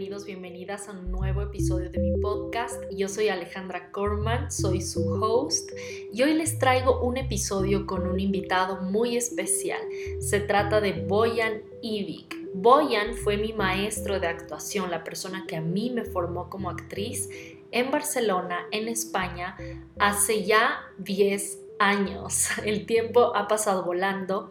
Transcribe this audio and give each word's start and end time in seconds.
bienvenidos, 0.00 0.24
bienvenidas 0.24 0.88
a 0.88 0.92
un 0.92 1.12
nuevo 1.12 1.42
episodio 1.42 1.90
de 1.90 1.98
mi 1.98 2.18
podcast. 2.22 2.82
Yo 2.90 3.06
soy 3.06 3.28
Alejandra 3.28 3.92
Corman, 3.92 4.50
soy 4.50 4.80
su 4.80 5.06
host 5.22 5.72
y 6.10 6.22
hoy 6.22 6.32
les 6.32 6.58
traigo 6.58 7.02
un 7.02 7.18
episodio 7.18 7.84
con 7.84 8.08
un 8.08 8.18
invitado 8.18 8.80
muy 8.80 9.18
especial. 9.18 9.78
Se 10.20 10.40
trata 10.40 10.80
de 10.80 11.04
Boyan 11.06 11.60
Ivik. 11.82 12.34
Boyan 12.54 13.12
fue 13.12 13.36
mi 13.36 13.52
maestro 13.52 14.18
de 14.20 14.28
actuación, 14.28 14.90
la 14.90 15.04
persona 15.04 15.44
que 15.46 15.56
a 15.56 15.60
mí 15.60 15.90
me 15.90 16.06
formó 16.06 16.48
como 16.48 16.70
actriz 16.70 17.28
en 17.70 17.90
Barcelona, 17.90 18.60
en 18.70 18.88
España, 18.88 19.54
hace 19.98 20.44
ya 20.46 20.80
10 20.96 21.58
años. 21.78 22.48
El 22.64 22.86
tiempo 22.86 23.36
ha 23.36 23.48
pasado 23.48 23.84
volando, 23.84 24.50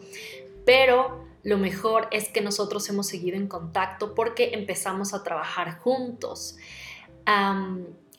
pero 0.64 1.28
lo 1.50 1.58
mejor 1.58 2.08
es 2.12 2.30
que 2.30 2.42
nosotros 2.42 2.88
hemos 2.90 3.08
seguido 3.08 3.36
en 3.36 3.48
contacto 3.48 4.14
porque 4.14 4.52
empezamos 4.54 5.16
a 5.16 5.24
trabajar 5.24 5.80
juntos. 5.80 6.58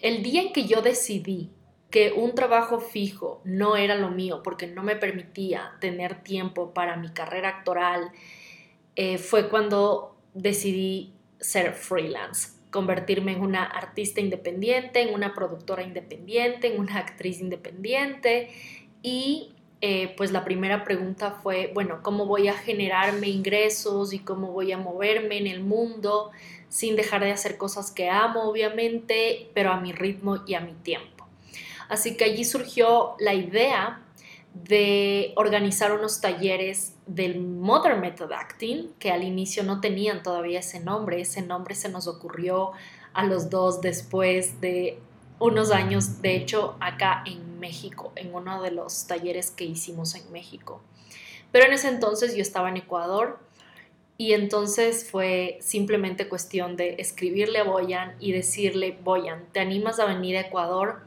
el 0.00 0.22
día 0.24 0.42
en 0.42 0.52
que 0.52 0.66
yo 0.66 0.82
decidí 0.82 1.50
que 1.90 2.12
un 2.12 2.34
trabajo 2.34 2.80
fijo 2.80 3.40
no 3.44 3.76
era 3.76 3.94
lo 3.94 4.10
mío 4.10 4.42
porque 4.42 4.66
no 4.66 4.82
me 4.82 4.96
permitía 4.96 5.76
tener 5.80 6.24
tiempo 6.24 6.74
para 6.74 6.96
mi 6.96 7.10
carrera 7.10 7.48
actoral, 7.50 8.10
eh, 8.96 9.18
fue 9.18 9.48
cuando 9.48 10.16
decidí 10.34 11.12
ser 11.38 11.72
freelance, 11.74 12.58
convertirme 12.70 13.32
en 13.32 13.42
una 13.42 13.62
artista 13.64 14.20
independiente, 14.20 15.02
en 15.02 15.14
una 15.14 15.34
productora 15.34 15.84
independiente, 15.84 16.74
en 16.74 16.80
una 16.80 16.98
actriz 16.98 17.40
independiente 17.40 18.50
y 19.02 19.54
eh, 19.82 20.14
pues 20.16 20.30
la 20.30 20.44
primera 20.44 20.84
pregunta 20.84 21.38
fue, 21.42 21.70
bueno, 21.72 22.00
¿cómo 22.02 22.26
voy 22.26 22.48
a 22.48 22.54
generarme 22.54 23.28
ingresos 23.28 24.12
y 24.12 24.18
cómo 24.18 24.52
voy 24.52 24.72
a 24.72 24.78
moverme 24.78 25.38
en 25.38 25.46
el 25.46 25.60
mundo 25.62 26.30
sin 26.68 26.96
dejar 26.96 27.24
de 27.24 27.32
hacer 27.32 27.56
cosas 27.56 27.90
que 27.90 28.10
amo, 28.10 28.42
obviamente, 28.42 29.50
pero 29.54 29.70
a 29.70 29.80
mi 29.80 29.92
ritmo 29.92 30.38
y 30.46 30.54
a 30.54 30.60
mi 30.60 30.74
tiempo? 30.74 31.26
Así 31.88 32.16
que 32.16 32.24
allí 32.24 32.45
surgió 32.45 33.14
la 33.18 33.34
idea 33.34 34.02
de 34.52 35.32
organizar 35.37 35.92
unos 35.92 36.20
talleres 36.20 36.94
del 37.06 37.40
Modern 37.40 38.00
Method 38.00 38.32
Acting, 38.32 38.90
que 38.98 39.10
al 39.10 39.22
inicio 39.22 39.62
no 39.62 39.80
tenían 39.80 40.22
todavía 40.22 40.60
ese 40.60 40.80
nombre, 40.80 41.20
ese 41.20 41.42
nombre 41.42 41.74
se 41.74 41.88
nos 41.88 42.06
ocurrió 42.06 42.72
a 43.12 43.24
los 43.24 43.48
dos 43.48 43.80
después 43.80 44.60
de 44.60 44.98
unos 45.41 45.73
años, 45.73 46.23
de 46.23 46.37
hecho, 46.37 46.77
acá 46.79 47.24
en 47.27 47.59
México, 47.59 48.13
en 48.15 48.33
uno 48.33 48.63
de 48.63 48.71
los 48.71 49.07
talleres 49.07 49.51
que 49.51 49.65
hicimos 49.65 50.15
en 50.15 50.30
México. 50.30 50.80
Pero 51.51 51.66
en 51.66 51.73
ese 51.73 51.88
entonces 51.88 52.37
yo 52.37 52.43
estaba 52.43 52.69
en 52.69 52.77
Ecuador 52.77 53.41
y 54.18 54.35
entonces 54.35 55.11
fue 55.11 55.59
simplemente 55.61 56.29
cuestión 56.29 56.77
de 56.77 56.96
escribirle 56.99 57.59
a 57.59 57.65
Boyan 57.65 58.15
y 58.21 58.33
decirle, 58.33 58.96
Boyan, 59.02 59.46
¿te 59.52 59.61
animas 59.61 59.99
a 59.99 60.05
venir 60.05 60.37
a 60.37 60.43
Ecuador 60.43 61.01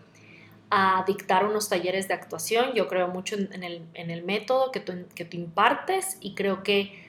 a 0.72 1.04
dictar 1.06 1.46
unos 1.46 1.70
talleres 1.70 2.08
de 2.08 2.16
actuación? 2.16 2.74
Yo 2.74 2.88
creo 2.88 3.08
mucho 3.08 3.38
en 3.38 3.64
el, 3.64 4.24
método 4.24 4.72
que 4.72 4.84
que 5.16 5.26
tú 5.26 5.38
impartes 5.38 6.18
y 6.20 6.34
creo 6.34 6.64
que 6.64 7.08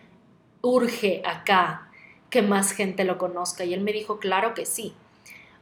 urge 0.60 1.22
acá 1.24 1.90
que 2.28 2.42
más 2.42 2.72
gente 2.72 3.04
lo 3.04 3.16
conozca. 3.16 3.64
Y 3.64 3.72
él 3.72 3.80
me 3.80 3.92
dijo, 3.92 4.18
claro 4.18 4.54
que 4.54 4.66
sí. 4.66 4.94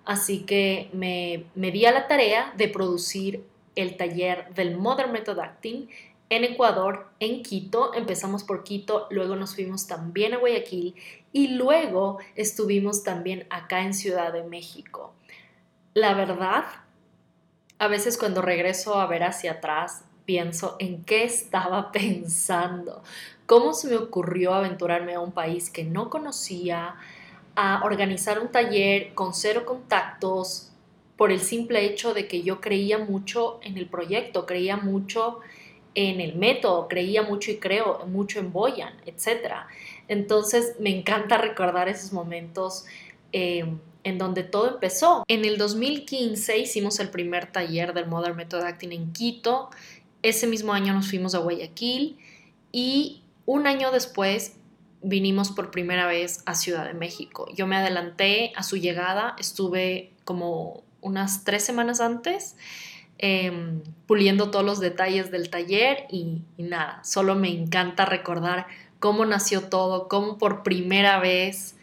Así 0.04 0.40
que 0.40 0.90
me, 0.92 1.44
me 1.54 1.70
di 1.70 1.86
a 1.86 1.92
la 1.92 2.08
tarea 2.08 2.52
de 2.56 2.68
producir 2.68 3.44
el 3.76 3.96
taller 3.96 4.52
del 4.54 4.76
Modern 4.76 5.12
Method 5.12 5.38
Acting 5.38 5.88
en 6.28 6.44
Ecuador, 6.44 7.08
en 7.20 7.42
Quito. 7.42 7.92
Empezamos 7.94 8.42
por 8.42 8.64
Quito, 8.64 9.06
luego 9.10 9.36
nos 9.36 9.54
fuimos 9.54 9.86
también 9.86 10.34
a 10.34 10.38
Guayaquil 10.38 10.94
y 11.32 11.48
luego 11.48 12.18
estuvimos 12.36 13.02
también 13.02 13.46
acá 13.50 13.82
en 13.82 13.94
Ciudad 13.94 14.32
de 14.32 14.42
México. 14.42 15.12
La 15.94 16.14
verdad, 16.14 16.64
a 17.78 17.86
veces 17.86 18.16
cuando 18.16 18.40
regreso 18.40 18.98
a 18.98 19.06
ver 19.06 19.24
hacia 19.24 19.52
atrás, 19.52 20.04
pienso 20.24 20.76
en 20.78 21.04
qué 21.04 21.24
estaba 21.24 21.92
pensando, 21.92 23.02
cómo 23.44 23.74
se 23.74 23.88
me 23.88 23.96
ocurrió 23.96 24.54
aventurarme 24.54 25.14
a 25.14 25.20
un 25.20 25.32
país 25.32 25.68
que 25.68 25.84
no 25.84 26.08
conocía, 26.08 26.96
a 27.54 27.82
organizar 27.84 28.40
un 28.40 28.48
taller 28.48 29.14
con 29.14 29.34
cero 29.34 29.64
contactos 29.66 30.70
por 31.16 31.30
el 31.30 31.40
simple 31.40 31.84
hecho 31.84 32.14
de 32.14 32.26
que 32.26 32.42
yo 32.42 32.60
creía 32.60 32.98
mucho 32.98 33.60
en 33.62 33.76
el 33.76 33.86
proyecto, 33.86 34.46
creía 34.46 34.76
mucho 34.76 35.40
en 35.94 36.20
el 36.20 36.36
método, 36.36 36.88
creía 36.88 37.22
mucho 37.22 37.50
y 37.50 37.58
creo 37.58 38.06
mucho 38.06 38.40
en 38.40 38.52
Boyan, 38.52 38.94
etc. 39.06 39.52
Entonces 40.08 40.76
me 40.80 40.90
encanta 40.90 41.38
recordar 41.38 41.88
esos 41.88 42.12
momentos 42.12 42.86
em, 43.32 43.78
en 44.04 44.18
donde 44.18 44.42
todo 44.42 44.68
empezó. 44.68 45.24
En 45.28 45.44
el 45.44 45.58
2015 45.58 46.58
hicimos 46.58 46.98
el 46.98 47.10
primer 47.10 47.52
taller 47.52 47.92
del 47.94 48.06
Modern 48.06 48.36
Method 48.36 48.62
Acting 48.62 48.92
en 48.92 49.12
Quito. 49.12 49.70
Ese 50.22 50.46
mismo 50.46 50.72
año 50.72 50.94
nos 50.94 51.08
fuimos 51.08 51.34
a 51.34 51.38
Guayaquil 51.38 52.18
y 52.72 53.22
un 53.44 53.66
año 53.66 53.90
después 53.92 54.56
vinimos 55.02 55.50
por 55.50 55.70
primera 55.70 56.06
vez 56.06 56.42
a 56.46 56.54
Ciudad 56.54 56.86
de 56.86 56.94
México. 56.94 57.48
Yo 57.54 57.66
me 57.66 57.76
adelanté 57.76 58.52
a 58.56 58.62
su 58.62 58.76
llegada, 58.76 59.36
estuve 59.38 60.12
como 60.24 60.82
unas 61.00 61.44
tres 61.44 61.64
semanas 61.64 62.00
antes 62.00 62.56
em, 63.18 63.82
puliendo 64.06 64.50
todos 64.50 64.64
los 64.64 64.80
detalles 64.80 65.30
del 65.30 65.50
taller 65.50 66.06
y, 66.10 66.42
y 66.56 66.62
nada, 66.62 67.02
solo 67.04 67.34
me 67.34 67.48
encanta 67.48 68.04
recordar 68.04 68.66
cómo 69.00 69.26
nació 69.26 69.62
todo, 69.62 70.08
cómo 70.08 70.38
por 70.38 70.62
primera 70.62 71.18
vez 71.18 71.76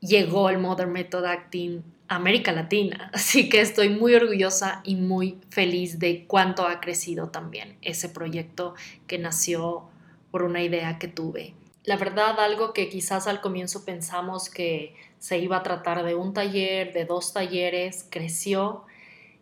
llegó 0.00 0.48
el 0.48 0.58
Modern 0.58 0.92
Method 0.92 1.26
Acting 1.26 1.82
a 2.08 2.16
América 2.16 2.52
Latina. 2.52 3.10
Así 3.14 3.48
que 3.48 3.60
estoy 3.60 3.90
muy 3.90 4.14
orgullosa 4.14 4.80
y 4.84 4.96
muy 4.96 5.38
feliz 5.50 5.98
de 5.98 6.24
cuánto 6.26 6.66
ha 6.66 6.80
crecido 6.80 7.28
también 7.28 7.76
ese 7.82 8.08
proyecto 8.08 8.74
que 9.06 9.18
nació 9.18 9.84
por 10.30 10.42
una 10.42 10.62
idea 10.62 10.98
que 10.98 11.08
tuve 11.08 11.54
la 11.84 11.96
verdad, 11.96 12.38
algo 12.40 12.72
que 12.72 12.88
quizás 12.88 13.26
al 13.26 13.40
comienzo 13.40 13.84
pensamos 13.84 14.50
que 14.50 14.94
se 15.18 15.38
iba 15.38 15.58
a 15.58 15.62
tratar 15.62 16.04
de 16.04 16.14
un 16.14 16.34
taller, 16.34 16.92
de 16.92 17.04
dos 17.04 17.32
talleres, 17.32 18.06
creció 18.10 18.84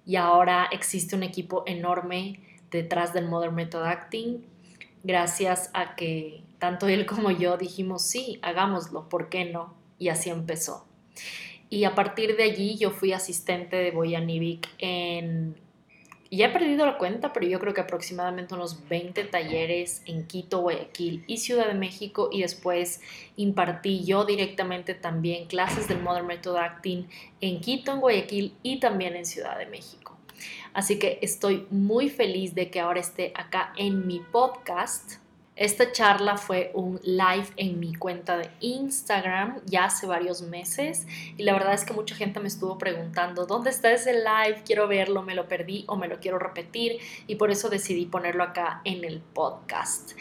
y 0.06 0.16
ahora 0.16 0.68
existe 0.70 1.16
un 1.16 1.22
equipo 1.22 1.64
enorme 1.66 2.40
detrás 2.70 3.12
del 3.12 3.28
Modern 3.28 3.54
Method 3.54 3.84
Acting, 3.84 4.44
gracias 5.02 5.70
a 5.74 5.96
que 5.96 6.42
tanto 6.58 6.88
él 6.88 7.06
como 7.06 7.30
yo 7.30 7.56
dijimos, 7.56 8.02
sí, 8.02 8.38
hagámoslo, 8.42 9.08
¿por 9.08 9.28
qué 9.28 9.44
no? 9.44 9.74
Y 9.98 10.08
así 10.08 10.30
empezó. 10.30 10.86
Y 11.70 11.84
a 11.84 11.94
partir 11.94 12.36
de 12.36 12.44
allí 12.44 12.76
yo 12.76 12.90
fui 12.90 13.12
asistente 13.12 13.76
de 13.76 13.90
Boyan 13.90 14.28
en 14.78 15.56
ya 16.30 16.46
he 16.46 16.50
perdido 16.50 16.84
la 16.84 16.98
cuenta, 16.98 17.32
pero 17.32 17.46
yo 17.46 17.58
creo 17.58 17.72
que 17.72 17.80
aproximadamente 17.80 18.54
unos 18.54 18.88
20 18.88 19.24
talleres 19.24 20.02
en 20.04 20.26
Quito, 20.26 20.60
Guayaquil 20.60 21.24
y 21.26 21.38
Ciudad 21.38 21.66
de 21.66 21.74
México 21.74 22.28
y 22.30 22.42
después 22.42 23.00
impartí 23.36 24.04
yo 24.04 24.24
directamente 24.24 24.94
también 24.94 25.46
clases 25.46 25.88
del 25.88 26.02
Modern 26.02 26.26
Method 26.26 26.56
Acting 26.56 27.08
en 27.40 27.60
Quito, 27.60 27.92
en 27.92 28.00
Guayaquil 28.00 28.54
y 28.62 28.78
también 28.78 29.16
en 29.16 29.24
Ciudad 29.24 29.58
de 29.58 29.66
México. 29.66 30.18
Así 30.74 30.98
que 30.98 31.18
estoy 31.22 31.66
muy 31.70 32.10
feliz 32.10 32.54
de 32.54 32.70
que 32.70 32.80
ahora 32.80 33.00
esté 33.00 33.32
acá 33.34 33.72
en 33.76 34.06
mi 34.06 34.20
podcast 34.20 35.14
esta 35.58 35.90
charla 35.90 36.36
fue 36.36 36.70
un 36.72 37.00
live 37.02 37.48
en 37.56 37.80
mi 37.80 37.92
cuenta 37.92 38.36
de 38.36 38.48
Instagram 38.60 39.60
ya 39.66 39.86
hace 39.86 40.06
varios 40.06 40.40
meses 40.40 41.04
y 41.36 41.42
la 41.42 41.52
verdad 41.52 41.74
es 41.74 41.84
que 41.84 41.92
mucha 41.92 42.14
gente 42.14 42.38
me 42.38 42.46
estuvo 42.46 42.78
preguntando, 42.78 43.44
¿dónde 43.44 43.70
está 43.70 43.90
ese 43.90 44.12
live? 44.12 44.62
Quiero 44.64 44.86
verlo, 44.86 45.22
me 45.22 45.34
lo 45.34 45.48
perdí 45.48 45.84
o 45.88 45.96
me 45.96 46.06
lo 46.06 46.20
quiero 46.20 46.38
repetir 46.38 47.00
y 47.26 47.34
por 47.34 47.50
eso 47.50 47.70
decidí 47.70 48.06
ponerlo 48.06 48.44
acá 48.44 48.82
en 48.84 49.04
el 49.04 49.20
podcast. 49.20 50.12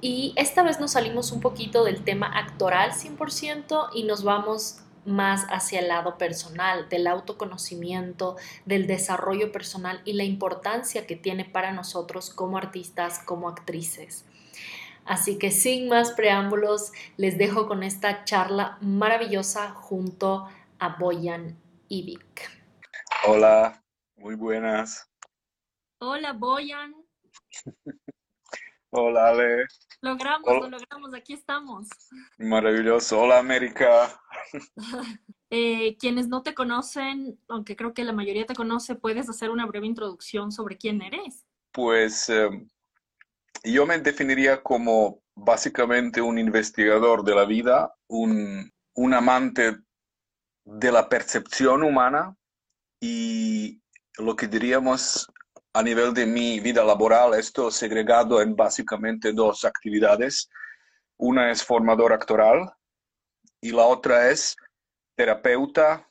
Y 0.00 0.32
esta 0.36 0.62
vez 0.62 0.80
nos 0.80 0.92
salimos 0.92 1.30
un 1.30 1.42
poquito 1.42 1.84
del 1.84 2.02
tema 2.02 2.28
actoral 2.34 2.92
100% 2.92 3.90
y 3.92 4.04
nos 4.04 4.24
vamos 4.24 4.78
más 5.04 5.44
hacia 5.50 5.80
el 5.80 5.88
lado 5.88 6.16
personal, 6.16 6.88
del 6.88 7.06
autoconocimiento, 7.06 8.36
del 8.64 8.86
desarrollo 8.86 9.52
personal 9.52 10.00
y 10.06 10.14
la 10.14 10.24
importancia 10.24 11.06
que 11.06 11.16
tiene 11.16 11.44
para 11.44 11.72
nosotros 11.72 12.30
como 12.30 12.56
artistas, 12.56 13.18
como 13.18 13.50
actrices. 13.50 14.24
Así 15.06 15.38
que 15.38 15.50
sin 15.50 15.88
más 15.88 16.12
preámbulos, 16.12 16.92
les 17.16 17.38
dejo 17.38 17.68
con 17.68 17.82
esta 17.82 18.24
charla 18.24 18.76
maravillosa 18.80 19.70
junto 19.70 20.48
a 20.78 20.96
Boyan 20.98 21.56
Ibik. 21.88 22.50
Hola, 23.26 23.82
muy 24.16 24.34
buenas. 24.34 25.08
Hola, 26.00 26.32
Boyan. 26.32 26.94
Hola, 28.90 29.28
Ale. 29.28 29.66
Logramos, 30.00 30.48
lo 30.48 30.68
logramos, 30.68 31.14
aquí 31.14 31.34
estamos. 31.34 31.88
Maravilloso. 32.38 33.20
Hola, 33.20 33.38
América. 33.38 34.20
Eh, 35.48 35.96
quienes 35.98 36.26
no 36.26 36.42
te 36.42 36.56
conocen, 36.56 37.38
aunque 37.46 37.76
creo 37.76 37.94
que 37.94 38.02
la 38.02 38.12
mayoría 38.12 38.46
te 38.46 38.56
conoce, 38.56 38.96
¿puedes 38.96 39.28
hacer 39.28 39.50
una 39.50 39.64
breve 39.64 39.86
introducción 39.86 40.50
sobre 40.50 40.76
quién 40.76 41.00
eres? 41.02 41.46
Pues 41.70 42.28
em, 42.28 42.68
yo 43.72 43.86
me 43.86 43.98
definiría 43.98 44.62
como 44.62 45.22
básicamente 45.34 46.20
un 46.20 46.38
investigador 46.38 47.24
de 47.24 47.34
la 47.34 47.44
vida, 47.44 47.94
un, 48.08 48.72
amante 49.12 49.76
de 50.64 50.92
la 50.92 51.08
percepción 51.08 51.82
humana 51.82 52.36
y 53.00 53.80
lo 54.18 54.34
que 54.34 54.46
diríamos 54.46 55.30
a 55.74 55.82
nivel 55.82 56.14
de 56.14 56.26
mi 56.26 56.60
vida 56.60 56.82
laboral, 56.84 57.34
esto 57.34 57.70
segregado 57.70 58.40
en 58.40 58.56
básicamente 58.56 59.32
dos 59.32 59.64
actividades. 59.64 60.48
Una 61.18 61.50
es 61.50 61.62
formador 61.62 62.12
actoral 62.12 62.72
y 63.60 63.72
la 63.72 63.82
otra 63.82 64.30
es 64.30 64.56
terapeuta 65.16 66.08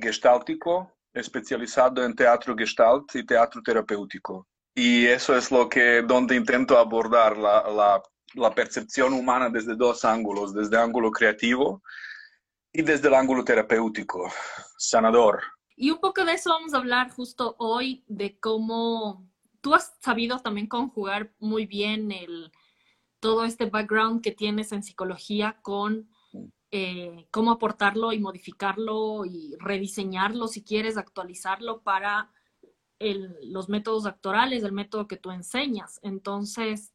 gestáltico 0.00 0.92
especializado 1.12 2.04
en 2.04 2.14
teatro 2.14 2.56
gestalt 2.56 3.14
y 3.14 3.24
teatro 3.24 3.62
terapéutico. 3.62 4.48
Y 4.74 5.06
eso 5.06 5.36
es 5.36 5.50
lo 5.50 5.68
que, 5.68 6.02
donde 6.02 6.34
intento 6.34 6.78
abordar 6.78 7.36
la, 7.36 7.62
la, 7.70 8.02
la 8.34 8.54
percepción 8.54 9.12
humana 9.12 9.48
desde 9.48 9.76
dos 9.76 10.04
ángulos, 10.04 10.52
desde 10.52 10.76
el 10.76 10.82
ángulo 10.82 11.10
creativo 11.10 11.82
y 12.72 12.82
desde 12.82 13.08
el 13.08 13.14
ángulo 13.14 13.44
terapéutico, 13.44 14.30
sanador. 14.76 15.42
Y 15.76 15.90
un 15.90 15.98
poco 15.98 16.24
de 16.24 16.32
eso 16.32 16.50
vamos 16.50 16.74
a 16.74 16.78
hablar 16.78 17.10
justo 17.10 17.54
hoy, 17.58 18.04
de 18.08 18.38
cómo 18.38 19.28
tú 19.60 19.74
has 19.74 19.96
sabido 20.00 20.38
también 20.40 20.66
conjugar 20.66 21.32
muy 21.38 21.66
bien 21.66 22.12
el, 22.12 22.52
todo 23.20 23.44
este 23.44 23.66
background 23.66 24.22
que 24.22 24.32
tienes 24.32 24.72
en 24.72 24.82
psicología 24.82 25.58
con 25.62 26.10
eh, 26.70 27.26
cómo 27.30 27.52
aportarlo 27.52 28.12
y 28.12 28.18
modificarlo 28.18 29.24
y 29.24 29.54
rediseñarlo 29.58 30.48
si 30.48 30.62
quieres, 30.62 30.96
actualizarlo 30.96 31.82
para 31.82 32.30
los 33.00 33.68
métodos 33.68 34.06
actorales, 34.06 34.62
el 34.62 34.72
método 34.72 35.06
que 35.08 35.16
tú 35.16 35.30
enseñas. 35.30 36.00
Entonces, 36.02 36.92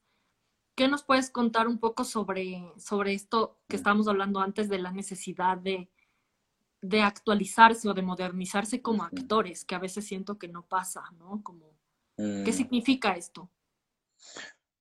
¿qué 0.76 0.88
nos 0.88 1.04
puedes 1.04 1.30
contar 1.30 1.68
un 1.68 1.80
poco 1.80 2.04
sobre, 2.04 2.72
sobre 2.78 3.14
esto 3.14 3.60
que 3.68 3.76
estábamos 3.76 4.08
hablando 4.08 4.40
antes 4.40 4.70
de 4.70 4.80
la 4.80 4.92
necesidad 4.92 5.58
de, 5.58 5.90
de 6.82 7.02
actualizarse 7.02 7.90
o 7.90 7.94
de 7.94 8.02
modernizarse 8.02 8.82
como 8.82 9.04
actores, 9.04 9.66
que 9.66 9.76
a 9.76 9.80
veces 9.80 10.06
siento 10.06 10.38
que 10.38 10.48
no 10.48 10.66
pasa, 10.66 11.04
¿no? 11.18 11.42
Como, 11.44 11.74
¿Qué 12.16 12.52
mm. 12.52 12.54
significa 12.54 13.16
esto? 13.16 13.50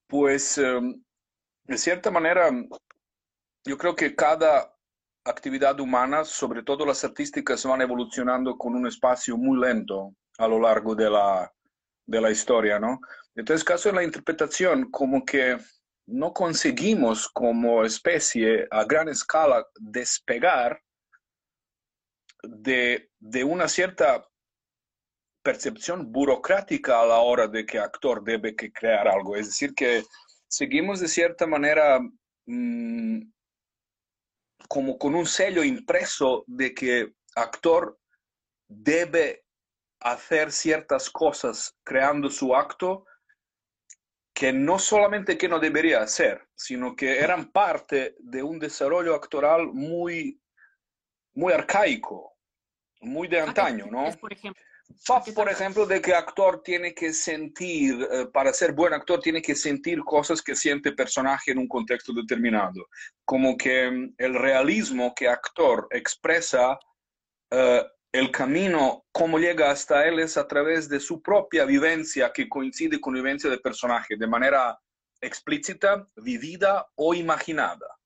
Pues, 0.06 0.58
em, 0.58 1.02
de 1.64 1.78
cierta 1.78 2.10
manera, 2.10 2.50
yo 3.64 3.76
creo 3.76 3.94
que 3.94 4.14
cada 4.14 4.74
actividad 5.24 5.78
humana, 5.78 6.24
sobre 6.24 6.62
todo 6.62 6.86
las 6.86 7.04
artísticas, 7.04 7.64
van 7.64 7.82
evolucionando 7.82 8.56
con 8.56 8.74
un 8.74 8.86
espacio 8.86 9.36
muy 9.36 9.60
lento 9.60 10.14
a 10.38 10.48
lo 10.48 10.60
largo 10.60 10.94
de 10.94 11.10
la, 11.10 11.52
de 12.06 12.20
la 12.20 12.30
historia, 12.30 12.78
¿no? 12.78 13.00
Entonces, 13.34 13.64
caso 13.64 13.88
en 13.88 13.96
la 13.96 14.04
interpretación, 14.04 14.90
como 14.90 15.24
que 15.24 15.58
no 16.06 16.32
conseguimos 16.32 17.28
como 17.28 17.84
especie 17.84 18.66
a 18.70 18.84
gran 18.84 19.08
escala 19.08 19.66
despegar 19.78 20.80
de, 22.42 23.10
de 23.18 23.44
una 23.44 23.68
cierta 23.68 24.26
percepción 25.42 26.10
burocrática 26.10 27.00
a 27.00 27.06
la 27.06 27.18
hora 27.18 27.46
de 27.46 27.66
que 27.66 27.78
actor 27.78 28.22
debe 28.22 28.56
que 28.56 28.72
crear 28.72 29.06
algo. 29.08 29.36
Es 29.36 29.46
decir, 29.46 29.74
que 29.74 30.04
seguimos 30.48 31.00
de 31.00 31.08
cierta 31.08 31.46
manera 31.46 32.00
mmm, 32.46 33.20
como 34.68 34.98
con 34.98 35.14
un 35.14 35.26
sello 35.26 35.62
impreso 35.62 36.44
de 36.46 36.74
que 36.74 37.12
actor 37.34 37.98
debe 38.68 39.44
hacer 40.00 40.52
ciertas 40.52 41.10
cosas 41.10 41.76
creando 41.84 42.30
su 42.30 42.54
acto 42.54 43.04
que 44.34 44.52
no 44.52 44.78
solamente 44.78 45.36
que 45.36 45.48
no 45.48 45.58
debería 45.58 46.00
hacer, 46.00 46.48
sino 46.54 46.94
que 46.94 47.18
eran 47.18 47.50
parte 47.50 48.14
de 48.20 48.42
un 48.42 48.60
desarrollo 48.60 49.14
actoral 49.14 49.66
muy, 49.66 50.40
muy 51.34 51.52
arcaico, 51.52 52.36
muy 53.00 53.26
de 53.26 53.40
antaño, 53.40 53.86
¿no? 53.90 54.10
Por 54.20 54.32
ejemplo. 54.32 54.62
Por 55.34 55.48
ejemplo, 55.48 55.86
de 55.86 56.00
que 56.00 56.14
actor 56.14 56.62
tiene 56.62 56.94
que 56.94 57.12
sentir, 57.12 58.08
eh, 58.10 58.26
para 58.32 58.52
ser 58.52 58.72
buen 58.72 58.94
actor, 58.94 59.20
tiene 59.20 59.42
que 59.42 59.54
sentir 59.54 60.00
cosas 60.00 60.40
que 60.40 60.56
siente 60.56 60.92
personaje 60.92 61.52
en 61.52 61.58
un 61.58 61.68
contexto 61.68 62.12
determinado. 62.12 62.86
Como 63.24 63.56
que 63.56 63.90
mm, 63.90 64.14
el 64.18 64.34
realismo 64.34 65.14
que 65.14 65.28
actor 65.28 65.88
expresa, 65.90 66.78
uh, 67.52 67.84
el 68.12 68.30
camino, 68.30 69.04
cómo 69.12 69.38
llega 69.38 69.70
hasta 69.70 70.06
él 70.06 70.18
es 70.18 70.36
a 70.36 70.46
través 70.46 70.88
de 70.88 71.00
su 71.00 71.20
propia 71.20 71.64
vivencia 71.64 72.32
que 72.32 72.48
coincide 72.48 73.00
con 73.00 73.14
la 73.14 73.20
vivencia 73.20 73.50
del 73.50 73.60
personaje, 73.60 74.16
de 74.16 74.26
manera 74.26 74.78
explícita, 75.20 76.08
vivida 76.16 76.86
o 76.94 77.14
imaginada. 77.14 77.98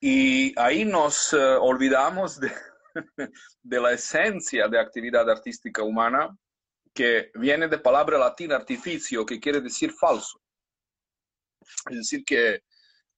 Y 0.00 0.58
ahí 0.58 0.84
nos 0.84 1.32
uh, 1.32 1.60
olvidamos 1.60 2.38
de, 2.38 2.52
de 3.62 3.80
la 3.80 3.92
esencia 3.92 4.68
de 4.68 4.78
actividad 4.78 5.28
artística 5.28 5.82
humana, 5.82 6.36
que 6.94 7.30
viene 7.34 7.68
de 7.68 7.78
palabra 7.78 8.18
latina 8.18 8.56
artificio, 8.56 9.24
que 9.24 9.40
quiere 9.40 9.60
decir 9.60 9.92
falso. 9.92 10.40
Es 11.90 11.96
decir, 11.96 12.24
que 12.24 12.62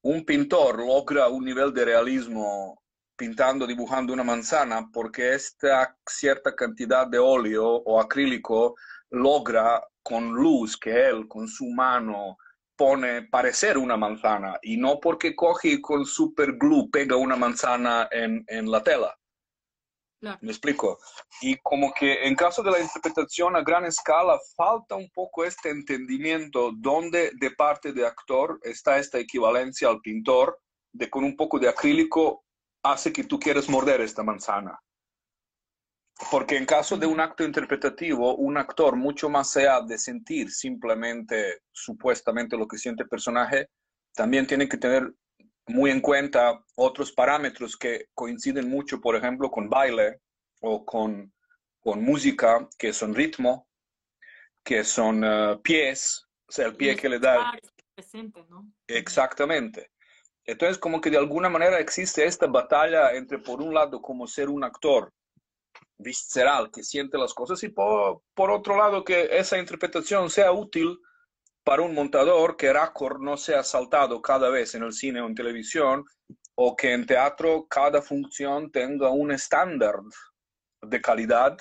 un 0.03 0.25
pintor 0.25 0.79
logra 0.79 1.29
un 1.29 1.45
nivel 1.45 1.73
de 1.73 1.85
realismo 1.85 2.82
pintando, 3.23 3.69
dibujando 3.69 4.13
una 4.13 4.25
manzana, 4.25 4.91
porque 4.93 5.35
esta 5.35 5.97
cierta 6.05 6.57
cantidad 6.57 7.07
de 7.07 7.21
óleo 7.21 7.65
o 7.65 8.01
acrílico 8.01 8.75
logra 9.11 9.81
con 10.03 10.33
luz 10.33 10.77
que 10.77 10.91
él, 11.09 11.29
con 11.29 11.47
su 11.47 11.67
mano, 11.67 12.37
pone 12.75 13.23
parecer 13.29 13.79
una 13.79 13.97
manzana, 13.97 14.59
y 14.61 14.77
no 14.77 14.99
porque 14.99 15.37
coge 15.37 15.69
y 15.69 15.81
con 15.81 16.05
super 16.05 16.55
glue 16.57 16.91
pega 16.91 17.15
una 17.15 17.37
manzana 17.37 18.09
en, 18.11 18.45
en 18.49 18.69
la 18.69 18.83
tela. 18.83 19.17
Me 20.41 20.51
explico. 20.51 20.99
Y 21.41 21.57
como 21.63 21.93
que 21.95 22.27
en 22.27 22.35
caso 22.35 22.61
de 22.65 22.73
la 22.73 22.81
interpretación 22.81 23.55
a 23.55 23.63
gran 23.63 23.85
escala, 23.85 24.37
falta 24.57 24.97
un 24.97 25.11
poco 25.11 25.45
este 25.45 25.71
entendimiento 25.71 26.73
donde 26.77 27.31
de 27.39 27.53
parte 27.53 27.93
de 27.93 28.05
actor 28.05 28.59
está 28.65 28.99
esta 28.99 29.21
equivalencia 29.21 29.89
al 29.89 30.01
pintor, 30.01 30.59
de 30.93 31.09
con 31.09 31.23
un 31.23 31.37
poco 31.37 31.61
de 31.61 31.69
acrílico 31.69 32.43
hace 32.83 33.13
que 33.13 33.25
tú 33.25 33.39
quieras 33.39 33.69
morder 33.69 34.01
esta 34.01 34.23
manzana. 34.23 34.79
Porque 36.31 36.57
en 36.57 36.67
caso 36.67 36.97
de 36.97 37.07
un 37.07 37.21
acto 37.21 37.45
interpretativo, 37.45 38.37
un 38.37 38.57
actor 38.57 38.97
mucho 38.97 39.29
más 39.29 39.57
allá 39.57 39.81
de 39.81 39.99
sentir 39.99 40.51
simplemente 40.51 41.63
supuestamente 41.73 42.57
lo 42.57 42.67
que 42.67 42.79
siente 42.79 43.03
el 43.03 43.09
personaje, 43.09 43.69
también 44.15 44.47
tiene 44.47 44.69
que 44.69 44.77
tener 44.77 45.13
muy 45.67 45.91
en 45.91 46.01
cuenta 46.01 46.63
otros 46.77 47.13
parámetros 47.13 47.77
que 47.77 48.09
coinciden 48.15 48.69
mucho, 48.69 49.01
por 49.01 49.17
ejemplo, 49.17 49.51
con 49.51 49.69
baile 49.69 50.21
o 50.61 50.85
con, 50.85 51.33
con 51.81 52.03
música, 52.05 52.69
que 52.79 52.93
son 52.93 53.15
ritmo, 53.15 53.69
que 54.63 54.85
son 54.85 55.25
eh, 55.25 55.59
pies, 55.63 56.27
o 56.47 56.53
sea, 56.53 56.67
el 56.67 56.77
pie 56.77 56.97
que 56.97 57.09
le 57.09 57.19
da... 57.19 57.53
Presente, 57.95 58.45
¿no? 58.49 58.73
Exactamente. 58.87 59.92
Entonces, 60.45 60.79
como 60.79 61.01
que 61.01 61.11
de 61.11 61.19
alguna 61.19 61.49
manera 61.49 61.79
existe 61.79 62.25
esta 62.25 62.47
batalla 62.47 63.13
entre, 63.13 63.39
por 63.39 63.63
un 63.63 63.73
lado, 63.75 64.01
como 64.01 64.27
ser 64.27 64.49
un 64.49 64.65
actor 64.65 65.13
visceral 65.99 66.71
que 66.71 66.83
siente 66.83 67.17
las 67.17 67.33
cosas 67.33 67.63
y 67.63 67.69
por, 67.69 68.23
por 68.35 68.51
otro 68.51 68.77
lado, 68.77 69.05
que 69.05 69.29
esa 69.31 69.59
interpretación 69.59 70.31
sea 70.31 70.53
útil 70.53 70.99
para 71.65 71.83
un 71.83 71.95
montador 71.95 72.57
que 72.57 72.73
Raccord 72.73 73.21
no 73.21 73.37
sea 73.37 73.63
saltado 73.63 74.21
cada 74.21 74.49
vez 74.51 74.75
en 74.75 74.83
el 74.83 74.93
cine 74.93 75.21
o 75.21 75.27
en 75.27 75.35
televisión, 75.35 76.05
o 76.55 76.77
que 76.77 76.93
en 76.93 77.07
teatro 77.07 77.67
cada 77.69 78.03
función 78.03 78.71
tenga 78.71 79.11
un 79.11 79.33
estándar 79.33 79.95
de 80.83 81.01
calidad 81.01 81.57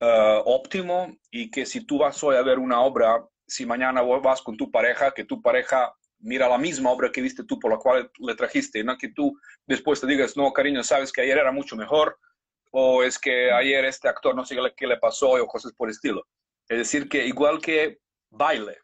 uh, 0.00 0.40
óptimo 0.44 1.16
y 1.30 1.50
que 1.50 1.66
si 1.66 1.86
tú 1.86 1.98
vas 1.98 2.22
hoy 2.24 2.36
a 2.36 2.42
ver 2.42 2.58
una 2.58 2.80
obra, 2.80 3.24
si 3.46 3.66
mañana 3.66 4.02
vas 4.02 4.42
con 4.42 4.56
tu 4.56 4.70
pareja, 4.70 5.12
que 5.12 5.24
tu 5.24 5.40
pareja 5.40 5.94
mira 6.18 6.48
la 6.48 6.58
misma 6.58 6.90
obra 6.90 7.12
que 7.12 7.20
viste 7.20 7.44
tú 7.44 7.58
por 7.58 7.70
la 7.70 7.78
cual 7.78 8.10
le 8.18 8.34
trajiste, 8.34 8.82
no 8.82 8.96
que 8.96 9.10
tú 9.10 9.38
después 9.66 10.00
te 10.00 10.06
digas, 10.06 10.36
no, 10.36 10.52
cariño, 10.52 10.82
sabes 10.82 11.12
que 11.12 11.22
ayer 11.22 11.38
era 11.38 11.52
mucho 11.52 11.76
mejor, 11.76 12.18
o 12.72 13.02
es 13.02 13.18
que 13.18 13.50
ayer 13.50 13.84
este 13.84 14.08
actor 14.08 14.34
no 14.34 14.44
sé 14.44 14.56
qué 14.76 14.86
le 14.86 14.98
pasó, 14.98 15.30
o 15.30 15.46
cosas 15.46 15.72
por 15.72 15.88
el 15.88 15.92
estilo. 15.94 16.26
Es 16.68 16.78
decir, 16.78 17.08
que 17.08 17.26
igual 17.26 17.60
que 17.60 17.98
baile, 18.30 18.78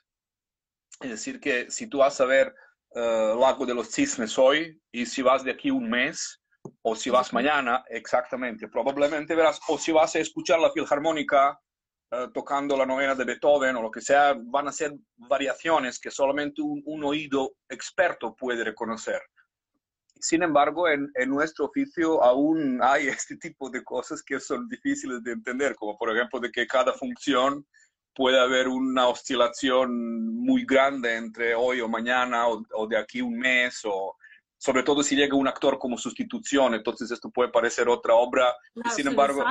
es 1.00 1.10
decir, 1.10 1.40
que 1.40 1.70
si 1.70 1.88
tú 1.88 1.98
vas 1.98 2.20
a 2.20 2.26
ver 2.26 2.54
uh, 2.90 3.38
Lago 3.38 3.66
de 3.66 3.74
los 3.74 3.90
Cisnes 3.90 4.38
hoy 4.38 4.80
y 4.92 5.06
si 5.06 5.22
vas 5.22 5.42
de 5.42 5.50
aquí 5.50 5.70
un 5.70 5.90
mes, 5.90 6.40
o 6.82 6.94
si 6.94 7.10
vas 7.10 7.32
mañana, 7.32 7.84
exactamente, 7.88 8.68
probablemente 8.68 9.34
verás, 9.34 9.60
o 9.68 9.78
si 9.78 9.90
vas 9.90 10.14
a 10.14 10.20
escuchar 10.20 10.60
la 10.60 10.70
Filharmónica 10.70 11.58
uh, 12.12 12.30
tocando 12.32 12.76
la 12.76 12.86
novena 12.86 13.14
de 13.14 13.24
Beethoven 13.24 13.76
o 13.76 13.82
lo 13.82 13.90
que 13.90 14.00
sea, 14.00 14.34
van 14.38 14.68
a 14.68 14.72
ser 14.72 14.94
variaciones 15.16 15.98
que 15.98 16.10
solamente 16.10 16.62
un, 16.62 16.82
un 16.84 17.04
oído 17.04 17.54
experto 17.68 18.34
puede 18.34 18.62
reconocer. 18.62 19.20
Sin 20.20 20.42
embargo, 20.42 20.88
en, 20.88 21.10
en, 21.14 21.30
nuestro 21.30 21.64
oficio 21.64 22.22
aún 22.22 22.80
hay 22.82 23.08
este 23.08 23.36
tipo 23.36 23.68
de 23.70 23.82
cosas 23.82 24.22
que 24.22 24.38
son 24.38 24.68
difíciles 24.68 25.22
de 25.22 25.32
entender, 25.32 25.74
como 25.74 25.96
por 25.96 26.14
ejemplo 26.14 26.38
de 26.38 26.50
que 26.50 26.66
cada 26.66 26.92
función 26.92 27.66
puede 28.14 28.38
haber 28.38 28.68
una 28.68 29.08
oscilación 29.08 30.36
muy 30.36 30.64
grande 30.66 31.16
entre 31.16 31.54
hoy 31.54 31.80
o 31.80 31.88
mañana 31.88 32.46
o, 32.46 32.62
o 32.74 32.86
de 32.86 32.98
aquí 32.98 33.22
un 33.22 33.38
mes 33.38 33.80
o, 33.84 34.16
sobre 34.62 34.84
todo 34.84 35.02
si 35.02 35.16
llega 35.16 35.36
un 35.36 35.48
actor 35.48 35.76
como 35.76 35.98
sustitución, 35.98 36.74
entonces 36.74 37.10
esto 37.10 37.30
puede 37.30 37.50
parecer 37.50 37.88
otra 37.88 38.14
obra, 38.14 38.54
y 38.76 38.88
sin 38.90 39.08
embargo... 39.08 39.42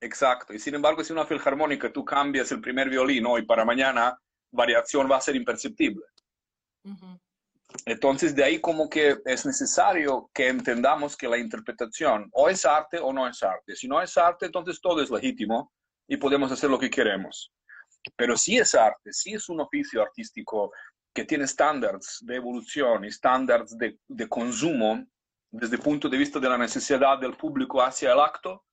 Exacto, 0.00 0.52
y 0.52 0.58
sin 0.58 0.74
embargo, 0.74 1.02
si 1.02 1.12
una 1.12 1.26
filharmónica 1.26 1.92
tú 1.92 2.04
cambias 2.04 2.52
el 2.52 2.60
primer 2.60 2.90
violín 2.90 3.24
hoy 3.26 3.46
para 3.46 3.64
mañana, 3.64 4.18
variación 4.50 5.10
va 5.10 5.16
a 5.16 5.20
ser 5.20 5.36
imperceptible. 5.36 6.04
Entonces, 7.84 8.34
de 8.34 8.44
ahí 8.44 8.60
como 8.60 8.88
que 8.88 9.16
es 9.24 9.44
necesario 9.44 10.30
que 10.32 10.48
entendamos 10.48 11.16
que 11.16 11.28
la 11.28 11.38
interpretación 11.38 12.28
o 12.32 12.48
es 12.48 12.64
arte 12.64 12.98
o 12.98 13.12
no 13.12 13.26
es 13.26 13.42
arte. 13.42 13.74
Si 13.74 13.88
no 13.88 14.00
es 14.00 14.16
arte, 14.16 14.46
entonces 14.46 14.80
todo 14.80 15.02
es 15.02 15.10
legítimo 15.10 15.72
y 16.06 16.16
podemos 16.16 16.52
hacer 16.52 16.70
lo 16.70 16.78
que 16.78 16.90
queremos. 16.90 17.52
Pero 18.16 18.36
si 18.36 18.56
es 18.56 18.74
arte, 18.74 19.12
si 19.12 19.34
es 19.34 19.48
un 19.48 19.60
oficio 19.60 20.00
artístico 20.02 20.72
que 21.12 21.24
tiene 21.24 21.44
estándares 21.44 22.18
de 22.20 22.36
evolución 22.36 23.04
y 23.04 23.08
estándares 23.08 23.76
de, 23.76 23.98
de 24.06 24.28
consumo 24.28 25.04
desde 25.50 25.76
el 25.76 25.82
punto 25.82 26.08
de 26.08 26.18
vista 26.18 26.38
de 26.38 26.48
la 26.48 26.58
necesidad 26.58 27.18
del 27.18 27.36
público 27.36 27.82
hacia 27.82 28.12
el 28.12 28.20
acto, 28.20 28.64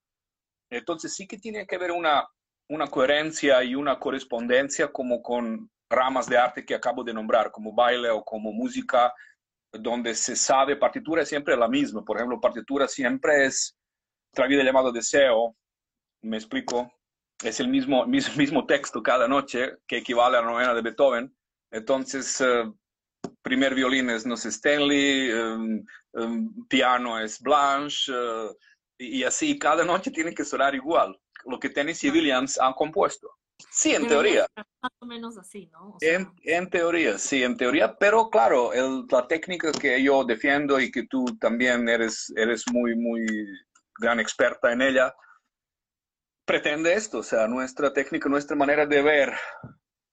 entonces 0.76 1.14
sí 1.14 1.28
que 1.28 1.38
tiene 1.38 1.66
que 1.66 1.76
haber 1.76 1.92
una, 1.92 2.28
una 2.70 2.88
coherencia 2.88 3.64
y 3.64 3.76
una 3.76 4.00
correspondencia 4.00 4.92
como 4.92 5.22
con 5.22 5.70
ramas 5.90 6.28
de 6.28 6.38
arte 6.38 6.66
que 6.66 6.76
acabo 6.76 7.04
de 7.04 7.14
nombrar, 7.14 7.52
como 7.52 7.74
baile 7.74 8.10
o 8.10 8.24
como 8.24 8.52
música, 8.52 9.14
donde 9.72 10.14
se 10.16 10.36
sabe, 10.36 10.76
partitura 10.76 11.26
siempre 11.26 11.58
la 11.58 11.68
misma. 11.68 12.04
Por 12.04 12.18
ejemplo, 12.18 12.40
partitura 12.40 12.88
siempre 12.88 13.46
es 13.46 13.76
otra 14.32 14.48
vida 14.48 14.64
deseo, 14.92 15.56
me 16.22 16.38
explico, 16.38 16.92
es 17.44 17.60
el 17.60 17.68
mismo, 17.68 18.06
mismo, 18.06 18.66
texto 18.66 19.04
cada 19.04 19.28
noche 19.28 19.78
que 19.88 19.98
equivale 19.98 20.38
a 20.38 20.42
la 20.42 20.48
novena 20.48 20.74
de 20.74 20.82
Beethoven. 20.82 21.36
Entonces, 21.72 22.40
eh, 22.42 22.72
primer 23.42 23.76
violín 23.76 24.10
es 24.10 24.26
no 24.26 24.38
sé, 24.38 24.50
Stanley, 24.50 25.32
um, 25.34 25.86
um, 26.14 26.68
piano 26.68 27.20
es 27.20 27.40
Blanche, 27.42 28.14
uh, 29.04 29.16
y, 29.16 29.24
así 29.24 29.58
cada 29.58 29.84
noche 29.84 30.12
tiene 30.12 30.34
que 30.34 30.46
sonar 30.46 30.76
igual, 30.76 31.20
lo 31.46 31.60
que 31.60 31.70
Tennessee 31.70 32.12
Williams 32.12 32.60
han 32.60 32.74
compuesto. 32.74 33.30
Sí, 33.70 33.96
en 33.96 34.08
teoría. 34.08 34.46
Más 34.56 34.92
o 35.00 35.06
menos 35.06 35.38
así, 35.38 35.68
¿no? 35.68 35.98
en, 36.02 36.32
en, 36.44 36.70
teoría, 36.70 37.18
sí, 37.18 37.44
en 37.44 37.56
teoría, 37.56 37.96
pero 37.98 38.30
claro, 38.30 38.74
el, 38.74 39.06
la 39.10 39.28
técnica 39.28 39.72
que 39.72 40.02
yo 40.04 40.24
defiendo 40.24 40.80
y 40.80 40.92
que 40.92 41.08
tú 41.08 41.26
también 41.40 41.88
eres, 41.88 42.34
eres 42.36 42.66
muy, 42.72 42.96
muy 42.96 43.26
gran 44.00 44.20
experta 44.20 44.72
en 44.72 44.82
ella, 44.82 45.16
pretende 46.46 46.94
esto, 46.94 47.20
o 47.20 47.24
sea, 47.24 47.48
nuestra 47.48 47.94
técnica, 47.94 48.28
nuestra 48.30 48.56
manera 48.56 48.86
de 48.86 49.02
ver 49.02 49.30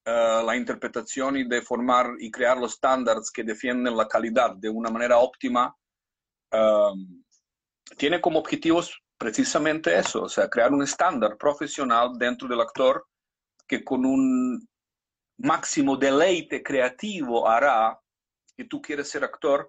uh, 0.06 0.44
la 0.44 0.56
interpretación 0.56 1.36
y 1.36 1.48
de 1.48 1.62
formar 1.62 2.14
y 2.18 2.30
crear 2.30 2.56
los 2.58 2.74
estándares 2.74 3.30
que 3.30 3.42
defienden 3.42 3.96
la 3.96 4.06
calidad 4.06 4.54
de 4.56 4.68
una 4.68 4.90
manera 4.90 5.18
óptima, 5.18 5.74
um, 6.52 7.19
tiene 7.96 8.20
como 8.20 8.38
objetivos 8.38 9.00
precisamente 9.18 9.98
eso, 9.98 10.22
o 10.22 10.28
sea, 10.28 10.48
crear 10.48 10.72
un 10.72 10.82
estándar 10.82 11.36
profesional 11.36 12.12
dentro 12.16 12.48
del 12.48 12.60
actor 12.60 13.06
que 13.66 13.84
con 13.84 14.04
un 14.04 14.66
máximo 15.36 15.96
deleite 15.96 16.62
creativo 16.62 17.48
hará 17.48 17.98
que 18.56 18.64
tú 18.64 18.80
quieres 18.80 19.08
ser 19.08 19.24
actor 19.24 19.68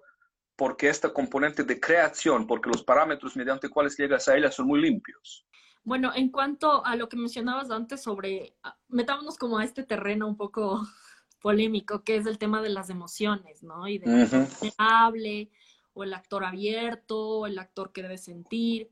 porque 0.56 0.88
esta 0.88 1.12
componente 1.12 1.64
de 1.64 1.80
creación, 1.80 2.46
porque 2.46 2.70
los 2.70 2.82
parámetros 2.82 3.36
mediante 3.36 3.68
cuales 3.68 3.96
llegas 3.96 4.28
a 4.28 4.36
ella 4.36 4.50
son 4.50 4.66
muy 4.66 4.80
limpios. 4.80 5.46
Bueno, 5.84 6.12
en 6.14 6.30
cuanto 6.30 6.84
a 6.84 6.94
lo 6.94 7.08
que 7.08 7.16
mencionabas 7.16 7.70
antes 7.70 8.02
sobre, 8.02 8.54
ah, 8.62 8.76
metámonos 8.88 9.36
como 9.36 9.58
a 9.58 9.64
este 9.64 9.82
terreno 9.82 10.28
un 10.28 10.36
poco 10.36 10.80
polémico, 11.40 12.04
que 12.04 12.16
es 12.16 12.26
el 12.26 12.38
tema 12.38 12.62
de 12.62 12.68
las 12.68 12.90
emociones, 12.90 13.62
¿no? 13.62 13.88
Y 13.88 13.98
de 13.98 14.24
uh 14.24 14.70
hable, 14.78 15.50
o 15.94 16.04
el 16.04 16.14
actor 16.14 16.44
abierto, 16.44 17.40
o 17.40 17.46
el 17.46 17.58
actor 17.58 17.92
que 17.92 18.02
debe 18.02 18.18
sentir. 18.18 18.90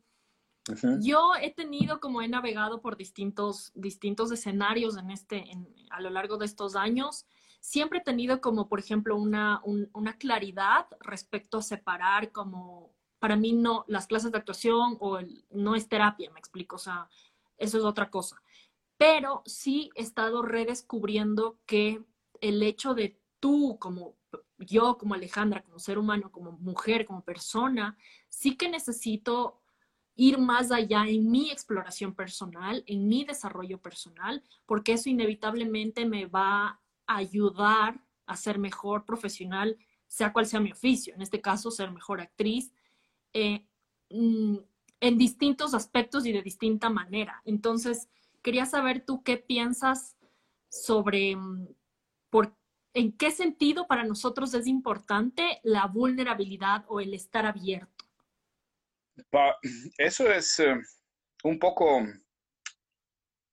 Yo 1.01 1.33
he 1.41 1.51
tenido, 1.51 2.01
como 2.01 2.23
he 2.23 2.29
navegado 2.29 2.81
por 2.81 2.97
distintos, 2.97 3.73
distintos 3.75 4.31
escenarios 4.31 4.97
en 4.97 5.11
este, 5.11 5.45
a 5.91 6.01
lo 6.01 6.11
largo 6.11 6.37
de 6.37 6.47
estos 6.47 6.77
años, 6.77 7.27
siempre 7.61 7.99
he 7.99 8.03
tenido 8.03 8.41
como, 8.41 8.69
por 8.69 8.79
ejemplo, 8.79 9.17
una, 9.17 9.63
una 9.65 10.19
claridad 10.19 10.87
respecto 11.01 11.59
a 11.59 11.63
separar 11.63 12.31
como, 12.31 12.93
para 13.19 13.37
mí 13.37 13.53
no, 13.53 13.85
las 13.89 14.07
clases 14.07 14.33
de 14.33 14.39
actuación 14.39 14.97
o 15.01 15.19
el, 15.19 15.45
no 15.51 15.75
es 15.75 15.89
terapia, 15.89 16.31
me 16.31 16.39
explico, 16.39 16.77
o 16.77 16.79
sea, 16.81 17.09
eso 17.59 17.79
es 17.79 17.85
otra 17.85 18.11
cosa. 18.11 18.43
Pero 18.97 19.43
sí 19.47 19.91
he 19.95 20.03
estado 20.03 20.43
redescubriendo 20.43 21.59
que 21.67 22.03
el 22.41 22.63
hecho 22.63 22.95
de 22.95 23.19
tú 23.41 23.79
como 23.79 24.15
yo, 24.61 24.99
como 24.99 25.15
Alejandra, 25.15 25.63
como 25.63 25.79
ser 25.79 25.99
humano, 25.99 26.31
como 26.31 26.53
mujer, 26.53 27.07
como 27.07 27.25
persona, 27.25 27.97
sí 28.29 28.57
que 28.57 28.69
necesito 28.69 29.61
ir 30.17 30.39
más 30.39 30.71
allá 30.71 31.07
en 31.07 31.31
mi 31.31 31.51
exploración 31.51 32.15
personal, 32.15 32.85
en 32.87 33.09
mi 33.09 33.25
desarrollo 33.25 33.81
personal, 33.81 34.43
porque 34.67 34.93
eso 34.93 35.09
inevitablemente 35.09 36.05
me 36.05 36.27
va 36.27 36.81
a 37.07 37.17
ayudar 37.17 38.05
a 38.27 38.37
ser 38.37 38.59
mejor 38.59 39.05
profesional, 39.05 39.79
sea 40.07 40.33
cual 40.33 40.47
sea 40.47 40.61
mi 40.61 40.73
oficio, 40.73 41.15
en 41.15 41.23
este 41.23 41.41
caso 41.41 41.71
ser 41.71 41.91
mejor 41.91 42.21
actriz, 42.21 42.73
eh, 43.33 43.65
mm, 44.11 44.57
en 45.01 45.19
distintos 45.19 45.73
aspectos 45.73 46.27
y 46.27 46.33
de 46.33 46.43
distinta 46.43 46.91
manera. 46.91 47.41
Entonces, 47.45 48.09
quería 48.43 48.67
saber 48.67 49.05
tú 49.05 49.23
qué 49.23 49.39
piensas 49.39 50.17
sobre 50.69 51.35
mm, 51.35 51.69
en 52.95 53.17
qué 53.17 53.31
sentido 53.31 53.87
para 53.87 54.05
nosotros 54.05 54.53
es 54.55 54.67
importante 54.67 55.61
la 55.63 55.87
vulnerabilidad 55.87 56.85
o 56.89 57.01
el 57.01 57.15
estar 57.15 57.47
abierto. 57.47 58.05
Eso 59.99 60.31
es 60.31 60.59
eh, 60.61 60.77
un 61.45 61.59
poco 61.59 62.03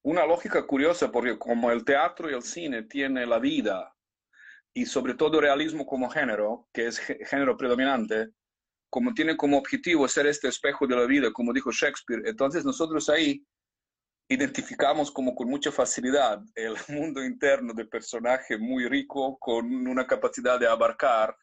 una 0.03 0.25
lógica 0.25 0.65
curiosa 0.65 1.11
porque 1.11 1.37
como 1.37 1.71
el 1.71 1.83
teatro 1.83 2.29
y 2.29 2.33
el 2.33 2.41
cine 2.41 2.83
tiene 2.83 3.25
la 3.25 3.39
vida 3.39 3.93
y 4.73 4.85
sobre 4.85 5.15
todo 5.15 5.41
realismo 5.41 5.85
como 5.85 6.09
género, 6.09 6.67
que 6.71 6.87
es 6.87 6.99
género 6.99 7.57
predominante, 7.57 8.29
como 8.89 9.13
tiene 9.13 9.35
como 9.35 9.57
objetivo 9.57 10.07
ser 10.07 10.27
este 10.27 10.47
espejo 10.47 10.87
de 10.87 10.95
la 10.95 11.05
vida, 11.05 11.31
como 11.33 11.51
dijo 11.51 11.71
Shakespeare, 11.71 12.21
entonces 12.25 12.63
nosotros 12.63 13.09
ahí 13.09 13.43
identificamos 14.29 15.11
como 15.11 15.33
con 15.33 15.49
mucha 15.49 15.71
facilidad 15.71 16.41
el 16.55 16.75
mundo 16.89 17.23
interno 17.23 17.73
del 17.73 17.89
personaje 17.89 18.57
muy 18.57 18.87
rico, 18.87 19.37
con 19.39 19.87
una 19.87 20.05
capacidad 20.05 20.59
de 20.59 20.67
abarcar 20.67 21.35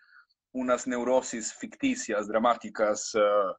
unas 0.52 0.86
neurosis 0.86 1.52
ficticias, 1.54 2.28
dramáticas, 2.28 3.14
uh, 3.14 3.54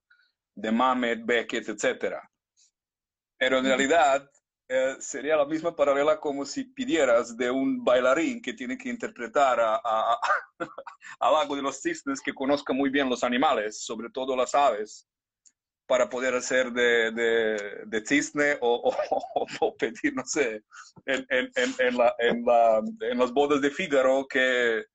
de 0.56 0.72
Mamet, 0.72 1.26
Beckett, 1.26 1.68
etc. 1.68 2.16
Pero 3.38 3.58
en 3.58 3.66
realidad 3.66 4.30
eh, 4.70 4.96
sería 5.00 5.36
la 5.36 5.46
misma 5.46 5.76
paralela 5.76 6.20
como 6.20 6.46
si 6.46 6.64
pidieras 6.64 7.36
de 7.36 7.52
un 7.52 7.84
bailarín 7.84 8.42
que 8.42 8.54
tiene 8.54 8.78
que 8.78 8.90
interpretar 8.90 9.60
a, 9.60 9.76
a, 9.84 10.18
al 11.20 11.34
lago 11.34 11.56
de 11.56 11.62
los 11.62 11.82
cisnes 11.82 12.22
que 12.22 12.34
conozca 12.34 12.74
muy 12.74 12.90
bien 12.90 13.10
los 13.10 13.24
animales, 13.24 13.84
sobre 13.84 14.10
todo 14.10 14.36
las 14.36 14.56
aves, 14.56 15.08
para 15.88 16.10
poder 16.10 16.34
hacer 16.34 16.72
de, 16.72 17.12
de, 17.12 17.84
de 17.86 18.06
cisne 18.06 18.58
o, 18.62 18.92
o, 19.62 19.76
pedir, 19.78 20.14
no 20.16 20.26
sé, 20.26 20.64
en, 21.06 21.26
en, 21.30 21.52
en, 21.56 21.98
la, 21.98 22.16
la, 22.18 22.82
en, 23.00 23.18
las 23.18 23.32
bodas 23.32 23.62
de 23.62 23.70
Fígaro 23.70 24.26
que, 24.28 24.86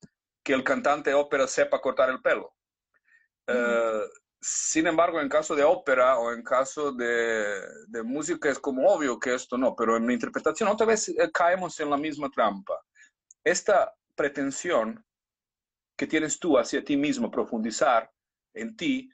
que 0.42 0.52
el 0.52 0.64
cantante 0.64 1.11
de 1.11 1.16
ópera 1.16 1.47
sepa 1.47 1.80
cortar 1.80 2.11
el 2.11 2.20
pelo. 2.20 2.54
Uh, 3.49 4.06
sin 4.40 4.87
embargo, 4.87 5.20
en 5.20 5.28
caso 5.28 5.54
de 5.54 5.64
ópera 5.64 6.18
o 6.18 6.32
en 6.32 6.42
caso 6.42 6.92
de, 6.92 7.62
música 8.02 8.49
es 8.49 8.59
como 8.59 8.87
obvio 8.88 9.18
que 9.18 9.35
esto 9.35 9.59
no, 9.59 9.76
pero 9.76 9.97
en 9.97 10.06
mi 10.06 10.14
interpretación 10.14 10.68
otra 10.68 10.87
vez 10.87 11.09
eh, 11.09 11.30
caemos 11.32 11.78
en 11.80 11.90
la 11.90 11.99
misma 11.99 12.30
trampa. 12.30 12.80
Esta 13.44 13.94
pretensión 14.14 15.04
que 15.97 16.06
tienes 16.06 16.38
tú 16.38 16.59
hacia 16.59 16.82
ti 16.82 16.97
mismo, 16.97 17.30
profundizar 17.30 18.11
en 18.54 18.75
ti, 18.76 19.11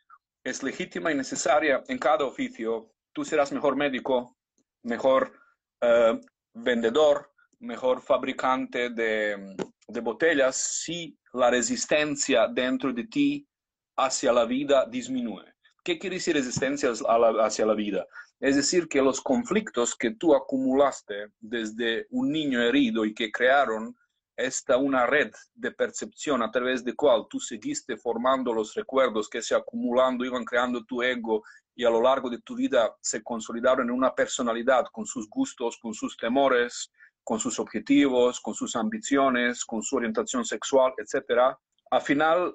es 0.47 0.63
legítima 0.63 1.11
y 1.11 1.17
necesaria 1.17 1.83
en 1.89 1.99
cada 1.99 2.25
oficio. 2.25 2.93
Tú 3.13 3.25
serás 3.25 3.51
mejor 3.51 3.75
médico, 3.75 4.37
mejor 4.85 5.33
eh, 5.81 6.21
vendedor, 6.55 7.33
mejor 7.59 8.01
fabricante 8.01 8.91
de, 8.91 9.57
de 9.89 10.01
botellas 10.01 10.57
si 10.57 11.19
la 11.33 11.51
resistencia 11.51 12.47
dentro 12.47 12.93
de 12.93 13.09
ti 13.09 13.49
hacia 13.97 14.33
la 14.33 14.45
vida 14.45 14.87
disminuye. 14.89 15.53
¿Qué 15.83 15.99
quiere 15.99 16.17
decir 16.17 16.37
resistencia 16.37 16.93
hacia 16.93 17.67
la 17.67 17.75
vida? 17.75 18.07
Es 18.39 18.55
decir, 18.55 18.87
que 18.87 19.03
los 19.03 19.21
conflictos 19.21 19.97
que 19.97 20.13
tú 20.13 20.33
acumulaste 20.33 21.33
desde 21.41 22.07
un 22.11 22.31
niño 22.31 22.63
herido 22.63 23.05
y 23.05 23.15
que 23.15 23.33
crearon 23.33 23.97
esta 24.37 24.77
una 24.77 25.07
red 25.07 25.33
de 25.55 25.71
percepción 25.73 26.43
a 26.43 26.51
través 26.51 26.85
de 26.85 26.95
cual 26.95 27.27
tú 27.29 27.41
seguiste 27.41 27.97
formando 27.97 28.53
los 28.53 28.75
recuerdos 28.75 29.29
que 29.29 29.41
se 29.41 29.55
acumulando, 29.55 30.25
iban 30.25 30.45
creando 30.45 30.85
tu 30.85 31.03
ego 31.03 31.43
y 31.75 31.85
a 31.85 31.91
lo 31.91 32.03
largo 32.03 32.29
de 32.29 32.41
tu 32.41 32.55
vida 32.55 32.95
se 33.01 33.23
consolidaron 33.23 33.89
en 33.89 33.95
una 33.95 34.15
personalidad 34.15 34.87
con 34.93 35.07
sus 35.07 35.29
gustos, 35.29 35.79
con 35.79 35.95
sus 35.95 36.17
temores, 36.17 36.91
con 37.25 37.41
sus 37.41 37.59
objetivos, 37.59 38.41
con 38.41 38.55
sus 38.55 38.77
ambiciones, 38.77 39.65
con 39.65 39.83
su 39.83 39.97
orientación 39.97 40.45
sexual, 40.45 40.93
etc. 40.99 41.57
Al 41.91 42.03
final 42.03 42.55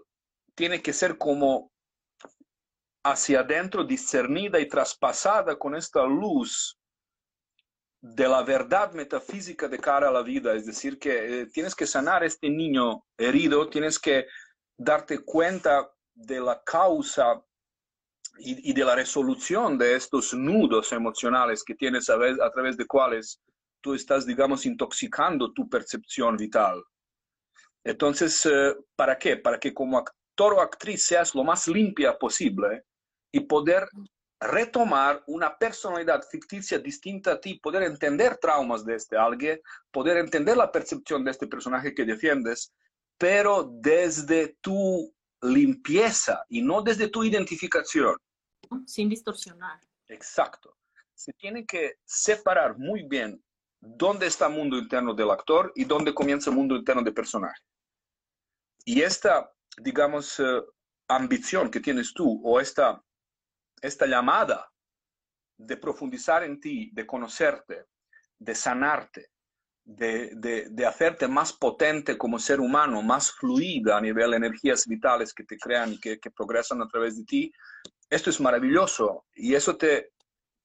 tiene 0.56 0.82
que 0.82 0.94
ser 0.94 1.18
como 1.18 1.72
hacia 3.04 3.42
adentro, 3.42 3.84
discernida 3.84 4.60
y 4.60 4.68
traspasada 4.68 5.58
con 5.58 5.76
esta 5.76 6.06
luz 6.06 6.78
de 8.02 8.28
la 8.28 8.42
verdad 8.42 8.94
metafísica 8.94 9.68
de 9.68 9.78
cara 9.78 10.10
a 10.10 10.12
la 10.12 10.24
vida. 10.24 10.54
Es 10.54 10.66
decir, 10.66 10.98
que 10.98 11.42
eh, 11.42 11.46
tienes 11.48 11.76
que 11.76 11.86
sanar 11.86 12.24
a 12.24 12.26
este 12.26 12.50
niño 12.50 13.06
herido, 13.18 13.70
tienes 13.70 14.00
que 14.00 14.26
darte 14.78 15.20
cuenta 15.20 15.90
de 16.14 16.40
la 16.40 16.62
causa 16.64 17.42
y, 18.40 18.74
de 18.74 18.86
la 18.86 18.96
resolución 18.96 19.78
de 19.78 19.96
estos 19.96 20.34
nudos 20.34 20.92
emocionales 20.94 21.64
que 21.64 21.76
tienes 21.76 22.10
a, 22.10 22.16
a 22.16 22.52
través 22.52 22.76
de 22.78 22.88
cuales 22.88 23.40
tú 23.82 23.94
estás, 23.94 24.26
digamos, 24.26 24.66
intoxicando 24.66 25.54
tu 25.54 25.70
percepción 25.70 26.38
vital. 26.38 26.82
Entonces, 27.84 28.46
eh, 28.46 28.76
¿para 28.96 29.18
qué? 29.18 29.38
Para 29.38 29.60
que 29.60 29.74
como 29.74 29.98
actor 29.98 30.54
o 30.54 30.62
actriz 30.62 31.06
seas 31.06 31.36
lo 31.36 31.44
más 31.44 31.68
limpia 31.68 32.18
posible 32.18 32.84
y 33.32 33.42
poder 33.42 33.88
retomar 34.42 35.24
una 35.28 35.56
personalidad 35.56 36.24
ficticia 36.24 36.80
distinta 36.80 37.34
a 37.34 37.40
ti, 37.40 37.60
poder 37.60 37.84
entender 37.84 38.38
traumas 38.38 38.84
de 38.84 38.96
este 38.96 39.16
alguien, 39.16 39.62
poder 39.92 40.18
entender 40.18 40.58
la 40.58 40.72
percepción 40.72 41.24
de 41.24 41.32
este 41.32 41.48
personaje 41.48 41.94
que 41.94 42.06
defiendes, 42.06 42.74
pero 43.20 43.70
desde 43.72 44.58
tu 44.60 45.14
limpieza 45.44 46.44
y 46.50 46.62
no 46.64 46.82
desde 46.82 47.08
tu 47.08 47.24
identificación. 47.24 48.18
Sin 48.88 49.10
distorsionar. 49.10 49.80
Exacto. 50.08 50.76
Se 51.14 51.34
tiene 51.34 51.66
que 51.66 52.00
separar 52.04 52.80
muy 52.80 53.04
bien 53.04 53.44
dónde 53.80 54.26
está 54.26 54.48
el 54.48 54.54
mundo 54.54 54.78
interno 54.78 55.14
del 55.14 55.30
actor 55.30 55.72
y 55.76 55.86
dónde 55.86 56.16
comienza 56.16 56.50
el 56.50 56.56
mundo 56.56 56.76
interno 56.76 57.04
del 57.04 57.14
personaje. 57.14 57.62
Y 58.86 59.02
esta, 59.02 59.52
digamos, 59.78 60.40
eh, 60.40 60.64
ambición 61.08 61.70
que 61.70 61.80
tienes 61.80 62.12
tú 62.14 62.42
o 62.44 62.60
esta, 62.60 63.04
esta 63.82 64.06
llamada 64.06 64.72
de 65.58 65.78
profundizar 65.78 66.44
en 66.44 66.60
ti, 66.60 66.90
de 66.94 67.06
conocerte, 67.06 67.86
de 68.40 68.56
sanarte, 68.56 69.30
de, 69.84 70.86
hacerte 70.88 71.28
más 71.28 71.54
potente 71.54 72.18
como 72.18 72.40
ser 72.40 72.60
humano, 72.60 73.02
más 73.02 73.32
fluida 73.32 73.98
a 73.98 74.02
nivel 74.02 74.32
de 74.32 74.38
energías 74.38 74.88
vitales 74.88 75.34
que 75.34 75.44
te 75.44 75.58
crean 75.58 75.94
y 75.94 76.00
que, 76.00 76.20
que 76.20 76.32
progresan 76.32 76.82
a 76.82 76.88
través 76.88 77.18
de 77.18 77.26
ti, 77.26 77.52
esto 78.10 78.30
es 78.30 78.40
maravilloso 78.40 79.26
y 79.34 79.56
eso 79.56 79.78
te, 79.78 80.12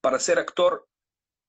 para 0.01 0.19
ser 0.19 0.39
actor, 0.39 0.87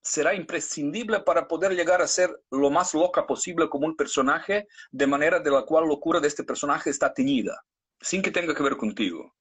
será 0.02 0.34
imprescindible 0.34 1.20
para 1.20 1.48
poder 1.48 1.74
llegar 1.74 2.02
a 2.02 2.08
ser 2.08 2.30
lo 2.52 2.70
más 2.70 2.94
loca 2.94 3.28
posible 3.28 3.68
como 3.68 3.88
un 3.88 3.96
personaje, 3.96 4.68
de 4.92 5.08
manera 5.08 5.40
de 5.40 5.52
la 5.52 5.64
cual 5.64 5.88
locura 5.88 6.20
de 6.20 6.28
este 6.28 6.44
personaje 6.44 6.90
está 6.90 7.14
teñida, 7.14 7.62
sin 8.00 8.22
que 8.22 8.32
tenga 8.32 8.56
que 8.56 8.64
ver 8.64 8.78
contigo. 8.78 9.36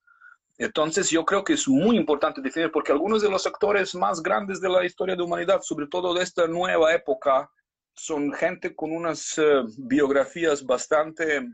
Entonces 0.59 1.11
yo 1.11 1.25
creo 1.25 1.45
que 1.45 1.53
es 1.53 1.69
muy 1.69 1.97
importante 1.97 2.41
definir, 2.41 2.71
porque 2.71 2.93
algunos 2.93 3.23
de 3.23 3.31
los 3.31 3.47
actores 3.47 3.95
más 3.95 4.23
grandes 4.23 4.61
de 4.61 4.69
la 4.69 4.85
historia 4.85 5.15
de 5.15 5.23
humanidad, 5.23 5.61
sobre 5.61 5.87
todo 5.87 6.15
de 6.15 6.23
esta 6.23 6.47
nueva 6.47 6.95
época, 6.95 7.51
son 7.95 8.33
gente 8.33 8.75
con 8.75 8.93
unas 8.93 9.37
eh, 9.39 9.63
biografías 9.79 10.65
bastante 10.65 11.47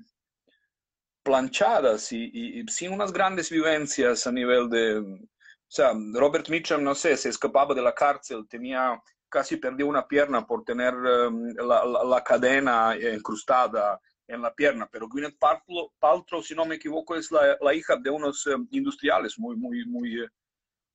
planchadas 1.23 2.13
y, 2.13 2.65
sin 2.69 2.93
unas 2.93 3.13
grandes 3.13 3.51
vivencias 3.51 4.27
a 4.27 4.33
nivel 4.33 4.69
de... 4.69 4.99
O 4.99 5.75
sea, 5.75 5.93
Robert 6.15 6.49
Mitchum, 6.49 6.83
no 6.83 6.95
sé, 6.95 7.17
se 7.17 7.31
escapaba 7.31 7.75
de 7.75 7.81
la 7.81 7.95
cárcel, 7.95 8.47
tenía, 8.49 9.01
casi 9.29 9.57
perdió 9.57 9.87
una 9.87 10.07
pierna 10.07 10.47
por 10.47 10.65
tener 10.65 10.93
em, 10.93 11.55
la, 11.55 12.23
cadena 12.23 12.95
incrustada 12.95 13.99
en 14.33 14.43
la 14.43 14.55
pierna, 14.55 14.89
pero 14.91 15.09
Gwyneth 15.09 15.39
Paltrow, 15.39 16.43
si 16.43 16.55
no 16.55 16.65
me 16.65 16.77
equivoco, 16.77 17.15
es 17.17 17.31
la, 17.31 17.75
hija 17.75 17.97
de 17.97 18.11
unos 18.11 18.47
em, 18.47 18.67
industriales 18.71 19.39
muy, 19.39 19.57
muy, 19.57 19.85
muy, 19.87 20.23
eh, 20.23 20.29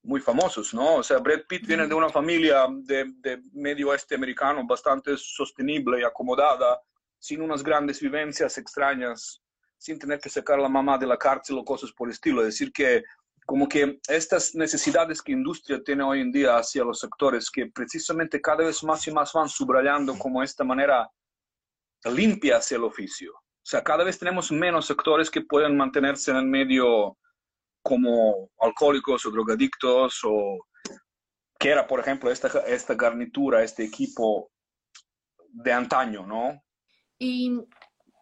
muy 0.04 0.20
famosos, 0.22 0.74
¿no? 0.74 0.96
O 0.96 1.04
sea, 1.04 1.20
Brad 1.20 1.42
Pitt 1.48 1.66
viene 1.66 1.88
de 1.88 1.94
una 1.94 2.10
familia 2.10 2.68
de, 2.70 3.06
de 3.18 3.42
medio 3.54 3.90
oeste 3.90 4.16
americano 4.16 4.66
bastante 4.66 5.16
sostenible 5.18 6.00
y 6.00 6.04
acomodada, 6.04 6.80
sin 7.20 7.42
unas 7.42 7.64
grandes 7.64 8.00
vivencias 8.00 8.58
extrañas 8.58 9.42
sin 9.78 10.00
tener 10.00 10.20
que 10.20 10.30
sacar 10.30 10.60
a 10.60 10.64
la 10.64 10.70
mamá 10.70 10.98
de 10.98 11.08
la 11.08 11.18
cárcel 11.18 11.58
o 11.60 11.66
cosas 11.66 11.92
por 11.92 12.08
el 12.08 12.14
estilo. 12.14 12.42
Es 12.42 12.48
decir, 12.48 12.72
que 12.72 13.04
como 13.46 13.68
que 13.68 14.00
estas 14.10 14.56
necesidades 14.56 15.22
que 15.22 15.32
industria 15.32 15.82
tiene 15.82 16.04
hoy 16.04 16.22
en 16.22 16.32
día 16.32 16.58
hacia 16.58 16.84
los 16.84 17.00
sectores, 17.00 17.50
que 17.50 17.68
precisamente 17.68 18.42
cada 18.42 18.66
vez 18.66 18.84
más 18.84 19.08
y 19.08 19.12
más 19.12 19.32
van 19.32 19.48
subrayando 19.48 20.18
como 20.18 20.44
esta 20.44 20.64
manera 20.64 21.10
limpia 22.10 22.58
hacia 22.58 22.78
el 22.78 22.84
oficio. 22.84 23.34
O 23.34 23.70
sea, 23.70 23.84
cada 23.84 24.04
vez 24.04 24.18
tenemos 24.18 24.52
menos 24.52 24.86
sectores 24.86 25.30
que 25.30 25.42
pueden 25.42 25.76
mantenerse 25.76 26.32
en 26.32 26.38
el 26.38 26.46
medio 26.46 27.18
como 27.82 28.50
alcohólicos 28.60 29.26
o 29.26 29.32
drogadictos 29.32 30.22
o 30.24 30.60
que 31.60 31.70
era, 31.70 31.88
por 31.88 32.00
ejemplo, 32.00 32.32
esta, 32.32 32.48
esta 32.68 32.96
garnitura, 32.96 33.64
este 33.64 33.84
equipo 33.84 34.52
de 35.50 35.74
antaño, 35.74 36.26
¿no? 36.26 36.62
Y 37.18 37.62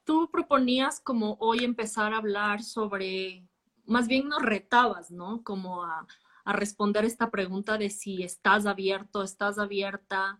tú 0.05 0.29
proponías 0.31 0.99
como 1.01 1.35
hoy 1.39 1.63
empezar 1.63 2.13
a 2.13 2.17
hablar 2.17 2.63
sobre, 2.63 3.47
más 3.85 4.07
bien 4.07 4.29
nos 4.29 4.41
retabas, 4.41 5.11
¿no? 5.11 5.43
Como 5.43 5.83
a, 5.83 6.07
responder 6.47 7.05
esta 7.05 7.31
pregunta 7.31 7.77
de 7.79 7.89
si 7.89 8.21
estás 8.21 8.67
abierto, 8.67 9.23
estás 9.23 9.57
abierta. 9.57 10.39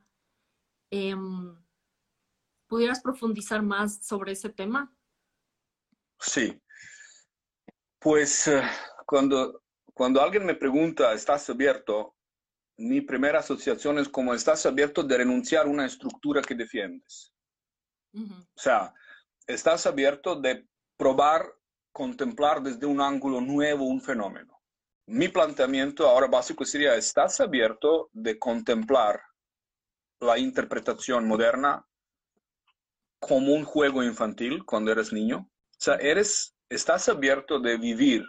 Em, 0.91 1.55
¿Pudieras 2.67 3.01
profundizar 3.01 3.61
más 3.61 4.05
sobre 4.05 4.31
ese 4.31 4.49
tema? 4.49 4.93
Sí. 6.19 6.59
Pues 7.99 8.47
eh, 8.47 8.61
cuando, 9.05 9.63
cuando 9.93 10.21
alguien 10.21 10.45
me 10.45 10.55
pregunta, 10.55 11.13
¿estás 11.13 11.49
abierto? 11.49 12.15
Mi 12.77 13.01
primera 13.01 13.39
asociación 13.39 13.99
es 13.99 14.09
como 14.09 14.33
estás 14.33 14.65
abierto 14.65 15.03
de 15.03 15.17
renunciar 15.17 15.65
a 15.65 15.69
una 15.69 15.85
estructura 15.85 16.41
que 16.41 16.55
defiendes. 16.55 17.31
O 18.13 18.59
sea, 18.59 18.93
estás 19.45 19.85
abierto 19.85 20.39
de 20.39 20.67
probar, 20.97 21.53
contemplar 21.91 22.61
desde 22.61 22.85
un 22.85 23.01
ángulo 23.01 23.41
nuevo 23.41 23.85
un 23.85 24.01
fenómeno. 24.01 24.61
Mi 25.07 25.27
planteamiento 25.27 26.07
ahora 26.07 26.27
básico 26.27 26.65
sería, 26.65 26.95
¿estás 26.95 27.39
abierto 27.39 28.09
de 28.13 28.39
contemplar 28.39 29.21
la 30.19 30.39
interpretación 30.39 31.27
moderna 31.27 31.85
como 33.27 33.53
un 33.53 33.63
juego 33.63 34.03
infantil 34.03 34.63
cuando 34.65 34.91
eres 34.91 35.11
niño? 35.11 35.49
O 35.49 35.77
sea, 35.79 35.95
eres, 35.95 36.55
estás 36.69 37.09
abierto 37.09 37.59
de 37.59 37.75
vivir 37.77 38.23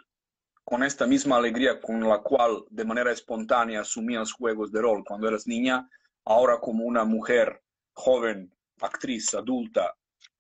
con 0.64 0.82
esta 0.82 1.06
misma 1.06 1.37
alegría 1.37 1.78
con 1.80 2.00
la 2.00 2.22
cual 2.22 2.64
de 2.70 2.85
manera 2.87 3.12
espontánea 3.12 3.82
asumías 3.82 4.32
juegos 4.32 4.72
de 4.72 4.80
rol 4.80 5.04
cuando 5.06 5.28
eras 5.28 5.46
niña, 5.46 5.87
ahora 6.24 6.59
como 6.59 6.85
una 6.85 7.04
mujer 7.04 7.62
joven, 7.92 8.50
actriz, 8.80 9.35
adulta, 9.35 9.94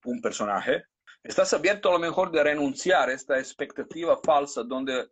un 0.04 0.22
personaje, 0.22 0.84
estás 1.22 1.52
abierto 1.52 1.90
a 1.90 1.92
lo 1.92 1.98
mejor 1.98 2.30
de 2.30 2.42
renunciar 2.42 3.10
a 3.10 3.12
esta 3.12 3.38
expectativa 3.38 4.16
falsa 4.24 4.62
donde 4.62 5.10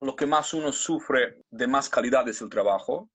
lo 0.00 0.16
que 0.16 0.26
más 0.26 0.52
uno 0.52 0.72
sufre 0.72 1.42
de 1.48 1.66
más 1.68 1.88
calidad 1.88 2.28
es 2.28 2.40
el 2.42 2.48
trabajo. 2.48 3.08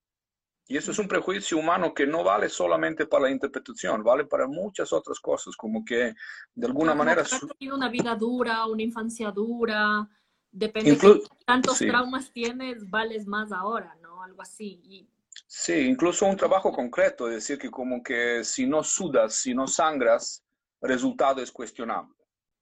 Y 0.67 0.77
eso 0.77 0.91
es 0.91 0.99
un 0.99 1.07
prejuicio 1.07 1.57
humano 1.57 1.93
que 1.93 2.07
no 2.07 2.23
vale 2.23 2.49
solamente 2.49 3.05
para 3.05 3.25
la 3.25 3.31
interpretación, 3.31 4.03
vale 4.03 4.25
para 4.25 4.47
muchas 4.47 4.91
otras 4.91 5.19
cosas, 5.19 5.55
como 5.55 5.85
que 5.85 6.15
de 6.55 6.67
alguna 6.67 6.95
manera... 6.95 7.21
Has 7.21 7.39
tenido 7.59 7.75
una 7.75 7.89
vida 7.89 8.15
dura, 8.15 8.65
una 8.65 8.81
infancia 8.81 9.31
dura, 9.31 10.09
depende 10.51 10.95
de 10.95 11.21
tantos 11.45 11.77
traumas 11.77 12.31
tienes, 12.31 12.89
vales 12.89 13.27
más 13.27 13.51
ahora, 13.51 13.95
¿no? 14.01 14.23
Algo 14.23 14.41
así. 14.41 14.81
Y... 14.85 15.07
Sí, 15.45 15.73
incluso 15.73 16.25
un 16.25 16.37
trabajo 16.37 16.71
concreto, 16.71 17.27
es 17.27 17.35
decir, 17.35 17.59
que 17.59 17.69
como 17.69 18.01
que 18.01 18.43
si 18.43 18.65
no 18.65 18.83
sudas, 18.83 19.35
si 19.35 19.53
no 19.53 19.67
sangras, 19.67 20.43
resultado 20.81 21.41
es 21.41 21.51
cuestionable. 21.51 22.15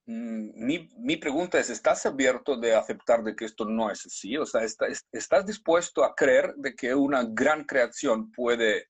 Mm, 0.05 0.65
mi, 0.65 0.89
mi, 0.97 1.15
pregunta 1.15 1.59
es, 1.59 1.69
¿estás 1.69 2.05
abierto 2.05 2.57
de 2.57 2.75
aceptar 2.75 3.23
de 3.23 3.35
que 3.35 3.45
esto 3.45 3.65
no 3.65 3.89
es 3.89 4.05
así? 4.05 4.37
O 4.37 4.45
sea, 4.45 4.61
¿estás 4.63 5.45
dispuesto 5.45 6.03
a 6.03 6.13
creer 6.13 6.53
de 6.57 6.75
que 6.75 6.93
una 6.93 7.23
gran 7.23 7.63
creación 7.63 8.31
puede 8.31 8.89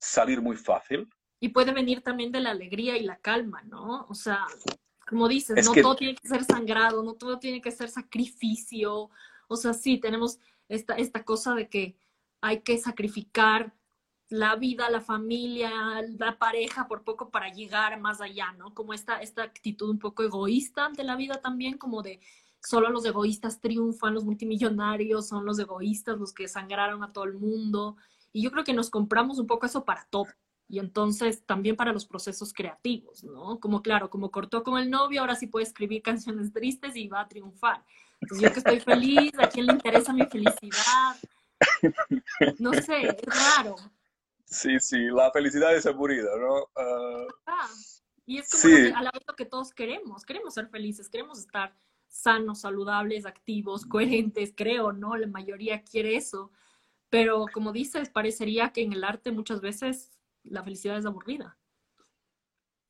salir 0.00 0.42
muy 0.42 0.56
fácil? 0.56 1.08
Y 1.38 1.50
puede 1.50 1.72
venir 1.72 2.02
también 2.02 2.32
de 2.32 2.40
la 2.40 2.50
alegría 2.50 2.96
y 2.96 3.04
la 3.04 3.18
calma, 3.18 3.62
¿no? 3.62 4.06
O 4.08 4.14
sea, 4.14 4.46
como 5.08 5.28
dices, 5.28 5.64
no 5.64 5.74
todo 5.74 5.96
tiene 5.96 6.16
que 6.16 6.28
ser 6.28 6.44
sangrado, 6.44 7.02
no 7.02 7.14
todo 7.14 7.38
tiene 7.38 7.60
que 7.60 7.70
ser 7.70 7.88
sacrificio. 7.88 9.10
O 9.48 9.56
sea, 9.56 9.74
sí, 9.74 9.98
tenemos 9.98 10.38
esta, 10.68 10.94
esta 10.94 11.24
cosa 11.24 11.54
de 11.54 11.68
que 11.68 11.96
hay 12.40 12.62
que 12.62 12.78
sacrificar 12.78 13.74
la 14.32 14.56
vida, 14.56 14.88
la 14.88 15.02
familia, 15.02 15.70
la 16.18 16.38
pareja 16.38 16.88
por 16.88 17.04
poco 17.04 17.28
para 17.28 17.52
llegar 17.52 18.00
más 18.00 18.22
allá, 18.22 18.52
¿no? 18.52 18.72
Como 18.72 18.94
esta, 18.94 19.20
esta 19.20 19.42
actitud 19.42 19.90
un 19.90 19.98
poco 19.98 20.22
egoísta 20.22 20.88
de 20.88 21.04
la 21.04 21.16
vida 21.16 21.42
también, 21.42 21.76
como 21.76 22.00
de 22.00 22.18
solo 22.58 22.88
los 22.88 23.04
egoístas 23.04 23.60
triunfan, 23.60 24.14
los 24.14 24.24
multimillonarios 24.24 25.28
son 25.28 25.44
los 25.44 25.58
egoístas, 25.58 26.18
los 26.18 26.32
que 26.32 26.48
sangraron 26.48 27.04
a 27.04 27.12
todo 27.12 27.24
el 27.24 27.34
mundo. 27.34 27.98
Y 28.32 28.40
yo 28.40 28.50
creo 28.50 28.64
que 28.64 28.72
nos 28.72 28.88
compramos 28.88 29.38
un 29.38 29.46
poco 29.46 29.66
eso 29.66 29.84
para 29.84 30.06
todo. 30.08 30.28
Y 30.66 30.78
entonces 30.78 31.44
también 31.44 31.76
para 31.76 31.92
los 31.92 32.06
procesos 32.06 32.54
creativos, 32.54 33.24
¿no? 33.24 33.60
Como 33.60 33.82
claro, 33.82 34.08
como 34.08 34.30
cortó 34.30 34.62
con 34.62 34.78
el 34.78 34.88
novio, 34.88 35.20
ahora 35.20 35.34
sí 35.34 35.46
puede 35.46 35.64
escribir 35.64 36.00
canciones 36.02 36.54
tristes 36.54 36.96
y 36.96 37.06
va 37.06 37.20
a 37.20 37.28
triunfar. 37.28 37.84
Entonces, 38.18 38.48
yo 38.48 38.52
que 38.54 38.60
estoy 38.60 38.80
feliz, 38.80 39.32
¿a 39.38 39.50
quién 39.50 39.66
le 39.66 39.74
interesa 39.74 40.14
mi 40.14 40.24
felicidad? 40.24 41.16
No 42.58 42.72
sé, 42.72 43.08
es 43.08 43.16
raro. 43.26 43.76
Sí, 44.52 44.78
sí, 44.80 45.06
la 45.06 45.30
felicidad 45.30 45.74
es 45.74 45.86
aburrida, 45.86 46.28
¿no? 46.38 46.56
Uh, 46.60 47.26
ah, 47.46 47.70
y 48.26 48.38
es 48.38 48.50
como 48.50 48.62
sí. 48.62 48.92
a 48.94 49.02
la 49.02 49.10
vez 49.10 49.22
lo 49.26 49.34
que 49.34 49.46
todos 49.46 49.72
queremos. 49.72 50.26
Queremos 50.26 50.52
ser 50.52 50.68
felices, 50.68 51.08
queremos 51.08 51.38
estar 51.38 51.74
sanos, 52.06 52.60
saludables, 52.60 53.24
activos, 53.24 53.86
coherentes, 53.86 54.52
creo, 54.54 54.92
¿no? 54.92 55.16
La 55.16 55.26
mayoría 55.26 55.82
quiere 55.82 56.16
eso. 56.16 56.52
Pero 57.08 57.46
como 57.52 57.72
dices, 57.72 58.10
parecería 58.10 58.72
que 58.72 58.82
en 58.82 58.92
el 58.92 59.04
arte 59.04 59.32
muchas 59.32 59.62
veces 59.62 60.18
la 60.42 60.62
felicidad 60.62 60.98
es 60.98 61.06
aburrida. 61.06 61.58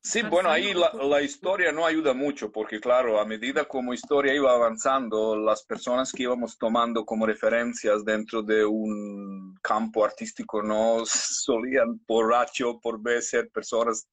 Sí, 0.05 0.21
bueno, 0.21 0.49
ahí 0.49 0.73
la, 0.73 0.91
la, 0.93 1.21
historia 1.21 1.71
no 1.71 1.85
ayuda 1.85 2.13
mucho 2.13 2.51
porque, 2.51 2.81
claro, 2.81 3.21
a 3.21 3.25
medida 3.25 3.63
como 3.63 3.93
historia 3.93 4.35
iba 4.35 4.51
avanzando, 4.51 5.33
las 5.37 5.63
personas 5.63 6.11
que 6.11 6.23
íbamos 6.23 6.57
tomando 6.57 7.05
como 7.05 7.25
referencias 7.25 8.03
dentro 8.03 8.43
de 8.43 8.65
un 8.65 9.57
campo 9.61 10.03
artístico 10.03 10.61
no 10.61 11.05
solían 11.05 11.99
por 11.99 12.33
H 12.35 12.65
o 12.65 12.81
por 12.81 13.01
B 13.01 13.21
ser 13.21 13.49
personas 13.49 14.05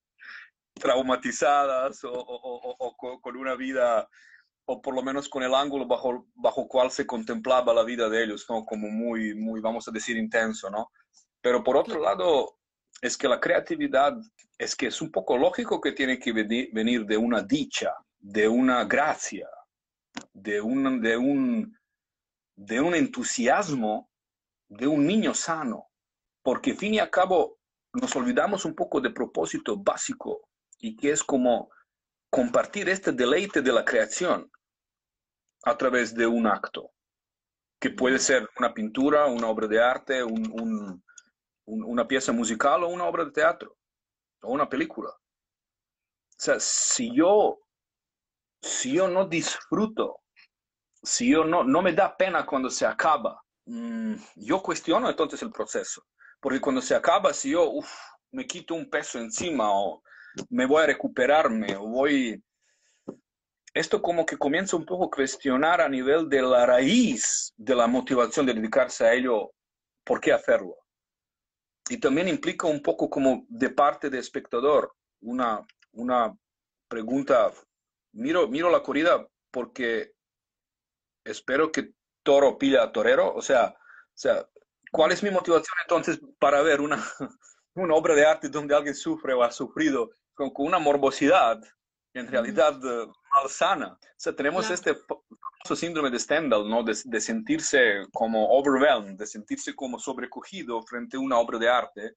traumatizadas 0.74 2.04
o, 2.04 2.12
o, 2.12 2.76
o, 2.78 3.20
con 3.20 3.36
una 3.36 3.56
vida, 3.56 4.08
o 4.66 4.80
por 4.80 4.94
lo 4.94 5.02
menos 5.02 5.28
con 5.28 5.42
el 5.42 5.54
ángulo 5.56 5.86
bajo, 5.86 6.28
bajo 6.34 6.68
cual 6.68 6.92
se 6.92 7.04
contemplaba 7.04 7.74
la 7.74 7.82
vida 7.82 8.08
de 8.08 8.22
ellos, 8.22 8.46
¿no? 8.48 8.64
Como 8.64 8.88
muy, 8.88 9.34
muy, 9.34 9.60
vamos 9.60 9.88
a 9.88 9.90
decir, 9.90 10.16
intenso, 10.16 10.70
¿no? 10.70 10.92
Pero 11.42 11.64
por 11.64 11.76
otro 11.76 12.00
lado, 12.00 12.59
es 13.00 13.16
que 13.16 13.28
la 13.28 13.40
creatividad 13.40 14.16
es 14.58 14.76
que 14.76 14.88
es 14.88 15.00
un 15.00 15.10
poco 15.10 15.36
lógico 15.38 15.80
que 15.80 15.92
tiene 15.92 16.18
que 16.18 16.32
venir 16.32 17.06
de 17.06 17.16
una 17.16 17.42
dicha, 17.42 17.94
de 18.18 18.46
una 18.46 18.84
gracia, 18.84 19.48
de 20.32 20.60
un, 20.60 21.00
de 21.00 21.16
un, 21.16 21.76
de 22.56 22.80
un 22.80 22.94
entusiasmo 22.94 24.10
de 24.70 24.86
un 24.86 25.04
niño 25.06 25.34
sano, 25.34 25.88
porque 26.42 26.74
fin 26.74 26.94
y 26.94 26.98
a 27.00 27.10
cabo 27.10 27.58
nos 27.92 28.14
olvidamos 28.14 28.64
un 28.64 28.74
poco 28.74 29.00
de 29.00 29.10
propósito 29.10 29.76
básico 29.76 30.48
y 30.78 30.96
que 30.96 31.10
es 31.10 31.24
como 31.24 31.70
compartir 32.30 32.88
este 32.88 33.10
deleite 33.12 33.62
de 33.62 33.72
la 33.72 33.84
creación 33.84 34.50
a 35.64 35.76
través 35.76 36.14
de 36.14 36.26
un 36.26 36.46
acto, 36.46 36.92
que 37.80 37.90
puede 37.90 38.18
ser 38.20 38.48
una 38.58 38.72
pintura, 38.72 39.26
una 39.26 39.48
obra 39.48 39.66
de 39.66 39.82
arte, 39.82 40.22
un, 40.22 40.48
un, 40.52 41.04
una 41.70 42.06
pieza 42.06 42.32
musical 42.32 42.84
o 42.84 42.88
una 42.88 43.04
obra 43.04 43.24
de 43.24 43.32
teatro 43.32 43.76
o 44.42 44.52
una 44.52 44.68
película. 44.68 45.10
O 45.10 46.42
sea, 46.42 46.58
si 46.58 47.14
yo, 47.14 47.58
si 48.62 48.94
yo 48.94 49.08
no 49.08 49.26
disfruto, 49.26 50.20
si 51.02 51.30
yo 51.30 51.44
no, 51.44 51.64
no 51.64 51.82
me 51.82 51.92
da 51.92 52.16
pena 52.16 52.46
cuando 52.46 52.70
se 52.70 52.86
acaba, 52.86 53.42
mm, 53.66 54.14
yo 54.36 54.62
cuestiono 54.62 55.08
entonces 55.08 55.42
el 55.42 55.50
proceso. 55.50 56.02
Porque 56.40 56.60
cuando 56.60 56.80
se 56.80 56.94
acaba, 56.94 57.34
si 57.34 57.50
yo 57.50 57.70
me 58.32 58.46
quito 58.46 58.74
un 58.74 58.88
peso 58.88 59.18
encima 59.18 59.70
o 59.70 60.02
me 60.48 60.66
voy 60.66 60.82
a 60.82 60.86
recuperarme 60.86 61.76
o 61.76 61.86
voy... 61.86 62.42
Esto 63.72 64.02
como 64.02 64.26
que 64.26 64.36
comienza 64.36 64.76
un 64.76 64.84
poco 64.84 65.04
a 65.04 65.10
cuestionar 65.10 65.80
a 65.80 65.88
nivel 65.88 66.28
de 66.28 66.42
la 66.42 66.66
raíz 66.66 67.52
de 67.56 67.74
la 67.74 67.86
motivación 67.86 68.44
de 68.44 68.54
dedicarse 68.54 69.04
a 69.04 69.14
ello, 69.14 69.52
¿por 70.04 70.20
qué 70.20 70.32
hacerlo? 70.32 70.79
Y 71.88 71.98
también 71.98 72.28
implica 72.28 72.66
un 72.66 72.82
poco 72.82 73.08
como 73.08 73.46
de 73.48 73.70
parte 73.70 74.10
de 74.10 74.18
espectador 74.18 74.94
una, 75.20 75.66
una 75.92 76.36
pregunta. 76.88 77.52
Miro, 78.12 78.48
miro 78.48 78.70
la 78.70 78.82
corrida 78.82 79.26
porque 79.50 80.12
espero 81.24 81.72
que 81.72 81.92
toro 82.22 82.58
pilla 82.58 82.82
a 82.82 82.92
torero. 82.92 83.34
O 83.34 83.42
sea, 83.42 83.68
o 83.68 84.18
sea, 84.20 84.48
¿cuál 84.92 85.12
es 85.12 85.22
mi 85.22 85.30
motivación 85.30 85.74
entonces 85.82 86.20
para 86.38 86.62
ver 86.62 86.80
una, 86.80 87.02
obra 87.74 88.14
de 88.14 88.26
arte 88.26 88.48
donde 88.48 88.74
alguien 88.74 88.94
sufre 88.94 89.34
o 89.34 89.42
ha 89.42 89.50
sufrido 89.50 90.10
con, 90.34 90.50
con 90.50 90.66
una 90.66 90.78
morbosidad 90.78 91.60
en 92.14 92.26
realidad 92.26 92.82
uh, 92.84 93.12
malsana? 93.34 93.92
O 93.92 93.98
sea, 94.16 94.34
tenemos 94.34 94.70
este 94.70 94.96
síndrome 95.74 96.10
de 96.10 96.18
Stendhal, 96.18 96.68
¿no? 96.68 96.82
De, 96.82 96.96
de, 97.04 97.20
sentirse 97.20 98.02
como 98.12 98.48
overwhelmed, 98.50 99.16
de 99.16 99.26
sentirse 99.26 99.74
como 99.74 99.98
sobrecogido 99.98 100.82
frente 100.82 101.16
a 101.16 101.20
una 101.20 101.38
obra 101.38 101.58
de 101.58 101.68
arte. 101.68 102.14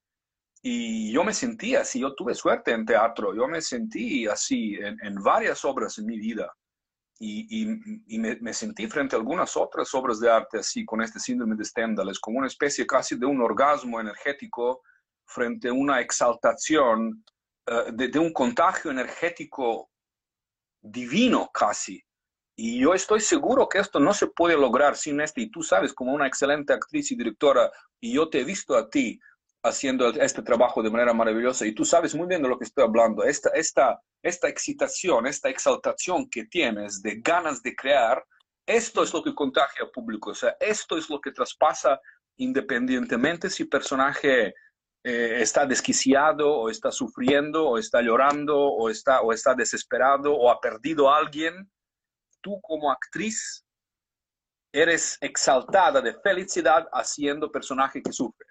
Y 0.61 1.11
yo 1.11 1.23
me 1.23 1.33
sentí 1.33 1.75
así, 1.75 1.99
yo 1.99 2.15
tuve 2.15 2.33
suerte 2.33 2.71
en 2.71 2.85
teatro, 2.85 3.35
yo 3.35 3.47
me 3.47 3.61
sentí 3.61 4.25
así 4.27 4.75
en, 4.75 4.97
en 5.03 5.15
varias 5.15 5.65
obras 5.65 5.97
en 5.97 6.05
mi 6.05 6.17
vida. 6.17 6.51
Y, 7.19 7.63
y, 7.63 8.15
y 8.15 8.19
me, 8.19 8.37
me, 8.37 8.53
sentí 8.53 8.87
frente 8.87 9.15
a 9.15 9.19
algunas 9.19 9.55
otras 9.55 9.93
obras 9.93 10.19
de 10.19 10.31
arte 10.31 10.59
así, 10.59 10.83
con 10.83 11.01
este 11.01 11.19
síndrome 11.19 11.55
de 11.55 11.65
Stendhal. 11.65 12.09
Es 12.09 12.19
como 12.19 12.39
una 12.39 12.47
especie 12.47 12.87
casi 12.87 13.17
de 13.17 13.25
un 13.25 13.41
orgasmo 13.41 13.99
energético 13.99 14.81
frente 15.25 15.69
a 15.69 15.73
una 15.73 15.99
exaltación, 15.99 17.23
uh, 17.69 17.91
de, 17.91 18.19
un 18.19 18.31
contagio 18.33 18.91
energético 18.91 19.89
divino 20.81 21.49
casi, 21.53 22.03
y 22.55 22.79
yo 22.79 22.93
estoy 22.93 23.19
seguro 23.19 23.67
que 23.67 23.79
esto 23.79 23.99
no 23.99 24.13
se 24.13 24.27
puede 24.27 24.55
lograr 24.55 24.95
sin 24.95 25.21
este, 25.21 25.41
y 25.41 25.49
tú 25.49 25.63
sabes, 25.63 25.93
como 25.93 26.13
una 26.13 26.27
excelente 26.27 26.73
actriz 26.73 27.11
y 27.11 27.15
directora, 27.15 27.71
y 27.99 28.13
yo 28.13 28.29
te 28.29 28.41
he 28.41 28.43
visto 28.43 28.75
a 28.75 28.89
ti 28.89 29.19
haciendo 29.63 30.09
este 30.09 30.41
trabajo 30.41 30.83
de 30.83 30.91
manera 30.91 31.13
maravillosa, 31.13 31.65
y 31.65 31.73
tú 31.73 31.85
sabes 31.85 32.13
muy 32.13 32.27
bien 32.27 32.43
de 32.43 32.49
lo 32.49 32.59
que 32.59 32.65
estoy 32.65 32.83
hablando, 32.83 33.23
esta, 33.23 33.49
esta, 33.49 33.99
esta 34.21 34.49
excitación, 34.49 35.25
esta 35.25 35.49
exaltación 35.49 36.29
que 36.29 36.45
tienes 36.45 37.01
de 37.01 37.21
ganas 37.21 37.63
de 37.63 37.75
crear, 37.75 38.23
esto 38.65 39.03
es 39.03 39.13
lo 39.13 39.23
que 39.23 39.33
contagia 39.33 39.85
al 39.85 39.91
público, 39.91 40.31
o 40.31 40.35
sea, 40.35 40.55
esto 40.59 40.97
es 40.97 41.09
lo 41.09 41.19
que 41.19 41.31
traspasa 41.31 41.99
independientemente 42.37 43.49
si 43.49 43.65
personaje 43.65 44.53
eh, 45.03 45.41
está 45.41 45.65
desquiciado 45.65 46.49
o 46.49 46.69
está 46.69 46.91
sufriendo 46.91 47.67
o 47.67 47.77
está 47.77 48.01
llorando 48.01 48.57
o 48.57 48.89
está, 48.89 49.21
o 49.21 49.33
está 49.33 49.53
desesperado 49.53 50.33
o 50.33 50.49
ha 50.49 50.61
perdido 50.61 51.09
a 51.09 51.17
alguien 51.17 51.69
tú 52.41 52.59
como 52.61 52.91
actriz 52.91 53.65
eres 54.71 55.17
exaltada 55.21 56.01
de 56.01 56.13
felicidad 56.13 56.87
haciendo 56.91 57.51
personaje 57.51 58.01
que 58.01 58.11
sufre. 58.11 58.47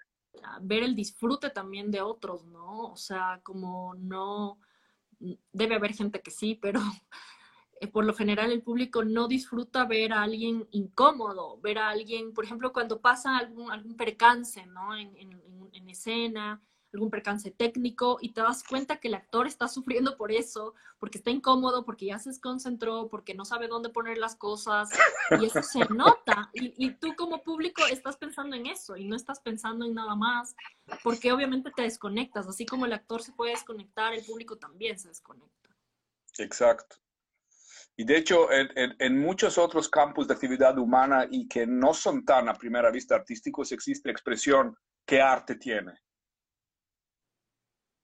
Ver 0.61 0.83
el 0.83 0.95
disfrute 0.95 1.49
también 1.49 1.91
de 1.91 2.01
otros, 2.01 2.45
¿no? 2.45 2.91
O 2.91 2.97
sea, 2.97 3.39
como 3.43 3.93
no, 3.95 4.59
debe 5.51 5.75
haber 5.75 5.93
gente 5.93 6.21
que 6.21 6.31
sí, 6.31 6.55
pero 6.55 6.81
por 7.91 8.05
lo 8.05 8.13
general 8.13 8.51
el 8.51 8.61
público 8.61 9.03
no 9.03 9.27
disfruta 9.27 9.85
ver 9.85 10.13
a 10.13 10.23
alguien 10.23 10.67
incómodo, 10.71 11.59
ver 11.61 11.79
a 11.79 11.89
alguien, 11.89 12.33
por 12.33 12.45
ejemplo, 12.45 12.71
cuando 12.71 13.01
pasa 13.01 13.37
algún, 13.37 13.71
algún 13.71 13.97
percance, 13.97 14.65
¿no? 14.67 14.95
En, 14.95 15.15
en, 15.17 15.41
en 15.73 15.89
escena, 15.89 16.61
algún 16.93 17.09
percance 17.09 17.51
técnico 17.51 18.17
y 18.21 18.33
te 18.33 18.41
das 18.41 18.63
cuenta 18.63 18.97
que 18.97 19.07
el 19.07 19.15
actor 19.15 19.47
está 19.47 19.67
sufriendo 19.67 20.15
por 20.15 20.31
eso, 20.31 20.75
porque 20.99 21.17
está 21.17 21.31
incómodo, 21.31 21.85
porque 21.85 22.05
ya 22.05 22.19
se 22.19 22.29
desconcentró, 22.29 23.09
porque 23.09 23.33
no 23.33 23.45
sabe 23.45 23.67
dónde 23.67 23.89
poner 23.89 24.17
las 24.17 24.35
cosas 24.35 24.89
y 25.39 25.45
eso 25.45 25.61
se 25.63 25.79
nota. 25.89 26.49
Y, 26.53 26.73
y, 26.77 26.91
tú 26.91 27.15
como 27.15 27.41
público 27.41 27.81
estás 27.89 28.17
pensando 28.17 28.55
en 28.55 28.67
eso 28.67 28.95
y 28.95 29.05
no 29.05 29.15
estás 29.15 29.39
pensando 29.39 29.85
en 29.85 29.95
nada 29.95 30.15
más, 30.15 30.55
porque 31.03 31.31
obviamente 31.31 31.71
te 31.75 31.81
desconectas, 31.81 32.47
así 32.47 32.65
como 32.65 32.85
el 32.85 32.93
actor 32.93 33.21
se 33.21 33.33
puede 33.33 33.51
desconectar, 33.51 34.13
el 34.13 34.23
público 34.23 34.57
también 34.57 34.99
se 34.99 35.07
desconecta. 35.07 35.75
Exacto. 36.37 36.97
Y 37.95 38.05
de 38.05 38.17
hecho, 38.17 38.51
en, 38.51 38.69
en, 38.75 38.95
en, 38.97 39.19
muchos 39.19 39.57
otros 39.57 39.87
campos 39.87 40.27
de 40.27 40.33
actividad 40.33 40.77
humana 40.79 41.27
y 41.29 41.47
que 41.47 41.67
no 41.67 41.93
son 41.93 42.25
tan 42.25 42.49
a 42.49 42.53
primera 42.53 42.89
vista 42.89 43.15
artísticos, 43.15 43.71
existe 43.71 44.09
expresión 44.09 44.75
¿qué 45.05 45.21
arte 45.21 45.55
tiene? 45.55 45.93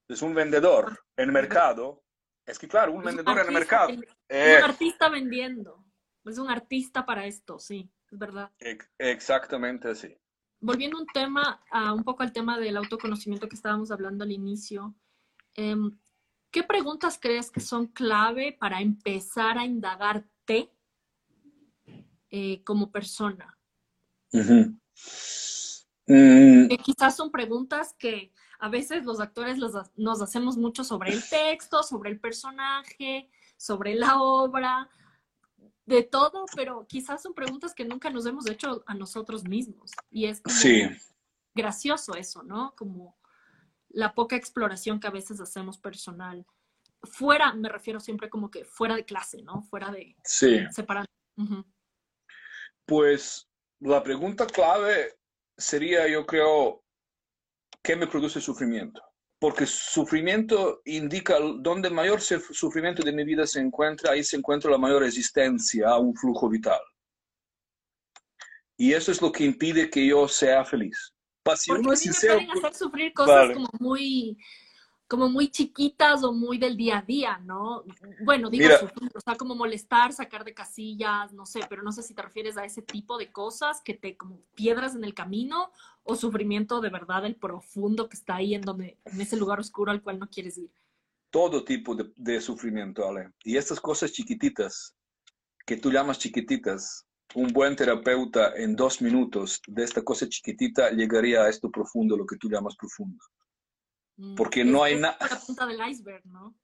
es 0.10 0.21
un 0.21 0.34
vendedor 0.34 0.99
en 1.15 1.25
el 1.25 1.32
mercado. 1.32 2.04
Es 2.45 2.58
que 2.58 2.67
claro, 2.67 2.93
un 2.93 3.02
es 3.02 3.06
vendedor 3.06 3.34
un 3.34 3.39
en 3.41 3.47
el 3.47 3.54
mercado. 3.54 3.89
Es 4.28 4.58
un 4.63 4.69
artista 4.69 5.10
vendiendo. 5.10 5.86
Es 6.25 6.38
un 6.38 6.49
artista 6.49 7.06
para 7.06 7.25
esto, 7.25 7.60
sí, 7.60 7.89
es 8.12 8.17
verdad. 8.17 8.52
Exactamente 8.97 9.89
así. 9.89 10.15
Volviendo 10.60 10.99
un 10.99 11.06
tema, 11.08 11.63
a 11.71 11.93
un 11.93 12.04
poco 12.04 12.23
al 12.23 12.34
tema 12.34 12.60
del 12.60 12.75
autoconocimiento 12.78 13.47
que 13.47 13.56
estábamos 13.56 13.91
hablando 13.91 14.23
al 14.23 14.32
inicio, 14.32 14.95
eh, 15.56 15.75
¿qué 16.52 16.64
preguntas 16.64 17.18
crees 17.22 17.52
que 17.52 17.60
son 17.60 17.88
clave 17.88 18.56
para 18.60 18.82
empezar 18.82 19.58
a 19.58 19.66
indagarte 19.66 20.72
eh, 22.30 22.64
como 22.64 22.92
persona? 22.92 23.58
Uh 24.32 24.40
-huh. 24.40 24.80
mm. 26.08 26.68
que 26.70 26.78
quizás 26.78 27.16
son 27.16 27.32
preguntas 27.32 27.96
que 27.98 28.32
a 28.60 28.70
veces 28.70 29.06
los 29.06 29.20
actores 29.20 29.58
los, 29.58 29.74
nos 29.96 30.22
hacemos 30.22 30.58
mucho 30.58 30.84
sobre 30.84 31.14
el 31.14 31.28
texto, 31.28 31.82
sobre 31.84 32.12
el 32.12 32.20
personaje, 32.20 33.30
sobre 33.58 33.96
la 33.96 34.22
obra, 34.22 34.90
de 35.90 36.04
todo, 36.04 36.46
pero 36.56 36.86
quizás 36.88 37.22
son 37.24 37.34
preguntas 37.34 37.74
que 37.74 37.84
nunca 37.84 38.12
nos 38.12 38.26
hemos 38.28 38.48
hecho 38.48 38.84
a 38.86 38.94
nosotros 38.94 39.44
mismos. 39.44 39.92
Y 40.12 40.26
es 40.26 40.40
como 40.40 40.56
sí. 40.56 40.84
gracioso 41.56 42.14
eso, 42.14 42.44
¿no? 42.44 42.76
Como 42.78 43.18
la 43.89 44.13
poca 44.13 44.36
exploración 44.36 44.99
que 44.99 45.08
a 45.08 45.12
veces 45.12 45.39
hacemos 45.39 45.78
personal. 45.78 46.45
Fuera, 47.04 47.54
me 47.54 47.69
refiero 47.69 47.99
siempre 47.99 48.30
como 48.30 48.52
que 48.52 48.65
fuera 48.65 48.95
de 48.95 49.06
clase, 49.06 49.41
¿no? 49.41 49.62
Fuera 49.63 49.91
de 49.91 50.15
sí. 50.23 50.60
separado. 50.71 51.06
Uh 51.38 51.43
-huh. 51.43 51.65
Pues 52.86 53.47
la 53.80 54.04
pregunta 54.04 54.45
clave 54.45 55.17
sería, 55.58 56.08
yo 56.08 56.25
creo, 56.25 56.84
¿qué 57.82 57.95
me 57.95 58.08
produce 58.08 58.41
sufrimiento? 58.41 59.02
Porque 59.39 59.65
sufrimiento 59.65 60.82
indica 60.86 61.39
donde 61.39 61.89
mayor 61.89 62.19
sufrimiento 62.21 63.04
de 63.04 63.13
mi 63.13 63.23
vida 63.23 63.47
se 63.47 63.62
encuentra, 63.62 64.12
ahí 64.12 64.23
se 64.23 64.36
encuentra 64.36 64.69
la 64.69 64.78
mayor 64.78 65.02
resistencia 65.02 65.89
a 65.89 65.97
un 65.97 66.13
flujo 66.13 66.49
vital. 66.49 66.82
Y 68.78 68.93
eso 68.93 69.12
es 69.12 69.21
lo 69.21 69.32
que 69.32 69.45
impide 69.45 69.89
que 69.89 70.06
yo 70.06 70.28
sea 70.28 70.65
feliz. 70.65 71.13
Si 71.56 71.70
Porque 71.70 71.82
uno 71.82 71.94
es 71.94 72.00
sincero, 72.00 72.36
pueden 72.36 72.52
hacer 72.52 72.74
sufrir 72.76 73.14
cosas 73.14 73.52
como 73.54 73.70
muy 73.80 74.38
como 75.10 75.28
muy 75.28 75.50
chiquitas 75.50 76.24
o 76.24 76.32
muy 76.32 76.60
del 76.60 76.78
día 76.78 77.00
a 77.00 77.02
día, 77.02 77.40
¿no? 77.40 77.84
Bueno, 78.24 78.48
digo 78.52 78.70
sufrir, 78.80 79.10
o 79.16 79.20
sea, 79.20 79.36
como 79.36 79.56
molestar, 79.56 80.14
sacar 80.14 80.46
de 80.46 80.54
casillas, 80.54 81.34
no 81.34 81.48
sé, 81.48 81.62
pero 81.68 81.82
no 81.82 81.92
sé 81.92 82.04
si 82.04 82.14
te 82.14 82.22
refieres 82.22 82.58
a 82.58 82.64
ese 82.64 82.84
tipo 82.84 83.18
de 83.18 83.32
cosas 83.32 83.82
que 83.84 83.96
te 83.96 84.16
como 84.16 84.40
piedras 84.54 84.96
en 84.96 85.04
el 85.04 85.16
camino 85.16 85.72
o 86.04 86.16
sufrimiento 86.16 86.80
de 86.80 86.90
verdad 86.90 87.26
el 87.26 87.36
profundo 87.36 88.08
que 88.08 88.18
está 88.18 88.36
ahí 88.36 88.54
en 88.54 88.62
donde 88.62 89.00
en 89.04 89.20
ese 89.20 89.36
lugar 89.36 89.60
oscuro 89.60 89.92
al 89.92 90.04
cual 90.04 90.20
no 90.20 90.30
quieres 90.30 90.60
ir. 90.60 90.70
Todo 91.32 91.64
tipo 91.64 91.96
de, 91.96 92.12
de 92.16 92.40
sufrimiento, 92.40 93.08
Ale. 93.08 93.32
Y 93.44 93.58
estas 93.58 93.80
cosas 93.80 94.12
chiquititas 94.12 94.96
que 95.70 95.78
tú 95.78 95.92
llamas 95.92 96.20
chiquititas, 96.20 97.06
un 97.36 97.48
buen 97.54 97.76
terapeuta 97.76 98.54
en 98.56 98.76
dos 98.76 99.02
minutos 99.02 99.62
de 99.68 99.84
esta 99.84 100.04
cosa 100.04 100.28
chiquitita 100.28 100.92
llegaría 100.92 101.44
a 101.44 101.50
esto 101.50 101.70
profundo, 101.70 102.18
lo 102.18 102.26
que 102.26 102.38
tú 102.38 102.50
llamas 102.50 102.76
profundo. 102.76 103.24
Mm, 104.18 104.36
Porque 104.36 104.63
no 104.63 104.84
hay 104.84 105.00
nada. 105.00 105.18
la 105.20 105.39
punta 105.39 105.65
del 105.65 105.80
iceberg, 105.89 106.26
¿no? 106.26 106.56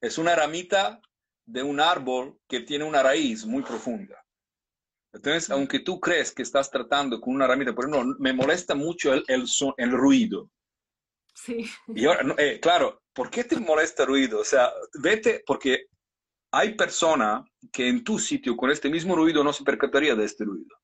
Es 0.00 0.18
una 0.18 0.34
ramita 0.34 1.00
de 1.46 1.62
un 1.62 1.80
árbol 1.80 2.38
que 2.48 2.60
tiene 2.60 2.84
una 2.84 3.02
raíz 3.02 3.44
muy 3.46 3.62
profunda. 3.62 4.22
Entonces, 5.12 5.48
mm. 5.48 5.52
aunque 5.52 5.80
tú 5.80 6.00
crees 6.00 6.32
que 6.32 6.42
estás 6.42 6.70
tratando 6.70 7.20
con 7.20 7.34
una 7.34 7.46
ramita, 7.46 7.74
pero 7.74 7.88
no, 7.88 8.04
me 8.18 8.32
molesta 8.32 8.74
mucho 8.74 9.12
el, 9.12 9.24
el, 9.28 9.44
el 9.76 9.90
ruido. 9.92 10.50
Sí. 11.34 11.64
Y 11.88 12.04
ahora, 12.04 12.34
eh, 12.38 12.60
claro, 12.60 13.02
¿por 13.12 13.30
qué 13.30 13.44
te 13.44 13.58
molesta 13.58 14.02
el 14.02 14.08
ruido? 14.08 14.40
O 14.40 14.44
sea, 14.44 14.70
vete, 15.00 15.42
porque 15.46 15.86
hay 16.52 16.74
persona 16.74 17.44
que 17.72 17.88
en 17.88 18.04
tu 18.04 18.18
sitio 18.18 18.56
con 18.56 18.70
este 18.70 18.90
mismo 18.90 19.16
ruido 19.16 19.42
no 19.42 19.52
se 19.52 19.64
percataría 19.64 20.14
de 20.14 20.24
este 20.24 20.44
ruido. 20.44 20.76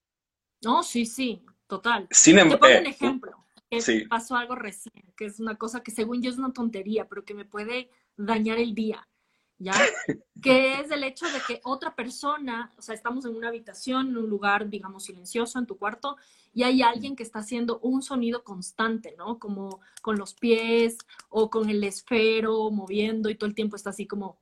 No, 0.62 0.82
sí, 0.82 1.06
sí, 1.06 1.44
total. 1.66 2.08
Sin 2.10 2.38
embargo, 2.38 2.66
un 2.66 2.86
eh, 2.86 2.88
ejemplo 2.88 3.44
que 3.70 4.06
pasó 4.08 4.36
algo 4.36 4.54
recién, 4.54 5.04
que 5.16 5.26
es 5.26 5.40
una 5.40 5.56
cosa 5.56 5.82
que 5.82 5.90
según 5.90 6.22
yo 6.22 6.30
es 6.30 6.38
una 6.38 6.52
tontería, 6.52 7.06
pero 7.06 7.24
que 7.24 7.34
me 7.34 7.44
puede 7.44 7.90
dañar 8.16 8.58
el 8.58 8.74
día, 8.74 9.06
¿ya? 9.58 9.72
que 10.42 10.80
es 10.80 10.90
el 10.90 11.04
hecho 11.04 11.26
de 11.26 11.40
que 11.46 11.60
otra 11.64 11.94
persona, 11.94 12.72
o 12.78 12.82
sea, 12.82 12.94
estamos 12.94 13.26
en 13.26 13.36
una 13.36 13.48
habitación, 13.48 14.08
en 14.08 14.16
un 14.16 14.28
lugar, 14.30 14.70
digamos, 14.70 15.04
silencioso, 15.04 15.58
en 15.58 15.66
tu 15.66 15.76
cuarto, 15.76 16.16
y 16.54 16.62
hay 16.62 16.80
alguien 16.80 17.14
que 17.14 17.22
está 17.22 17.40
haciendo 17.40 17.78
un 17.80 18.02
sonido 18.02 18.42
constante, 18.42 19.14
¿no? 19.18 19.38
Como 19.38 19.80
con 20.00 20.18
los 20.18 20.32
pies 20.32 20.96
o 21.28 21.50
con 21.50 21.68
el 21.68 21.84
esfero 21.84 22.70
moviendo 22.70 23.28
y 23.28 23.34
todo 23.34 23.48
el 23.48 23.54
tiempo 23.54 23.76
está 23.76 23.90
así 23.90 24.06
como... 24.06 24.38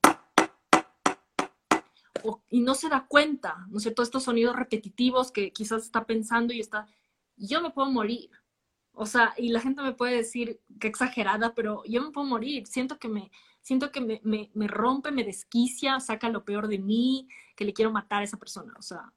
y 2.51 2.61
no 2.61 2.75
se 2.75 2.89
da 2.89 3.07
cuenta, 3.09 3.67
¿no 3.69 3.79
es 3.79 3.83
cierto? 3.83 4.03
Estos 4.03 4.25
sonidos 4.25 4.57
repetitivos 4.57 5.33
que 5.33 5.53
quizás 5.53 5.83
está 5.83 6.05
pensando 6.05 6.53
y 6.53 6.61
está... 6.61 6.87
Yo 7.37 7.61
me 7.61 7.71
puedo 7.71 7.91
morir, 7.91 8.31
o 8.93 9.05
sea, 9.05 9.35
y 9.37 9.51
la 9.51 9.61
gente 9.61 9.83
me 9.83 9.93
puede 9.93 10.17
decir 10.17 10.61
que 10.81 10.89
exagerada, 10.89 11.55
pero 11.55 11.83
yo 11.85 12.03
me 12.03 12.13
puedo 12.13 12.27
morir. 12.27 12.67
Siento 12.67 12.99
que 12.99 13.09
me, 13.09 13.31
siento 13.61 13.93
que 13.93 14.01
me, 14.01 14.21
me, 14.25 14.51
me, 14.55 14.69
rompe, 14.69 15.11
me 15.11 15.23
desquicia, 15.23 16.01
saca 16.01 16.31
lo 16.31 16.45
peor 16.45 16.67
de 16.67 16.79
mí, 16.79 17.29
que 17.55 17.67
le 17.67 17.75
quiero 17.75 17.93
matar 17.93 18.23
a 18.23 18.25
esa 18.25 18.39
persona. 18.39 18.73
O 18.79 18.83
sea, 18.83 19.13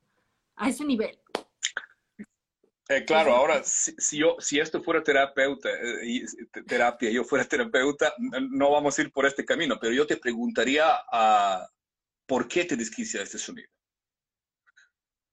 a 0.57 0.67
ese 0.67 0.83
nivel. 0.83 1.17
Eh, 2.89 3.05
claro, 3.05 3.35
ahora, 3.35 3.62
si, 3.63 4.17
yo, 4.17 4.35
si 4.39 4.59
esto 4.59 4.81
fuera 4.81 5.03
terapeuta, 5.03 5.69
eh, 5.69 5.99
y, 6.03 6.25
terapia, 6.65 7.12
yo 7.12 7.23
fuera 7.23 7.45
terapeuta, 7.45 8.13
no 8.17 8.71
vamos 8.71 8.97
a 8.97 9.01
ir 9.03 9.12
por 9.12 9.27
este 9.27 9.45
camino, 9.45 9.77
pero 9.79 9.93
yo 9.93 10.07
te 10.07 10.17
preguntaría 10.17 10.88
a, 11.12 11.69
¿por 12.29 12.47
qué 12.47 12.63
te 12.63 12.77
desquicia 12.77 13.23
este 13.23 13.39
sonido? 13.39 13.67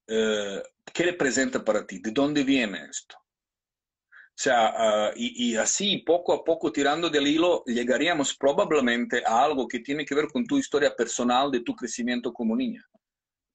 Eh, 0.08 0.62
¿Qué 0.94 1.02
representa 1.02 1.62
para 1.62 1.86
ti? 1.86 1.98
¿De 1.98 2.10
dónde 2.10 2.42
viene 2.42 2.86
esto? 2.88 3.16
O 3.18 4.38
sea, 4.38 4.72
ah, 4.76 5.12
y, 5.14 5.56
así 5.56 5.98
poco 5.98 6.32
a 6.32 6.44
poco 6.44 6.72
tirando 6.72 7.08
del 7.08 7.26
hilo 7.26 7.64
llegaríamos 7.64 8.34
probablemente 8.36 9.22
a 9.26 9.44
algo 9.44 9.66
que 9.66 9.80
tiene 9.80 10.04
que 10.04 10.14
ver 10.14 10.28
con 10.28 10.46
tu 10.46 10.58
historia 10.58 10.94
personal 10.94 11.50
de 11.50 11.60
tu 11.60 11.74
crecimiento 11.74 12.32
como 12.32 12.56
niña. 12.56 12.82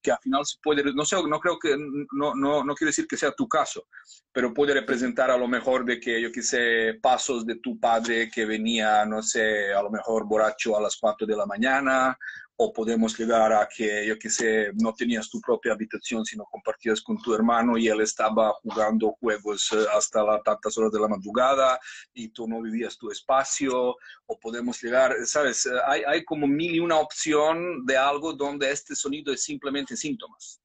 Que 0.02 0.10
al 0.10 0.18
final 0.20 0.44
se 0.44 0.58
puede, 0.60 0.82
no 0.92 1.04
sé, 1.04 1.16
no 1.28 1.38
creo 1.38 1.58
que, 1.58 1.76
no, 2.12 2.34
no, 2.34 2.64
no 2.64 2.74
quiero 2.74 2.88
decir 2.88 3.06
que 3.06 3.16
sea 3.16 3.32
tu 3.32 3.46
caso, 3.48 3.86
pero 4.32 4.52
puede 4.52 4.74
representar 4.74 5.30
a 5.30 5.36
lo 5.36 5.46
mejor 5.46 5.84
de 5.84 6.00
que, 6.00 6.20
yo 6.20 6.32
qué 6.32 6.42
sé, 6.42 6.98
pasos 7.00 7.46
de 7.46 7.56
tu 7.56 7.78
padre 7.78 8.28
que 8.28 8.44
venía, 8.44 9.06
no 9.06 9.22
sé, 9.22 9.72
a 9.72 9.82
lo 9.82 9.90
mejor 9.90 10.26
borracho 10.26 10.76
a 10.76 10.82
las 10.82 10.96
4 10.96 11.24
de 11.24 11.36
la 11.36 11.46
mañana, 11.46 12.18
o 12.56 12.72
podemos 12.72 13.18
llegar 13.18 13.52
a 13.52 13.68
que, 13.68 14.06
yo 14.06 14.18
qué 14.18 14.30
sé, 14.30 14.72
no 14.74 14.92
tenías 14.92 15.28
tu 15.28 15.40
propia 15.40 15.72
habitación, 15.72 16.24
sino 16.24 16.44
compartías 16.44 17.00
con 17.00 17.20
tu 17.20 17.34
hermano 17.34 17.78
y 17.78 17.88
él 17.88 18.00
estaba 18.00 18.52
jugando 18.62 19.16
juegos 19.20 19.72
eh, 19.72 19.86
hasta 19.94 20.22
las 20.22 20.42
tantas 20.42 20.76
horas 20.76 20.92
de 20.92 21.00
la 21.00 21.08
madrugada 21.08 21.80
y 22.12 22.28
tú 22.28 22.46
no 22.46 22.60
vivías 22.60 22.96
tu 22.98 23.10
espacio, 23.10 23.96
o 24.26 24.38
podemos 24.40 24.80
llegar, 24.82 25.14
sabes, 25.24 25.66
eh, 25.66 25.70
hay, 25.86 26.02
hay 26.06 26.24
como 26.24 26.46
mil 26.46 26.74
y 26.74 26.80
una 26.80 26.98
opción 26.98 27.84
de 27.86 27.96
algo 27.96 28.32
donde 28.32 28.70
este 28.70 28.94
sonido 28.94 29.32
es 29.32 29.42
simplemente 29.42 29.96
síntomas. 29.96 30.60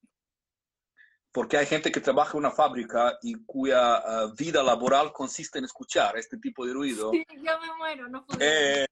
Porque 1.32 1.58
hay 1.58 1.67
gente 1.67 1.91
que 1.91 2.02
trabaja 2.02 2.32
en 2.34 2.39
una 2.39 2.52
fábrica 2.52 3.17
y 3.21 3.36
cuya 3.45 3.97
eh, 3.97 4.02
vida 4.38 4.63
laboral 4.63 5.13
consiste 5.13 5.60
en 5.60 5.65
escuchar 5.65 6.17
este 6.17 6.38
tipo 6.38 6.65
de 6.65 6.73
ruido. 6.73 7.12
Sí, 7.12 7.23
yo 7.30 7.60
me 7.60 7.76
muero, 7.78 8.10
no 8.10 8.26
eh, 8.39 8.86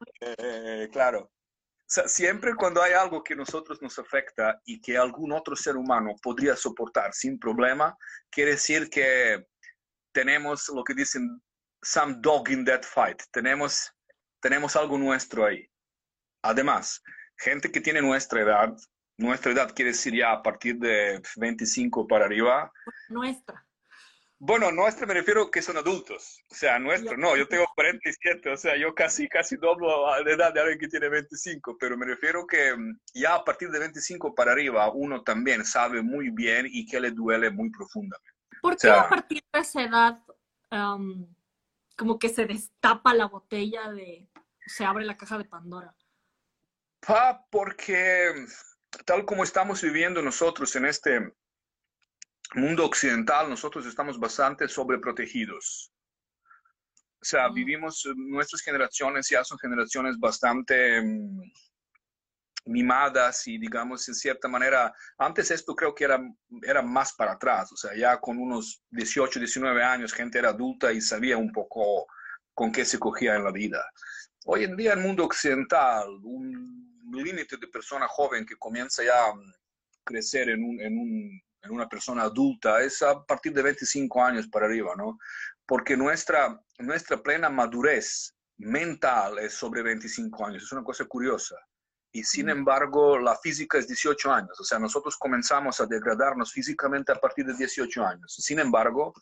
claro 0.91 1.31
siempre 1.87 2.55
cuando 2.55 2.81
hay 2.81 2.93
algo 2.93 3.23
que 3.23 3.35
nosotros 3.35 3.81
nos 3.81 3.97
afecta 3.99 4.61
y 4.65 4.81
que 4.81 4.97
algún 4.97 5.31
otro 5.31 5.55
ser 5.55 5.77
humano 5.77 6.15
podría 6.21 6.55
soportar 6.55 7.13
sin 7.13 7.39
problema, 7.39 7.97
quiere 8.29 8.51
decir 8.51 8.89
que 8.89 9.45
tenemos 10.11 10.69
lo 10.69 10.83
que 10.83 10.93
dicen 10.93 11.41
some 11.81 12.15
dog 12.19 12.49
in 12.49 12.65
that 12.65 12.83
fight. 12.83 13.21
Tenemos, 13.31 13.91
tenemos 14.41 14.75
algo 14.75 14.97
nuestro 14.97 15.45
ahí. 15.45 15.69
Además, 16.41 17.01
gente 17.37 17.71
que 17.71 17.81
tiene 17.81 18.01
nuestra 18.01 18.41
edad, 18.41 18.75
nuestra 19.17 19.51
edad 19.51 19.73
quiere 19.75 19.91
decir 19.91 20.15
ya 20.15 20.31
a 20.31 20.41
partir 20.41 20.77
de 20.77 21.21
25 21.37 22.07
para 22.07 22.25
arriba. 22.25 22.71
Nuestra. 23.09 23.65
Bueno, 24.37 24.69
nuestro 24.71 25.07
me 25.07 25.13
refiero 25.13 25.49
que 25.49 25.61
son 25.61 25.77
adultos. 25.77 26.43
O 26.51 26.55
sea, 26.55 26.77
nuestro, 26.77 27.15
no, 27.15 27.37
yo 27.37 27.47
tengo 27.47 27.65
47, 27.73 28.49
o 28.49 28.57
sea, 28.57 28.75
yo 28.75 28.93
casi, 28.93 29.29
casi 29.29 29.55
doblo 29.55 30.05
la 30.21 30.31
edad 30.31 30.53
de 30.53 30.59
alguien 30.59 30.79
que 30.79 30.89
tiene 30.89 31.07
25, 31.07 31.77
pero 31.79 31.97
me 31.97 32.05
refiero 32.05 32.45
que 32.45 32.75
mm, 32.75 32.99
ya 33.13 33.35
a 33.35 33.45
partir 33.45 33.69
de 33.69 33.79
25 33.79 34.35
para 34.35 34.51
arriba 34.51 34.91
uno 34.91 35.23
también 35.23 35.63
sabe 35.63 36.01
muy 36.01 36.31
bien 36.31 36.67
y 36.69 36.85
que 36.85 36.99
le 36.99 37.11
duele 37.11 37.49
muy 37.49 37.69
profundamente. 37.69 38.31
¿Por 38.61 38.75
qué 38.75 38.89
a 38.89 39.07
partir 39.07 39.43
de 39.53 39.59
esa 39.59 39.83
edad 39.83 40.19
como 41.95 42.19
que 42.19 42.27
se 42.27 42.45
destapa 42.45 43.13
la 43.13 43.27
botella 43.27 43.89
de, 43.91 44.27
se 44.65 44.83
abre 44.83 45.05
la 45.05 45.15
caja 45.15 45.37
de 45.37 45.45
Pandora? 45.45 45.95
Pa, 46.99 47.45
porque 47.49 48.33
mm, 48.35 49.03
tal 49.05 49.23
como 49.23 49.45
estamos 49.45 49.81
viviendo 49.81 50.21
nosotros 50.21 50.75
en 50.75 50.87
este 50.87 51.33
mundo 52.53 52.86
occidental 52.86 53.49
nosotros 53.49 53.86
estamos 53.86 54.19
bastante 54.19 54.67
sobreprotegidos. 54.67 55.91
O 57.21 57.25
sea, 57.25 57.49
vivimos, 57.49 58.08
nuestras 58.15 58.62
generaciones 58.62 59.27
ya 59.29 59.43
son 59.43 59.58
generaciones 59.58 60.19
bastante 60.19 61.01
mm, 61.01 61.41
mimadas 62.65 63.47
y 63.47 63.58
digamos 63.58 64.08
en 64.08 64.15
cierta 64.15 64.47
manera, 64.47 64.93
antes 65.17 65.51
esto 65.51 65.75
creo 65.75 65.93
que 65.93 66.03
era, 66.03 66.19
era 66.62 66.81
más 66.81 67.13
para 67.13 67.34
atrás, 67.34 67.71
o 67.71 67.77
sea, 67.77 67.95
ya 67.95 68.19
con 68.19 68.38
unos 68.38 68.84
18, 68.89 69.39
19 69.39 69.84
años 69.84 70.13
gente 70.13 70.39
era 70.39 70.49
adulta 70.49 70.91
y 70.91 71.01
sabía 71.01 71.38
un 71.38 71.51
poco 71.51 72.08
con 72.53 72.71
qué 72.71 72.86
se 72.86 72.99
cogía 72.99 73.36
en 73.36 73.43
la 73.43 73.51
vida. 73.51 73.84
Hoy 74.45 74.63
en 74.63 74.75
día 74.75 74.93
en 74.93 74.99
el 74.99 75.05
mundo 75.05 75.25
occidental, 75.25 76.08
un 76.23 76.86
límite 77.12 77.58
de 77.58 77.67
persona 77.67 78.08
joven 78.08 78.45
que 78.45 78.55
comienza 78.55 79.03
ya 79.03 79.29
a 79.29 79.34
crecer 80.03 80.49
en 80.49 80.63
un, 80.63 80.79
en 80.81 80.97
un 80.97 81.41
en 81.65 81.71
una 81.71 81.89
persona 81.89 82.23
adulta 82.23 82.82
es 82.82 83.01
a 83.01 83.23
partir 83.23 83.54
de 83.54 83.63
25 83.63 84.23
años 84.23 84.47
para 84.47 84.67
arriba, 84.67 84.93
¿no? 84.95 85.17
Porque 85.65 85.97
nuestra, 85.97 86.60
nuestra 86.80 87.21
plena 87.21 87.49
madurez 87.49 88.36
mental 88.58 89.39
es 89.39 89.54
sobre 89.54 89.82
25 89.82 90.45
años, 90.45 90.63
es 90.63 90.71
una 90.71 90.84
cosa 90.84 91.06
curiosa. 91.06 91.56
Y 92.12 92.23
sin 92.23 92.49
embargo, 92.49 93.19
la 93.19 93.36
física 93.38 93.78
es 93.78 93.88
18 93.88 94.32
años, 94.32 94.58
o 94.60 94.63
sea, 94.63 94.80
nosotros 94.80 95.17
comenzamos 95.17 95.82
a 95.82 95.86
degradarnos 95.86 96.54
físicamente 96.54 97.12
a 97.12 97.15
partir 97.15 97.45
de 97.45 97.54
18 97.56 98.06
años. 98.06 98.34
Sin 98.39 98.60
embargo, 98.60 99.13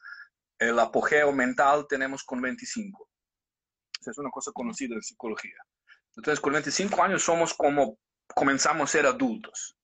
el 0.59 0.77
apogeo 0.77 1.31
mental 1.31 1.87
tenemos 1.89 2.23
con 2.23 2.41
25. 2.41 3.09
es 4.05 4.17
una 4.17 4.29
cosa 4.29 4.51
conocida 4.51 4.93
en 4.93 5.01
psicología. 5.01 5.57
Entonces, 6.15 6.39
con 6.39 6.53
25 6.53 7.01
años 7.01 7.23
somos 7.23 7.53
como 7.53 7.97
comenzamos 8.35 8.89
a 8.89 8.91
ser 8.91 9.05
adultos. 9.07 9.75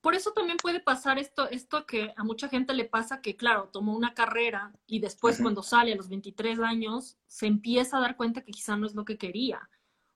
Por 0.00 0.14
eso 0.14 0.32
también 0.32 0.58
puede 0.58 0.80
pasar 0.80 1.18
esto, 1.18 1.48
esto 1.48 1.84
que 1.84 2.12
a 2.16 2.22
mucha 2.22 2.48
gente 2.48 2.72
le 2.72 2.84
pasa 2.84 3.20
que, 3.20 3.36
claro, 3.36 3.68
tomó 3.72 3.96
una 3.96 4.14
carrera 4.14 4.72
y 4.86 5.00
después 5.00 5.40
cuando 5.40 5.62
sale 5.62 5.92
a 5.92 5.96
los 5.96 6.08
23 6.08 6.60
años 6.60 7.18
se 7.26 7.46
empieza 7.46 7.98
a 7.98 8.00
dar 8.00 8.16
cuenta 8.16 8.42
que 8.42 8.52
quizá 8.52 8.76
no 8.76 8.86
es 8.86 8.94
lo 8.94 9.04
que 9.04 9.18
quería. 9.18 9.68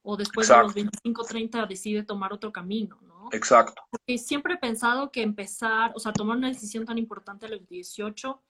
O 0.03 0.17
después 0.17 0.49
de 0.49 0.57
los 0.57 0.75
25, 0.75 1.25
30 1.25 1.67
decide 1.67 2.03
tomar 2.03 2.33
otro 2.33 2.53
camino, 2.53 2.99
¿no? 3.03 3.29
Exacto. 3.33 3.83
Porque 3.91 4.19
siempre 4.19 4.55
he 4.55 4.59
pensado 4.59 5.11
que 5.11 5.23
empezar, 5.23 5.93
o 5.95 6.01
sea, 6.01 6.13
tomar 6.13 6.37
una 6.37 6.49
decisión 6.49 6.85
tan 6.85 6.99
importante 6.99 7.47
a 7.47 7.49
los 7.49 7.67
18, 7.69 8.43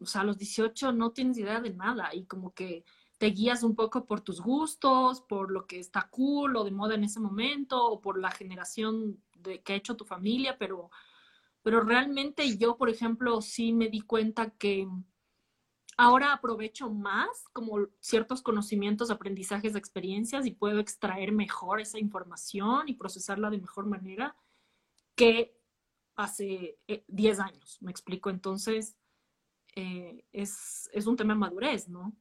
o 0.00 0.06
sea, 0.06 0.22
a 0.22 0.24
los 0.24 0.38
18 0.38 0.92
no 0.92 1.12
tienes 1.12 1.38
idea 1.38 1.60
de 1.60 1.70
nada 1.70 2.14
y 2.14 2.24
como 2.24 2.52
que 2.52 2.84
te 3.18 3.26
guías 3.26 3.62
un 3.62 3.76
poco 3.76 4.06
por 4.06 4.22
tus 4.22 4.40
gustos, 4.40 5.20
por 5.20 5.50
lo 5.50 5.66
que 5.66 5.78
está 5.78 6.08
cool 6.10 6.56
o 6.56 6.64
de 6.64 6.70
moda 6.70 6.94
en 6.94 7.04
ese 7.04 7.20
momento, 7.20 7.84
o 7.84 8.00
por 8.00 8.18
la 8.18 8.30
generación 8.30 9.22
de, 9.42 9.62
que 9.62 9.72
ha 9.72 9.76
hecho 9.76 9.96
tu 9.96 10.04
familia, 10.04 10.56
pero, 10.58 10.90
pero 11.62 11.80
realmente 11.80 12.56
yo, 12.56 12.76
por 12.76 12.90
ejemplo, 12.90 13.40
sí 13.42 13.72
me 13.72 13.88
di 13.88 14.00
cuenta 14.00 14.50
que 14.50 14.86
ahora 15.96 16.32
aprovecho 16.32 16.90
más 16.90 17.44
como 17.52 17.88
ciertos 18.00 18.42
conocimientos, 18.42 19.10
aprendizajes, 19.10 19.76
experiencias 19.76 20.46
y 20.46 20.52
puedo 20.52 20.80
extraer 20.80 21.32
mejor 21.32 21.80
esa 21.80 21.98
información 21.98 22.88
y 22.88 22.94
procesarla 22.94 23.50
de 23.50 23.58
mejor 23.58 23.86
manera 23.86 24.34
que 25.14 25.54
hace 26.16 26.78
10 27.08 27.38
eh, 27.38 27.42
años, 27.42 27.78
me 27.82 27.90
explico. 27.90 28.30
Entonces, 28.30 28.96
eh, 29.76 30.24
es, 30.32 30.88
es 30.92 31.06
un 31.06 31.16
tema 31.16 31.34
de 31.34 31.40
madurez, 31.40 31.88
¿no? 31.88 32.16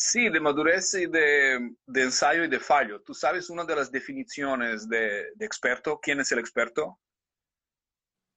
Sí, 0.00 0.28
de 0.28 0.38
madurez 0.38 0.94
y 0.94 1.06
de, 1.06 1.74
ensayo 1.92 2.44
y 2.44 2.48
de 2.48 2.60
fallo. 2.60 3.02
Tú 3.02 3.14
sabes 3.14 3.50
una 3.50 3.64
de 3.64 3.74
las 3.74 3.90
definiciones 3.90 4.88
de, 4.88 5.26
experto. 5.40 5.98
¿Quién 6.00 6.20
es 6.20 6.30
el 6.30 6.38
experto? 6.38 7.00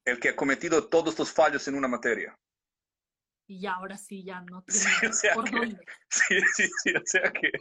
El 0.04 0.20
que 0.20 0.30
ha 0.30 0.36
cometido 0.36 0.88
todos 0.90 1.20
los 1.20 1.32
fallos 1.32 1.68
en 1.68 1.76
una 1.76 1.88
materia. 1.88 2.36
Y 3.46 3.68
ahora 3.68 3.96
sí, 3.96 4.24
ya 4.24 4.42
no 4.42 4.64
tiene 4.64 4.90
Sí, 6.10 6.42
sí, 6.56 6.68
sí, 6.82 6.96
o 6.96 7.02
sea 7.06 7.32
que 7.32 7.52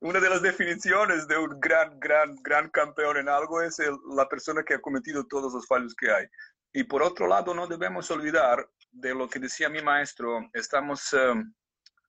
una 0.00 0.18
de 0.18 0.30
las 0.30 0.42
definiciones 0.42 1.28
de 1.28 1.38
un 1.38 1.60
gran, 1.60 2.00
gran, 2.00 2.34
gran 2.42 2.68
campeón 2.70 3.18
en 3.18 3.28
algo 3.28 3.62
es 3.62 3.76
la 4.16 4.28
persona 4.28 4.64
que 4.64 4.74
ha 4.74 4.80
cometido 4.80 5.28
todos 5.28 5.52
los 5.52 5.64
fallos 5.68 5.94
que 5.94 6.10
hay. 6.10 6.26
Y 6.72 6.82
por 6.82 7.04
otro 7.04 7.28
lado, 7.28 7.54
no 7.54 7.68
debemos 7.68 8.10
olvidar 8.10 8.68
de 8.90 9.14
lo 9.14 9.28
que 9.28 9.38
decía 9.38 9.68
mi 9.68 9.80
maestro, 9.80 10.50
estamos... 10.52 11.12
Em, 11.12 11.54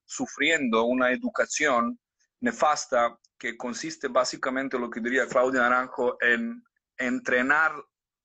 sufriendo 0.06 0.84
una 0.84 1.12
educación 1.12 1.98
nefasta 2.40 3.18
que 3.38 3.56
consiste 3.56 4.08
básicamente, 4.08 4.78
lo 4.78 4.88
que 4.88 5.00
diría 5.00 5.26
Claudia 5.26 5.60
Naranjo, 5.60 6.16
en 6.22 6.62
entrenar 6.96 7.72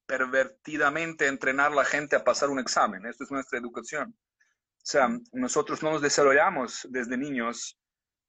pervertidamente, 0.05 1.27
entrenar 1.27 1.71
a 1.71 1.75
la 1.75 1.85
gente 1.85 2.15
a 2.15 2.23
pasar 2.23 2.49
un 2.49 2.59
examen. 2.59 3.05
Esto 3.05 3.23
es 3.23 3.31
nuestra 3.31 3.59
educación. 3.59 4.09
O 4.09 4.83
sea, 4.83 5.09
nosotros 5.31 5.83
no 5.83 5.91
nos 5.91 6.01
desarrollamos 6.01 6.87
desde 6.89 7.17
niños, 7.17 7.77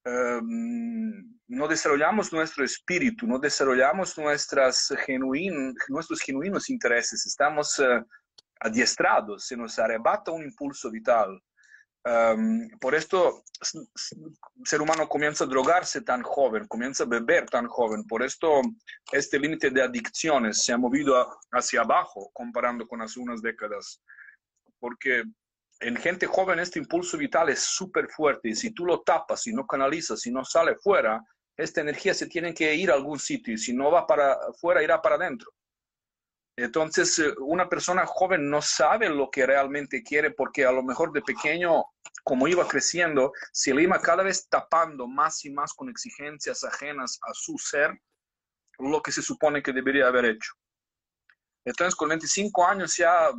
em, 0.05 1.39
no 1.49 1.69
desarrollamos 1.69 2.33
nuestro 2.33 2.65
espíritu, 2.65 3.27
no 3.27 3.39
desarrollamos 3.39 4.19
nuestras 4.19 4.93
genuin, 5.07 5.75
nuestros 5.89 6.21
genuinos 6.21 6.69
intereses, 6.69 7.25
estamos 7.27 7.79
uh, 7.79 8.05
adiestrados, 8.61 9.47
se 9.47 9.57
nos 9.57 9.79
arrebata 9.79 10.31
un 10.31 10.43
impulso 10.43 10.91
vital 10.91 11.41
por 12.81 12.95
esto 12.95 13.45
ser 14.65 14.83
humano 14.83 15.09
comienza 15.09 15.45
a 15.45 15.47
drogarse 15.47 16.01
tan 16.01 16.23
joven, 16.23 16.67
comienza 16.67 17.05
a 17.05 17.07
beber 17.07 17.49
tan 17.49 17.69
joven. 17.69 18.05
Por 18.05 18.23
esto 18.23 18.61
este 19.13 19.39
límite 19.39 19.71
de 19.71 19.83
adicciones 19.83 20.65
se 20.65 20.73
ha 20.73 20.79
movido 20.79 21.39
hacia 21.53 21.83
abajo 21.83 22.31
comparando 22.33 22.87
con 22.89 23.03
hace 23.03 23.21
unas 23.21 23.41
décadas. 23.41 24.03
Porque 24.81 25.23
en 25.81 25.97
gente 25.97 26.27
joven 26.27 26.59
este 26.59 26.81
impulso 26.81 27.17
vital 27.17 27.49
es 27.51 27.61
súper 27.61 28.09
fuerte 28.09 28.49
y 28.49 28.57
si 28.57 28.73
tú 28.73 28.85
lo 28.85 29.03
tapas, 29.03 29.43
si 29.43 29.53
no 29.53 29.67
canalizas, 29.67 30.21
si 30.21 30.33
no 30.33 30.45
sale 30.45 30.77
fuera, 30.77 31.23
esta 31.57 31.81
energía 31.81 32.15
se 32.15 32.27
tiene 32.27 32.55
que 32.55 32.75
ir 32.75 32.91
a 32.91 32.95
algún 32.95 33.19
sitio 33.19 33.55
y 33.55 33.59
si 33.59 33.73
no 33.73 33.91
va 33.91 34.07
para 34.07 34.33
afuera, 34.33 34.83
irá 34.83 35.01
para 35.01 35.17
adentro. 35.17 35.53
Entonces, 36.57 37.19
eh, 37.19 37.33
una 37.41 37.69
persona 37.69 38.05
joven 38.07 38.51
no 38.51 38.61
sabe 38.61 39.09
lo 39.09 39.31
que 39.31 39.47
realmente 39.47 40.03
quiere 40.03 40.31
porque 40.31 40.67
a 40.67 40.73
lo 40.73 40.83
mejor 40.83 41.13
de 41.13 41.23
pequeño, 41.23 41.85
como 42.25 42.47
iba 42.47 42.69
creciendo, 42.69 43.33
se 43.53 43.73
le 43.73 43.83
iba 43.83 44.01
cada 44.01 44.23
vez 44.23 44.49
tapando 44.49 45.07
más 45.07 45.45
y 45.45 45.51
más 45.51 45.73
con 45.73 45.89
exigencias 45.89 46.63
ajenas 46.65 47.19
a 47.23 47.33
su 47.33 47.57
ser 47.59 47.99
lo 48.79 49.01
que 49.01 49.13
se 49.13 49.23
supone 49.23 49.63
que 49.63 49.73
debería 49.73 50.09
haber 50.09 50.27
hecho. 50.27 50.53
Entonces, 51.65 51.95
con 51.95 52.09
25 52.09 52.67
años 52.67 52.97
ya 52.97 53.31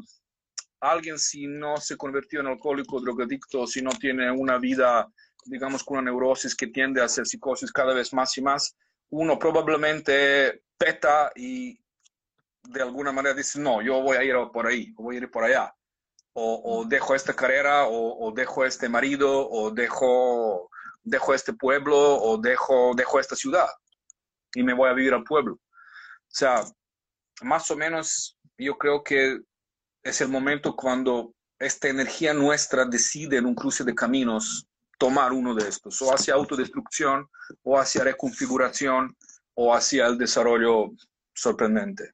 alguien 0.79 1.17
si 1.19 1.47
no 1.47 1.77
se 1.77 1.97
convirtió 1.97 2.41
en 2.41 2.47
alcohólico, 2.47 2.99
drogadicto, 2.99 3.67
si 3.67 3.81
no 3.81 3.91
tiene 3.91 4.31
una 4.31 4.57
vida, 4.57 5.11
digamos, 5.45 5.83
con 5.83 5.97
una 5.97 6.11
neurosis 6.11 6.55
que 6.55 6.67
tiende 6.67 7.01
a 7.01 7.05
hacer 7.05 7.25
psicosis 7.25 7.71
cada 7.71 7.93
vez 7.93 8.13
más 8.13 8.37
y 8.37 8.41
más, 8.41 8.75
uno 9.09 9.37
probablemente 9.37 10.63
peta 10.77 11.31
y 11.35 11.79
de 12.63 12.81
alguna 12.81 13.11
manera 13.11 13.35
dice, 13.35 13.59
no, 13.59 13.81
yo 13.81 14.01
voy 14.01 14.17
a 14.17 14.23
ir 14.23 14.35
por 14.51 14.67
ahí, 14.67 14.93
o 14.97 15.03
voy 15.03 15.15
a 15.15 15.19
ir 15.19 15.31
por 15.31 15.43
allá, 15.43 15.73
o, 16.33 16.83
dejo 16.87 17.13
esta 17.13 17.35
carrera, 17.35 17.85
o, 17.87 18.31
dejo 18.31 18.65
este 18.65 18.89
marido, 18.89 19.47
o 19.49 19.69
dejo, 19.69 20.69
dejo 21.03 21.33
este 21.33 21.53
pueblo, 21.53 21.97
o 21.97 22.37
dejo, 22.37 22.93
dejo 22.95 23.19
esta 23.19 23.35
ciudad, 23.35 23.67
y 24.55 24.63
me 24.63 24.73
voy 24.73 24.89
a 24.89 24.93
vivir 24.93 25.13
al 25.13 25.23
pueblo. 25.23 25.53
O 25.53 26.35
sea, 26.35 26.63
más 27.41 27.69
o 27.69 27.75
menos 27.75 28.37
yo 28.57 28.77
creo 28.77 29.03
que 29.03 29.39
es 30.01 30.21
el 30.21 30.29
momento 30.29 30.75
cuando 30.75 31.33
esta 31.59 31.87
energía 31.87 32.33
nuestra 32.33 32.85
decide 32.85 33.37
en 33.37 33.45
un 33.45 33.55
cruce 33.55 33.83
de 33.83 33.95
caminos 33.95 34.67
tomar 34.97 35.31
uno 35.33 35.53
de 35.53 35.67
estos, 35.67 36.01
o 36.01 36.13
hacia 36.13 36.33
autodestrucción, 36.33 37.29
o 37.61 37.77
hacia 37.77 38.03
reconfiguración, 38.03 39.15
o 39.53 39.73
hacia 39.73 40.07
el 40.07 40.17
desarrollo 40.17 40.91
sorprendente. 41.33 42.13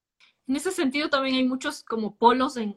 En 0.49 0.55
ese 0.55 0.71
sentido 0.71 1.12
también 1.12 1.35
hay 1.35 1.47
muchos 1.47 1.83
como 1.83 2.15
polos 2.15 2.57
en, 2.57 2.75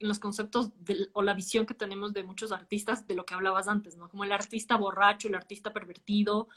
los 0.00 0.18
conceptos 0.18 0.70
o 1.12 1.20
la 1.20 1.34
visión 1.34 1.66
que 1.66 1.74
tenemos 1.74 2.14
de 2.14 2.24
muchos 2.24 2.50
artistas 2.50 3.06
de 3.06 3.14
lo 3.14 3.26
que 3.26 3.34
hablabas 3.34 3.68
antes, 3.68 3.98
¿no? 3.98 4.08
Como 4.08 4.24
el 4.24 4.32
artista 4.32 4.74
borracho, 4.76 5.28
el 5.28 5.34
artista 5.34 5.70
pervertido, 5.70 6.48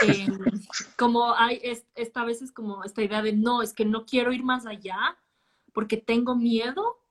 em, 0.00 0.38
como 0.96 1.34
hay 1.34 1.60
esta 1.94 2.24
vez 2.24 2.40
es 2.40 2.50
como 2.50 2.82
esta 2.82 3.02
idea 3.02 3.20
de 3.20 3.34
no, 3.34 3.60
es 3.60 3.74
que 3.74 3.84
no 3.84 4.06
quiero 4.06 4.32
ir 4.32 4.42
más 4.42 4.64
allá 4.64 5.18
porque 5.74 5.98
tengo 5.98 6.34
miedo 6.34 7.04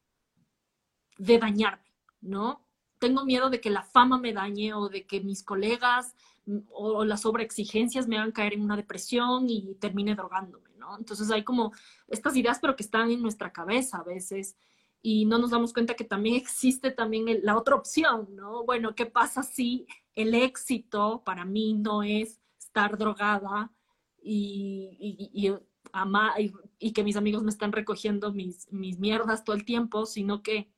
de 1.19 1.37
dañarme, 1.37 1.93
¿no? 2.21 2.65
Tengo 2.97 3.23
miedo 3.23 3.51
de 3.51 3.61
que 3.61 3.69
la 3.69 3.83
fama 3.83 4.17
me 4.17 4.33
dañe 4.33 4.73
o 4.73 4.89
de 4.89 5.05
que 5.05 5.21
mis 5.21 5.43
colegas 5.43 6.15
mm, 6.47 6.57
o 6.71 7.05
las 7.05 7.21
sobreexigencias 7.21 8.07
me 8.07 8.17
hagan 8.17 8.31
caer 8.31 8.53
en 8.53 8.63
una 8.63 8.75
depresión 8.75 9.49
y 9.49 9.75
termine 9.75 10.15
drogándome. 10.15 10.67
Entonces 10.97 11.29
hay 11.31 11.43
como 11.43 11.73
estas 12.07 12.35
ideas, 12.35 12.59
pero 12.61 12.75
que 12.75 12.83
están 12.83 13.11
en 13.11 13.21
nuestra 13.21 13.51
cabeza 13.51 13.97
a 13.97 14.03
veces 14.03 14.55
y 15.01 15.25
no 15.25 15.37
nos 15.37 15.51
damos 15.51 15.73
cuenta 15.73 15.95
que 15.95 16.03
también 16.03 16.35
existe 16.41 16.91
también 16.91 17.25
la 17.43 17.57
otra 17.57 17.75
opción, 17.75 18.27
¿no? 18.35 18.63
Bueno, 18.63 18.95
¿qué 18.95 19.05
pasa 19.05 19.43
si 19.43 19.85
el 20.15 20.33
éxito 20.33 21.23
para 21.25 21.45
mí 21.45 21.73
no 21.73 22.03
es 22.03 22.39
estar 22.59 22.97
drogada 22.97 23.71
y, 24.21 24.97
y, 24.99 25.57
y, 26.79 26.91
que 26.91 27.03
mis 27.03 27.15
amigos 27.15 27.43
me 27.43 27.49
están 27.49 27.71
recogiendo 27.71 28.33
mis, 28.33 28.71
mis 28.71 28.99
mierdas 28.99 29.43
todo 29.43 29.55
el 29.55 29.63
tiempo, 29.63 30.05
sino 30.05 30.43
que, 30.43 30.69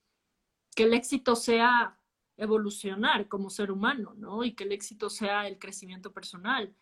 que 0.75 0.83
el 0.83 0.93
éxito 0.93 1.35
sea 1.35 1.98
evolucionar 2.39 3.27
como 3.27 3.49
ser 3.49 3.71
humano, 3.71 4.13
¿no? 4.17 4.43
Y 4.43 4.53
que 4.53 4.63
el 4.63 4.71
éxito 4.71 5.09
sea 5.09 5.47
el 5.47 5.59
crecimiento 5.59 6.11
personal 6.11 6.73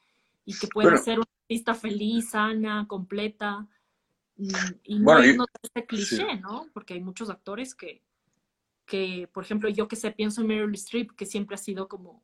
y 0.46 0.58
que 0.58 0.68
pueda 0.68 0.96
ser 0.98 1.20
una 1.20 1.28
artista 1.44 1.74
feliz, 1.74 2.30
sana, 2.30 2.86
completa. 2.88 3.68
Mm, 4.38 4.52
y 4.84 5.00
no 5.00 5.04
bueno, 5.04 5.46
este 5.62 5.86
cliché, 5.86 6.38
¿no? 6.38 6.68
Porque 6.74 6.94
hay 6.94 7.02
muchos 7.02 7.30
actores 7.30 7.74
que, 7.74 8.04
que, 8.86 9.28
por 9.34 9.44
ejemplo, 9.44 9.68
yo 9.70 9.88
que 9.88 9.96
sé, 9.96 10.12
pienso 10.12 10.42
en 10.42 10.48
Meryl 10.48 10.74
Streep, 10.76 11.12
que 11.12 11.26
siempre 11.26 11.56
ha 11.56 11.58
sido 11.58 11.88
como 11.88 12.24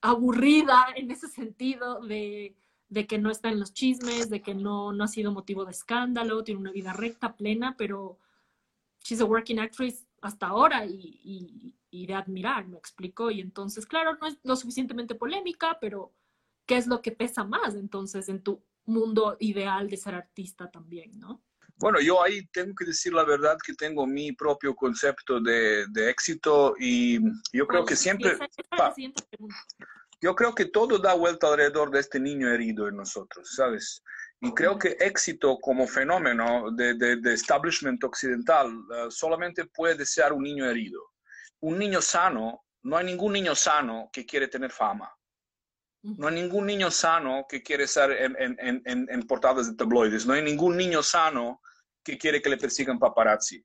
aburrida 0.00 0.86
en 0.96 1.10
ese 1.10 1.28
sentido 1.28 2.00
de, 2.00 2.56
de 2.88 3.06
que 3.06 3.18
no 3.18 3.30
está 3.30 3.48
en 3.48 3.58
los 3.58 3.74
chismes, 3.74 4.30
de 4.30 4.40
que 4.40 4.54
no, 4.54 4.92
no 4.92 5.04
ha 5.04 5.08
sido 5.08 5.32
motivo 5.32 5.64
de 5.64 5.72
escándalo, 5.72 6.44
tiene 6.44 6.60
una 6.60 6.72
vida 6.72 6.92
recta, 6.92 7.34
plena, 7.34 7.74
pero 7.76 8.18
she's 9.02 9.20
a 9.20 9.24
working 9.24 9.58
actress 9.58 10.06
hasta 10.20 10.46
ahora 10.46 10.84
y, 10.86 11.20
y, 11.24 11.74
y 11.90 12.06
de 12.06 12.14
admirar, 12.14 12.66
me 12.66 12.78
explico. 12.78 13.30
Y 13.30 13.40
entonces, 13.40 13.86
claro, 13.86 14.16
no 14.20 14.26
es 14.26 14.38
lo 14.42 14.56
suficientemente 14.56 15.14
polémica, 15.14 15.78
pero 15.80 16.14
qué 16.66 16.76
es 16.76 16.86
lo 16.86 17.02
que 17.02 17.12
pesa 17.12 17.44
más 17.44 17.74
entonces 17.74 18.28
en 18.28 18.42
tu 18.42 18.62
mundo 18.84 19.36
ideal 19.40 19.88
de 19.88 19.96
ser 19.96 20.14
artista 20.14 20.70
también, 20.70 21.18
¿no? 21.18 21.42
Bueno, 21.76 21.98
yo 22.00 22.22
ahí 22.22 22.46
tengo 22.48 22.74
que 22.74 22.84
decir 22.84 23.14
la 23.14 23.24
verdad 23.24 23.56
que 23.64 23.72
tengo 23.72 24.06
mi 24.06 24.32
propio 24.32 24.74
concepto 24.74 25.40
de, 25.40 25.86
éxito 26.10 26.74
y 26.78 27.18
yo 27.52 27.66
creo 27.66 27.86
que 27.86 27.96
siempre... 27.96 28.36
yo 30.20 30.34
creo 30.34 30.54
que 30.54 30.66
todo 30.66 30.98
da 30.98 31.14
vuelta 31.14 31.48
alrededor 31.48 31.90
de 31.90 32.00
este 32.00 32.20
niño 32.20 32.50
herido 32.50 32.86
en 32.86 32.96
nosotros, 32.96 33.54
¿sabes? 33.54 34.02
Y 34.42 34.52
creo 34.52 34.78
que 34.78 34.96
éxito 35.00 35.58
como 35.58 35.86
fenómeno 35.86 36.70
de, 36.72 36.94
de, 36.94 37.32
establishment 37.32 38.04
occidental 38.04 38.68
eh, 38.68 39.06
solamente 39.08 39.64
puede 39.64 39.94
desear 39.94 40.34
un 40.34 40.42
niño 40.42 40.68
herido. 40.68 41.00
Un 41.60 41.78
niño 41.78 42.00
sano, 42.00 42.64
no 42.82 42.96
hay 42.96 43.04
ningún 43.04 43.32
niño 43.32 43.54
sano 43.54 44.10
que 44.12 44.24
quiere 44.24 44.48
tener 44.48 44.70
fama. 44.70 45.14
No 46.02 46.28
hay 46.28 46.34
ningún 46.34 46.66
niño 46.66 46.90
sano 46.90 47.44
que 47.46 47.62
quiere 47.62 47.84
estar 47.84 48.10
en, 48.10 48.34
en, 48.38 48.82
en, 48.86 49.06
en, 49.10 49.22
portadas 49.26 49.68
de 49.68 49.76
tabloides. 49.76 50.24
No 50.24 50.32
hay 50.32 50.42
ningún 50.42 50.76
niño 50.76 51.02
sano 51.02 51.60
que 52.02 52.16
quiere 52.16 52.40
que 52.40 52.48
le 52.48 52.56
persigan 52.56 52.98
paparazzi. 52.98 53.62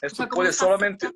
Esto 0.00 0.26
puede 0.28 0.52
solamente... 0.52 1.10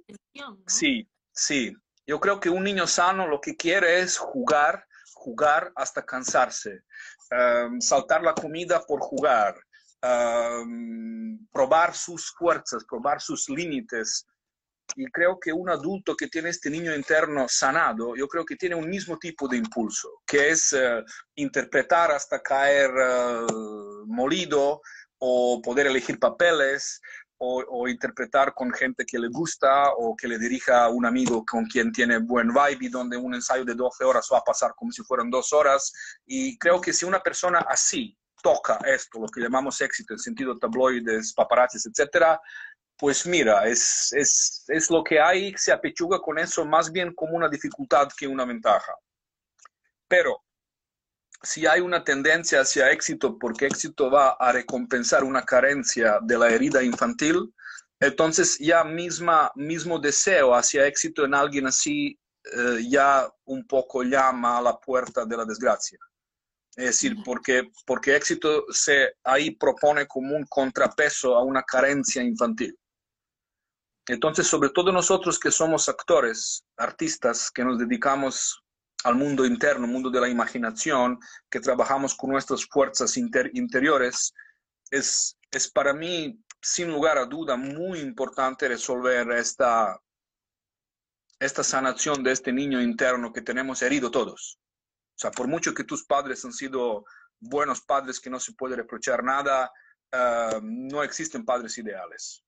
Sí, 0.67 1.09
sí. 1.33 1.75
Yo 2.07 2.21
creo 2.21 2.41
que 2.41 2.51
un 2.51 2.65
niño 2.65 2.87
sano 2.87 3.27
lo 3.27 3.41
que 3.41 3.57
quiere 3.57 4.01
es 4.01 4.19
jugar, 4.19 4.85
jugar 5.15 5.73
hasta 5.77 6.05
cansarse, 6.05 6.83
em, 7.31 7.81
saltar 7.81 8.23
la 8.23 8.35
comida 8.35 8.85
por 8.87 9.01
jugar, 9.01 9.55
em, 10.03 11.47
probar 11.53 11.95
sus 11.95 12.33
fuerzas, 12.33 12.85
probar 12.85 13.21
sus 13.21 13.49
límites, 13.49 14.27
y 14.97 15.07
creo 15.07 15.39
que 15.39 15.53
un 15.53 15.71
adulto 15.71 16.15
que 16.17 16.29
tiene 16.29 16.51
este 16.51 16.71
niño 16.71 16.95
interno 16.95 17.47
sanado, 17.49 18.15
yo 18.17 18.27
creo 18.29 18.45
que 18.45 18.57
tiene 18.57 18.75
un 18.75 18.89
mismo 18.89 19.19
tipo 19.19 19.49
de 19.49 19.57
impulso, 19.57 20.21
que 20.27 20.51
es 20.51 20.73
eh, 20.73 21.03
interpretar 21.37 22.11
hasta 22.11 22.41
caer 22.41 22.91
eh, 22.91 23.47
molido 24.07 24.81
o 25.19 25.61
poder 25.63 25.87
elegir 25.87 26.19
papeles 26.19 27.01
o, 27.39 27.65
o, 27.69 27.89
interpretar 27.89 28.53
con 28.53 28.71
gente 28.71 29.05
que 29.07 29.19
le 29.19 29.29
gusta 29.29 29.93
o 29.97 30.15
que 30.15 30.29
le 30.29 30.39
dirija 30.39 30.85
a 30.85 30.91
un 30.91 31.07
amigo 31.07 31.45
con 31.45 31.65
quien 31.65 31.91
tiene 31.91 32.19
buen 32.19 32.49
vibe 32.49 32.87
y 32.87 32.89
donde 32.89 33.17
un 33.17 33.35
ensayo 33.35 33.65
de 33.65 33.75
12 33.75 34.05
horas 34.05 34.29
va 34.33 34.39
a 34.39 34.45
pasar 34.45 34.75
como 34.77 34.93
si 34.93 35.03
fueran 35.03 35.31
dos 35.31 35.53
horas. 35.55 35.91
Y 36.27 36.59
creo 36.59 36.81
que 36.81 36.93
si 36.93 37.07
una 37.07 37.21
persona 37.21 37.61
así 37.61 38.15
toca 38.43 38.79
esto, 38.85 39.21
lo 39.21 39.29
que 39.29 39.41
llamamos 39.41 39.81
éxito 39.81 40.15
en 40.15 40.19
sentido 40.19 40.59
tabloides, 40.59 41.33
paparazzis, 41.35 41.87
etcétera, 41.87 42.41
pues 43.01 43.27
mira, 43.27 43.67
es, 43.67 44.13
es, 44.13 44.65
es, 44.69 44.91
lo 44.91 45.03
que 45.03 45.19
hay, 45.19 45.55
se 45.57 45.73
apechuga 45.73 46.21
con 46.21 46.39
eso 46.39 46.67
más 46.67 46.93
bien 46.93 47.15
como 47.15 47.35
una 47.35 47.49
dificultad 47.49 48.09
que 48.15 48.29
una 48.29 48.45
ventaja. 48.45 48.95
Pero 50.07 50.45
si 51.43 51.67
hay 51.67 51.81
una 51.81 52.05
tendencia 52.05 52.61
hacia 52.61 52.91
éxito 52.91 53.39
porque 53.39 53.67
éxito 53.67 54.11
va 54.11 54.37
a 54.39 54.53
recompensar 54.53 55.25
una 55.25 55.43
carencia 55.43 56.19
de 56.21 56.37
la 56.37 56.51
herida 56.51 56.83
infantil, 56.83 57.55
entonces 57.99 58.59
ya 58.59 58.85
misma, 58.85 59.51
mismo 59.55 59.99
deseo 59.99 60.55
hacia 60.55 60.87
éxito 60.87 61.25
en 61.25 61.35
alguien 61.35 61.67
así 61.69 62.19
eh, 62.45 62.87
ya 62.87 63.27
un 63.47 63.67
poco 63.67 64.03
llama 64.03 64.59
a 64.59 64.63
la 64.63 64.79
puerta 64.79 65.25
de 65.25 65.37
la 65.39 65.47
desgracia. 65.47 65.99
Es 66.77 66.85
decir, 66.85 67.17
porque, 67.25 67.71
porque 67.87 68.15
éxito 68.15 68.67
se 68.71 69.15
ahí 69.25 69.53
propone 69.53 70.07
como 70.07 70.37
un 70.37 70.45
contrapeso 70.45 71.35
a 71.35 71.43
una 71.43 71.63
carencia 71.63 72.23
infantil. 72.23 72.77
Entonces, 74.07 74.47
sobre 74.47 74.71
todo 74.71 74.93
nosotros 74.93 75.39
que 75.39 75.51
somos 75.51 75.89
actores, 75.89 76.65
artistas, 76.77 77.51
que 77.51 77.65
nos 77.65 77.79
dedicamos 77.79 78.63
al 79.05 79.15
mundo 79.15 79.47
interno, 79.47 79.87
mundo 79.87 80.11
de 80.11 80.21
la 80.21 80.29
imaginación, 80.29 81.19
que 81.51 81.61
trabajamos 81.61 82.15
con 82.15 82.31
nuestras 82.31 82.67
fuerzas 82.67 83.17
interiores, 83.17 84.35
es, 84.91 85.39
es 85.51 85.71
para 85.71 85.95
mí, 85.95 86.39
sin 86.61 86.91
lugar 86.91 87.19
a 87.19 87.27
duda, 87.27 87.57
muy 87.57 88.01
importante 88.01 88.69
resolver 88.69 89.31
esta, 89.33 89.99
esta 91.39 91.65
sanación 91.65 92.23
de 92.23 92.33
este 92.33 92.53
niño 92.53 92.81
interno 92.83 93.33
que 93.33 93.43
tenemos 93.43 93.81
herido 93.83 94.11
todos. 94.11 94.59
O 95.15 95.19
sea, 95.19 95.31
por 95.31 95.49
mucho 95.49 95.73
que 95.73 95.85
tus 95.85 96.05
padres 96.05 96.45
han 96.45 96.53
sido 96.53 97.05
buenos 97.41 97.81
padres 97.81 98.21
que 98.21 98.31
no 98.31 98.39
se 98.39 98.53
puede 98.53 98.77
reprochar 98.77 99.25
nada, 99.25 99.71
uh, 100.13 100.61
no 100.63 101.03
existen 101.03 101.45
padres 101.45 101.79
ideales. 101.79 102.45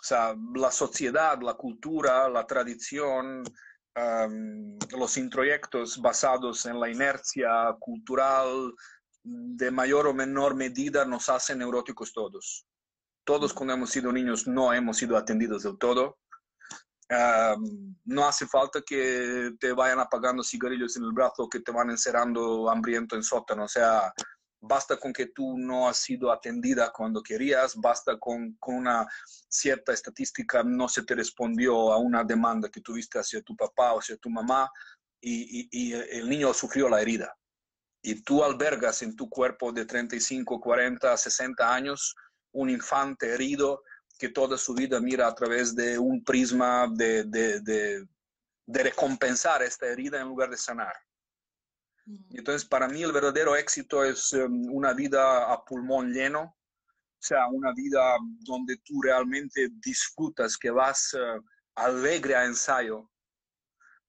O 0.00 0.02
sea, 0.02 0.34
la 0.54 0.70
sociedad, 0.70 1.38
la 1.42 1.54
cultura, 1.54 2.26
la 2.30 2.46
tradición, 2.46 3.42
um, 3.94 4.78
los 4.98 5.18
introyectos 5.18 6.00
basados 6.00 6.64
en 6.64 6.80
la 6.80 6.88
inercia 6.88 7.76
cultural 7.78 8.74
de 9.22 9.70
mayor 9.70 10.06
o 10.06 10.14
menor 10.14 10.54
medida 10.54 11.04
nos 11.04 11.28
hacen 11.28 11.58
neuróticos 11.58 12.14
todos. 12.14 12.66
Todos 13.24 13.52
cuando 13.52 13.74
hemos 13.74 13.90
sido 13.90 14.10
niños 14.10 14.46
no 14.46 14.72
hemos 14.72 14.96
sido 14.96 15.18
atendidos 15.18 15.64
del 15.64 15.76
todo. 15.76 16.18
Um, 17.10 17.94
no 18.04 18.26
hace 18.26 18.46
falta 18.46 18.80
que 18.80 19.52
te 19.60 19.72
vayan 19.72 20.00
apagando 20.00 20.42
cigarrillos 20.42 20.96
en 20.96 21.04
el 21.04 21.12
brazo, 21.12 21.48
que 21.48 21.60
te 21.60 21.72
van 21.72 21.90
encerrando 21.90 22.70
hambriento 22.70 23.16
en 23.16 23.22
sótano. 23.22 23.64
O 23.64 23.68
sea, 23.68 24.14
basta 24.60 24.98
con 24.98 25.12
que 25.12 25.26
tú 25.26 25.56
no 25.56 25.88
has 25.88 25.98
sido 25.98 26.30
atendida 26.30 26.92
cuando 26.92 27.22
querías, 27.22 27.74
basta 27.76 28.18
con, 28.18 28.54
con, 28.60 28.76
una 28.76 29.06
cierta 29.48 29.92
estadística, 29.92 30.62
no 30.62 30.88
se 30.88 31.02
te 31.02 31.14
respondió 31.14 31.92
a 31.92 31.98
una 31.98 32.24
demanda 32.24 32.68
que 32.68 32.80
tuviste 32.80 33.18
hacia 33.18 33.42
tu 33.42 33.56
papá 33.56 33.94
o 33.94 34.00
hacia 34.00 34.16
tu 34.16 34.28
mamá 34.28 34.70
y, 35.20 35.60
y, 35.60 35.68
y 35.70 35.92
el 35.92 36.28
niño 36.28 36.52
sufrió 36.52 36.88
la 36.88 37.00
herida. 37.00 37.34
Y 38.02 38.22
tú 38.22 38.42
albergas 38.44 39.02
en 39.02 39.14
tu 39.16 39.28
cuerpo 39.28 39.72
de 39.72 39.84
35, 39.84 40.60
40, 40.60 41.16
60 41.16 41.74
años 41.74 42.14
un 42.52 42.70
infante 42.70 43.32
herido 43.34 43.82
que 44.18 44.28
toda 44.28 44.58
su 44.58 44.74
vida 44.74 45.00
mira 45.00 45.26
a 45.26 45.34
través 45.34 45.74
de 45.74 45.98
un 45.98 46.22
prisma 46.22 46.88
de, 46.92 47.24
de, 47.24 47.60
de, 47.60 48.06
de 48.66 48.82
recompensar 48.82 49.62
esta 49.62 49.86
herida 49.86 50.20
en 50.20 50.28
lugar 50.28 50.50
de 50.50 50.56
sanar. 50.56 50.94
Entonces, 52.30 52.64
para 52.64 52.88
mí 52.88 53.02
el 53.02 53.12
verdadero 53.12 53.56
éxito 53.56 54.04
es 54.04 54.32
em, 54.32 54.66
una 54.72 54.92
vida 54.92 55.52
a 55.52 55.64
pulmón 55.64 56.12
lleno, 56.12 56.42
o 56.42 57.22
sea, 57.22 57.48
una 57.48 57.72
vida 57.74 58.16
donde 58.40 58.78
tú 58.78 59.02
realmente 59.02 59.68
disfrutas, 59.84 60.56
que 60.56 60.70
vas 60.70 61.14
uh, 61.14 61.42
alegre 61.74 62.34
a 62.34 62.44
ensayo, 62.46 63.10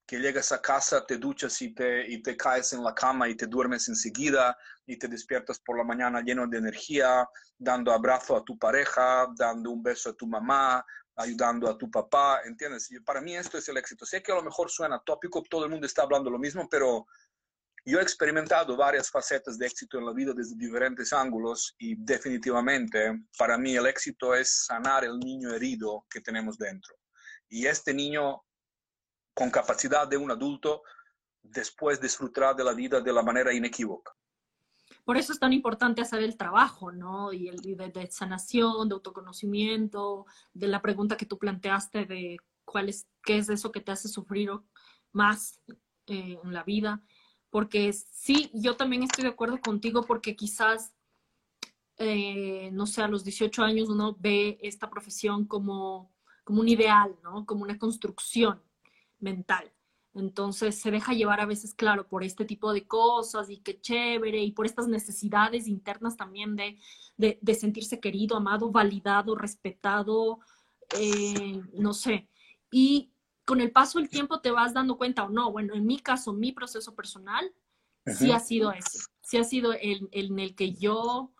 que 0.08 0.20
llegas 0.20 0.52
a 0.52 0.62
casa, 0.62 1.06
te 1.06 1.18
duchas 1.18 1.62
y 1.62 1.74
te, 1.74 2.10
y 2.10 2.22
te 2.22 2.36
caes 2.36 2.74
en 2.74 2.84
la 2.84 2.94
cama 2.94 3.30
y 3.30 3.36
te 3.36 3.48
duermes 3.48 3.88
enseguida 3.90 4.58
y 4.86 4.98
te 4.98 5.08
despiertas 5.08 5.60
por 5.60 5.78
la 5.78 5.84
mañana 5.84 6.22
lleno 6.22 6.48
de 6.48 6.58
energía, 6.58 7.28
dando 7.58 7.92
abrazo 7.92 8.36
a 8.36 8.44
tu 8.44 8.58
pareja, 8.58 9.28
dando 9.38 9.72
un 9.72 9.84
beso 9.84 10.10
a 10.10 10.14
tu 10.14 10.28
mamá, 10.28 10.86
ayudando 11.16 11.70
a 11.70 11.78
tu 11.78 11.90
papá, 11.90 12.42
¿entiendes? 12.46 12.90
Para 13.06 13.22
mí 13.22 13.36
esto 13.36 13.58
es 13.58 13.68
el 13.70 13.78
éxito. 13.78 14.06
Sé 14.06 14.22
que 14.22 14.32
a 14.32 14.36
lo 14.36 14.44
mejor 14.44 14.70
suena 14.70 15.02
tópico, 15.06 15.44
todo 15.50 15.66
el 15.66 15.72
mundo 15.72 15.86
está 15.86 16.04
hablando 16.04 16.30
lo 16.30 16.40
mismo, 16.40 16.68
pero 16.70 17.06
yo 17.84 18.00
he 18.00 18.04
experimentado 18.04 18.78
varias 18.78 19.10
facetas 19.10 19.58
de 19.58 19.66
éxito 19.66 19.98
en 19.98 20.06
la 20.06 20.14
vida 20.14 20.34
desde 20.34 20.56
diferentes 20.56 21.12
ángulos 21.14 21.76
y 21.80 21.96
definitivamente 21.96 23.24
para 23.38 23.58
mí 23.58 23.76
el 23.76 23.88
éxito 23.88 24.36
es 24.36 24.66
sanar 24.66 25.04
el 25.04 25.18
niño 25.18 25.52
herido 25.52 26.06
que 26.10 26.22
tenemos 26.22 26.58
dentro. 26.58 26.96
Y 27.50 27.66
este 27.66 27.94
niño 27.94 28.44
con 29.34 29.50
capacidad 29.50 30.08
de 30.08 30.18
un 30.18 30.30
adulto 30.30 30.84
después 31.42 32.00
disfrutará 32.00 32.54
de 32.54 32.64
la 32.64 32.74
vida 32.74 33.02
de 33.02 33.14
la 33.14 33.24
manera 33.24 33.52
inequívoca. 33.52 34.12
Por 35.04 35.18
eso 35.18 35.34
es 35.34 35.40
tan 35.40 35.52
importante 35.52 36.02
hacer 36.02 36.22
el 36.22 36.38
trabajo, 36.38 36.92
¿no? 36.92 37.34
Y 37.34 37.48
el 37.48 37.58
de, 37.58 37.90
de 37.90 38.12
sanación, 38.12 38.88
de 38.88 38.94
autoconocimiento, 38.94 40.28
de 40.54 40.68
la 40.68 40.84
pregunta 40.84 41.18
que 41.18 41.26
tú 41.26 41.40
planteaste 41.40 42.06
de 42.06 42.38
cuál 42.64 42.90
es, 42.90 43.08
qué 43.24 43.40
es 43.40 43.50
eso 43.50 43.72
que 43.72 43.82
te 43.82 43.92
hace 43.92 44.08
sufrir 44.08 44.52
más 45.12 45.60
eh, 46.06 46.38
en 46.44 46.54
la 46.54 46.64
vida 46.64 47.02
porque 47.52 47.94
sí, 47.94 48.50
yo 48.54 48.76
también 48.78 49.04
estoy 49.04 49.26
de 49.26 49.30
acuerdo 49.30 49.60
contigo 49.60 50.04
porque 50.04 50.36
quizás, 50.36 50.94
eh, 51.98 52.72
no 52.72 52.88
sé, 52.88 53.04
a 53.04 53.08
los 53.08 53.24
18 53.24 53.62
años 53.62 53.90
uno 53.90 54.18
ve 54.20 54.58
esta 54.62 54.90
profesión 54.90 55.46
como, 55.46 56.12
como 56.44 56.62
un 56.62 56.70
ideal, 56.70 57.16
¿no? 57.22 57.46
Como 57.46 57.64
una 57.64 57.78
construcción 57.78 58.64
mental. 59.20 59.72
Entonces 60.14 60.80
se 60.80 60.92
deja 60.92 61.14
llevar 61.14 61.40
a 61.42 61.46
veces, 61.46 61.74
claro, 61.74 62.08
por 62.08 62.24
este 62.24 62.46
tipo 62.46 62.74
de 62.74 62.88
cosas 62.88 63.50
y 63.50 63.58
qué 63.58 63.80
chévere, 63.80 64.42
y 64.42 64.52
por 64.52 64.66
estas 64.66 64.88
necesidades 64.88 65.68
internas 65.68 66.18
también 66.18 66.56
de, 66.56 66.78
de, 67.18 67.56
sentirse 67.56 68.00
querido, 68.00 68.36
amado, 68.38 68.72
validado, 68.72 69.36
respetado, 69.36 70.40
eh, 70.98 71.62
no 71.74 71.94
sé. 71.94 72.30
Y 72.72 73.11
con 73.52 73.60
el 73.60 73.70
paso 73.70 74.00
del 74.00 74.08
tiempo 74.08 74.40
te 74.40 74.50
vas 74.50 74.74
dando 74.74 74.98
cuenta 74.98 75.26
o 75.26 75.30
no. 75.30 75.52
Bueno, 75.52 75.74
en 75.74 75.86
mi 75.86 76.00
caso, 76.00 76.32
mi 76.32 76.54
proceso 76.54 76.96
personal 76.96 77.54
sí 78.06 78.32
ha 78.32 78.40
sido 78.40 78.72
ese. 78.72 79.00
Sí 79.20 79.36
ha 79.36 79.44
sido 79.44 79.74
el, 79.74 80.08
en 80.14 80.40
el 80.40 80.56
que 80.56 80.72
yo, 80.72 81.34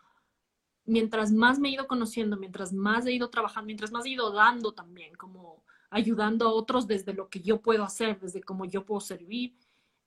mientras 0.84 1.32
más 1.32 1.58
me 1.58 1.70
he 1.70 1.72
ido 1.72 1.88
conociendo, 1.88 2.36
mientras 2.36 2.74
más 2.74 3.06
he 3.06 3.14
ido 3.14 3.30
trabajando, 3.30 3.68
mientras 3.68 3.94
más 3.94 4.06
he 4.06 4.10
ido 4.10 4.30
dando 4.34 4.74
también, 4.74 5.16
como 5.16 5.64
ayudando 5.90 6.50
a 6.50 6.52
otros 6.52 6.86
desde 6.86 7.14
lo 7.14 7.30
que 7.30 7.40
yo 7.40 7.62
puedo 7.62 7.86
hacer, 7.86 8.20
desde 8.20 8.44
cómo 8.44 8.66
yo 8.66 8.86
puedo 8.86 9.00
servir, 9.00 9.56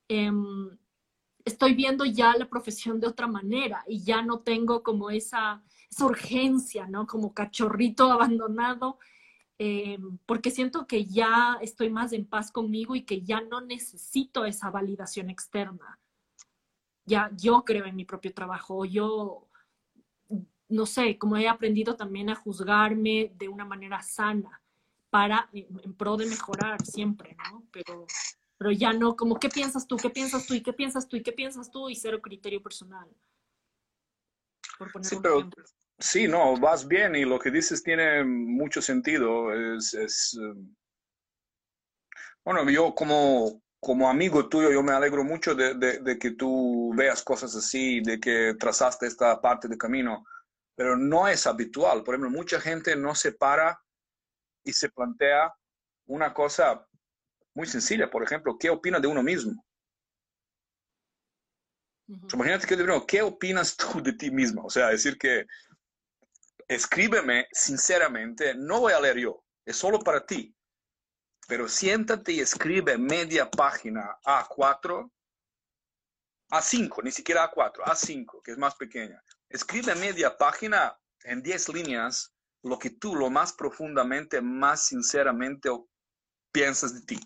em, 0.09 0.77
estoy 1.43 1.75
viendo 1.75 2.05
ya 2.05 2.37
la 2.37 2.51
profesión 2.51 3.01
de 3.01 3.07
otra 3.07 3.29
manera 3.29 3.83
y 3.87 4.05
ya 4.05 4.21
no 4.21 4.41
tengo 4.41 4.83
como 4.83 5.09
esa, 5.09 5.63
esa 5.91 6.05
urgencia, 6.05 6.87
¿no? 6.87 7.07
Como 7.07 7.33
cachorrito 7.33 8.13
abandonado 8.13 8.99
eh, 9.59 9.99
porque 10.27 10.51
siento 10.51 10.87
que 10.87 11.05
ya 11.05 11.59
estoy 11.61 11.89
más 11.89 12.13
en 12.13 12.27
paz 12.27 12.51
conmigo 12.51 12.97
y 12.97 13.03
que 13.03 13.23
ya 13.23 13.41
no 13.41 13.61
necesito 13.61 14.45
esa 14.45 14.71
validación 14.71 15.31
externa. 15.31 16.01
ya 17.07 17.31
yo 17.37 17.65
creo 17.65 17.85
en 17.85 17.97
mi 17.97 18.05
propio 18.05 18.33
trabajo, 18.33 18.85
yo, 18.85 19.49
no 20.69 20.87
sé, 20.87 21.19
como 21.19 21.37
he 21.37 21.49
aprendido 21.49 21.97
también 21.97 22.31
a 22.31 22.35
juzgarme 22.35 23.33
de 23.37 23.49
una 23.49 23.65
manera 23.65 24.03
sana 24.03 24.61
para, 25.11 25.49
en, 25.53 25.95
pro 25.95 26.17
de 26.17 26.27
mejorar 26.27 26.85
siempre, 26.85 27.37
¿no? 27.51 27.65
Pero, 27.71 28.07
pero 28.59 28.73
ya 28.73 28.93
no, 28.93 29.15
como, 29.15 29.39
¿qué 29.39 29.49
piensas 29.49 29.87
tú? 29.87 29.97
¿Qué 29.97 30.11
piensas 30.11 30.47
tú? 30.47 30.55
¿Y 30.55 30.63
qué 30.63 30.73
piensas 30.73 31.07
tú? 31.07 31.17
¿Y 31.17 31.23
qué 31.23 31.33
piensas 31.33 31.71
tú? 31.71 31.89
Y 31.89 31.95
cero 31.95 32.21
criterio 32.21 32.63
personal. 32.63 33.09
Por 34.79 34.91
poner 34.91 35.09
sí, 35.09 35.17
pero, 35.23 35.49
sí, 35.99 36.29
no, 36.29 36.57
vas 36.59 36.87
bien 36.87 37.15
y 37.15 37.25
lo 37.25 37.39
que 37.39 37.51
dices 37.51 37.83
tiene 37.83 38.25
mucho 38.25 38.83
sentido. 38.83 39.53
Es, 39.53 39.95
es 39.95 40.35
um, 40.35 40.75
bueno, 42.45 42.69
yo 42.71 42.95
como, 42.95 43.63
como 43.81 44.09
amigo 44.09 44.49
tuyo, 44.49 44.71
yo 44.71 44.83
me 44.83 44.93
alegro 44.93 45.25
mucho 45.25 45.55
de, 45.55 45.75
de, 45.75 46.19
que 46.19 46.33
tú 46.33 46.93
veas 46.95 47.23
cosas 47.23 47.57
así, 47.57 48.01
de 48.01 48.21
que 48.21 48.55
trazaste 48.59 49.07
esta 49.07 49.41
parte 49.41 49.67
de 49.67 49.79
camino, 49.79 50.25
pero 50.75 50.97
no 50.97 51.27
es 51.27 51.47
habitual. 51.47 52.05
Por 52.05 52.15
ejemplo, 52.15 52.31
mucha 52.31 52.61
gente 52.61 52.97
no 52.97 53.15
se 53.15 53.33
para 53.33 53.81
y 54.63 54.73
se 54.73 54.91
plantea 54.91 55.55
una 56.07 56.35
cosa 56.35 56.87
muy 57.55 57.67
sencilla, 57.67 58.11
por 58.11 58.23
ejemplo, 58.23 58.57
¿qué 58.59 58.69
opina 58.69 59.01
de 59.01 59.07
uno 59.07 59.23
mismo? 59.23 59.65
Imagínate 62.07 62.67
que 62.67 62.77
¿qué 63.07 63.23
opinas 63.23 63.77
tú 63.77 64.03
de 64.03 64.13
ti 64.13 64.31
mismo? 64.31 64.65
O 64.65 64.71
sea, 64.71 64.89
decir 64.89 65.17
que 65.17 65.47
escríbeme 66.69 67.47
sinceramente, 67.53 68.55
no 68.55 68.81
voy 68.81 68.93
a 68.93 69.01
leer 69.01 69.19
yo, 69.19 69.45
es 69.65 69.77
solo 69.77 70.01
para 70.01 70.25
ti 70.25 70.55
pero 71.47 71.69
siéntate 71.69 72.33
y 72.33 72.41
escribe 72.41 72.97
media 72.97 73.51
página 73.51 74.19
A4, 74.25 75.11
A5, 76.51 77.03
ni 77.03 77.11
siquiera 77.11 77.51
A4, 77.51 77.85
A5, 77.85 78.43
que 78.43 78.53
es 78.53 78.59
más 78.59 78.75
pequeña. 78.77 79.23
Escribe 79.49 79.95
media 79.95 80.37
página 80.37 80.99
en 81.25 81.43
10 81.43 81.69
líneas 81.71 82.35
lo 82.63 82.79
que 82.79 82.91
tú 82.91 83.15
lo 83.15 83.29
más 83.29 83.53
profundamente, 83.53 84.41
más 84.41 84.87
sinceramente 84.87 85.69
piensas 86.51 86.95
de 86.95 87.03
ti. 87.03 87.21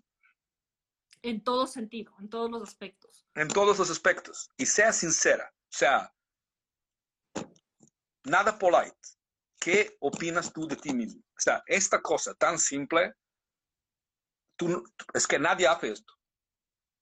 En 1.22 1.42
todo 1.42 1.66
sentido, 1.66 2.14
en 2.18 2.28
todos 2.28 2.50
los 2.50 2.62
aspectos. 2.62 3.26
En 3.34 3.48
todos 3.48 3.78
los 3.78 3.90
aspectos. 3.90 4.50
Y 4.56 4.66
sea 4.66 4.92
sincera. 4.92 5.52
O 5.54 5.76
sea, 5.76 6.12
nada 8.24 8.58
polite. 8.58 9.17
¿Qué 9.58 9.96
opinas 10.00 10.52
tú 10.52 10.66
de 10.66 10.76
ti 10.76 10.94
mismo? 10.94 11.20
O 11.20 11.40
sea, 11.40 11.62
esta 11.66 12.00
cosa 12.00 12.34
tan 12.34 12.58
simple 12.58 13.14
es 15.14 15.26
que 15.26 15.38
nadie 15.38 15.66
hace 15.66 15.92
esto. 15.92 16.12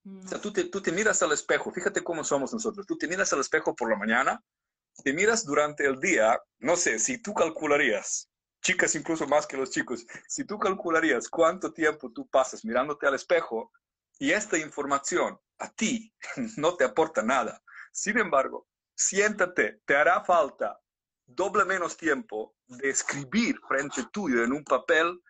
O 0.04 0.28
sea, 0.28 0.40
tú 0.40 0.52
te, 0.52 0.64
tú 0.64 0.80
te 0.80 0.92
miras 0.92 1.20
al 1.22 1.32
espejo, 1.32 1.72
fíjate 1.72 2.04
cómo 2.04 2.22
somos 2.22 2.52
nosotros. 2.52 2.86
Tú 2.86 2.96
te 2.96 3.08
miras 3.08 3.32
al 3.32 3.40
espejo 3.40 3.74
por 3.74 3.90
la 3.90 3.96
mañana, 3.96 4.42
te 5.02 5.12
miras 5.12 5.44
durante 5.44 5.84
el 5.84 5.98
día, 6.00 6.40
no 6.58 6.76
sé, 6.76 6.98
si 6.98 7.18
tú 7.18 7.34
calcularías, 7.34 8.30
chicas 8.62 8.94
incluso 8.94 9.26
más 9.26 9.46
que 9.46 9.56
los 9.56 9.70
chicos, 9.70 10.06
si 10.28 10.44
tú 10.44 10.58
calcularías 10.58 11.28
cuánto 11.28 11.72
tiempo 11.72 12.10
tú 12.12 12.26
pasas 12.28 12.64
mirándote 12.64 13.06
al 13.06 13.14
espejo 13.14 13.72
y 14.18 14.30
esta 14.30 14.56
información 14.58 15.38
a 15.58 15.70
ti 15.70 16.14
no 16.56 16.76
te 16.76 16.84
aporta 16.84 17.22
nada. 17.22 17.62
Sin 17.92 18.18
embargo, 18.18 18.68
siéntate, 18.94 19.80
te 19.84 19.96
hará 19.96 20.24
falta 20.24 20.78
doble 21.26 21.64
menos 21.64 21.96
tiempo 21.96 22.54
de 22.66 22.90
escribir 22.90 23.58
frente 23.68 24.04
tuyo 24.12 24.44
en 24.44 24.52
un 24.52 24.64
papel 24.64 25.20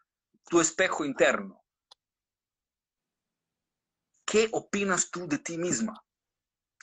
tu 0.48 0.60
espejo 0.60 1.04
interno. 1.04 1.62
¿Qué 4.24 4.48
opinas 4.52 5.10
tú 5.10 5.26
de 5.26 5.38
ti 5.38 5.56
misma? 5.56 6.02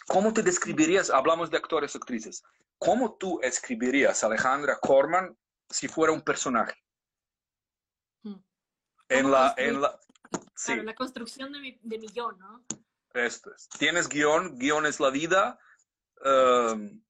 ¿Cómo 0.07 0.33
te 0.33 0.41
describirías? 0.41 1.09
Hablamos 1.09 1.49
de 1.49 1.57
actores 1.57 1.93
y 1.93 1.97
actrices. 1.97 2.43
¿Cómo 2.77 3.15
tú 3.17 3.39
escribirías 3.41 4.23
Alejandra 4.23 4.79
Corman 4.79 5.37
si 5.69 5.87
fuera 5.87 6.13
un 6.13 6.21
personaje? 6.21 6.75
Hmm. 8.23 8.41
En 9.09 9.31
la, 9.31 9.53
en 9.57 9.81
la, 9.81 9.99
sí. 10.55 10.75
la 10.75 10.95
construcción 10.95 11.51
de 11.51 11.59
mi, 11.59 11.79
de 11.81 11.99
mi 11.99 12.07
guion, 12.07 12.37
¿no? 12.39 12.65
Esto 13.13 13.53
es. 13.53 13.69
Tienes 13.69 14.09
guion, 14.09 14.57
guion 14.57 14.85
es 14.85 14.99
la 14.99 15.09
vida. 15.09 15.59
Um, 16.25 17.02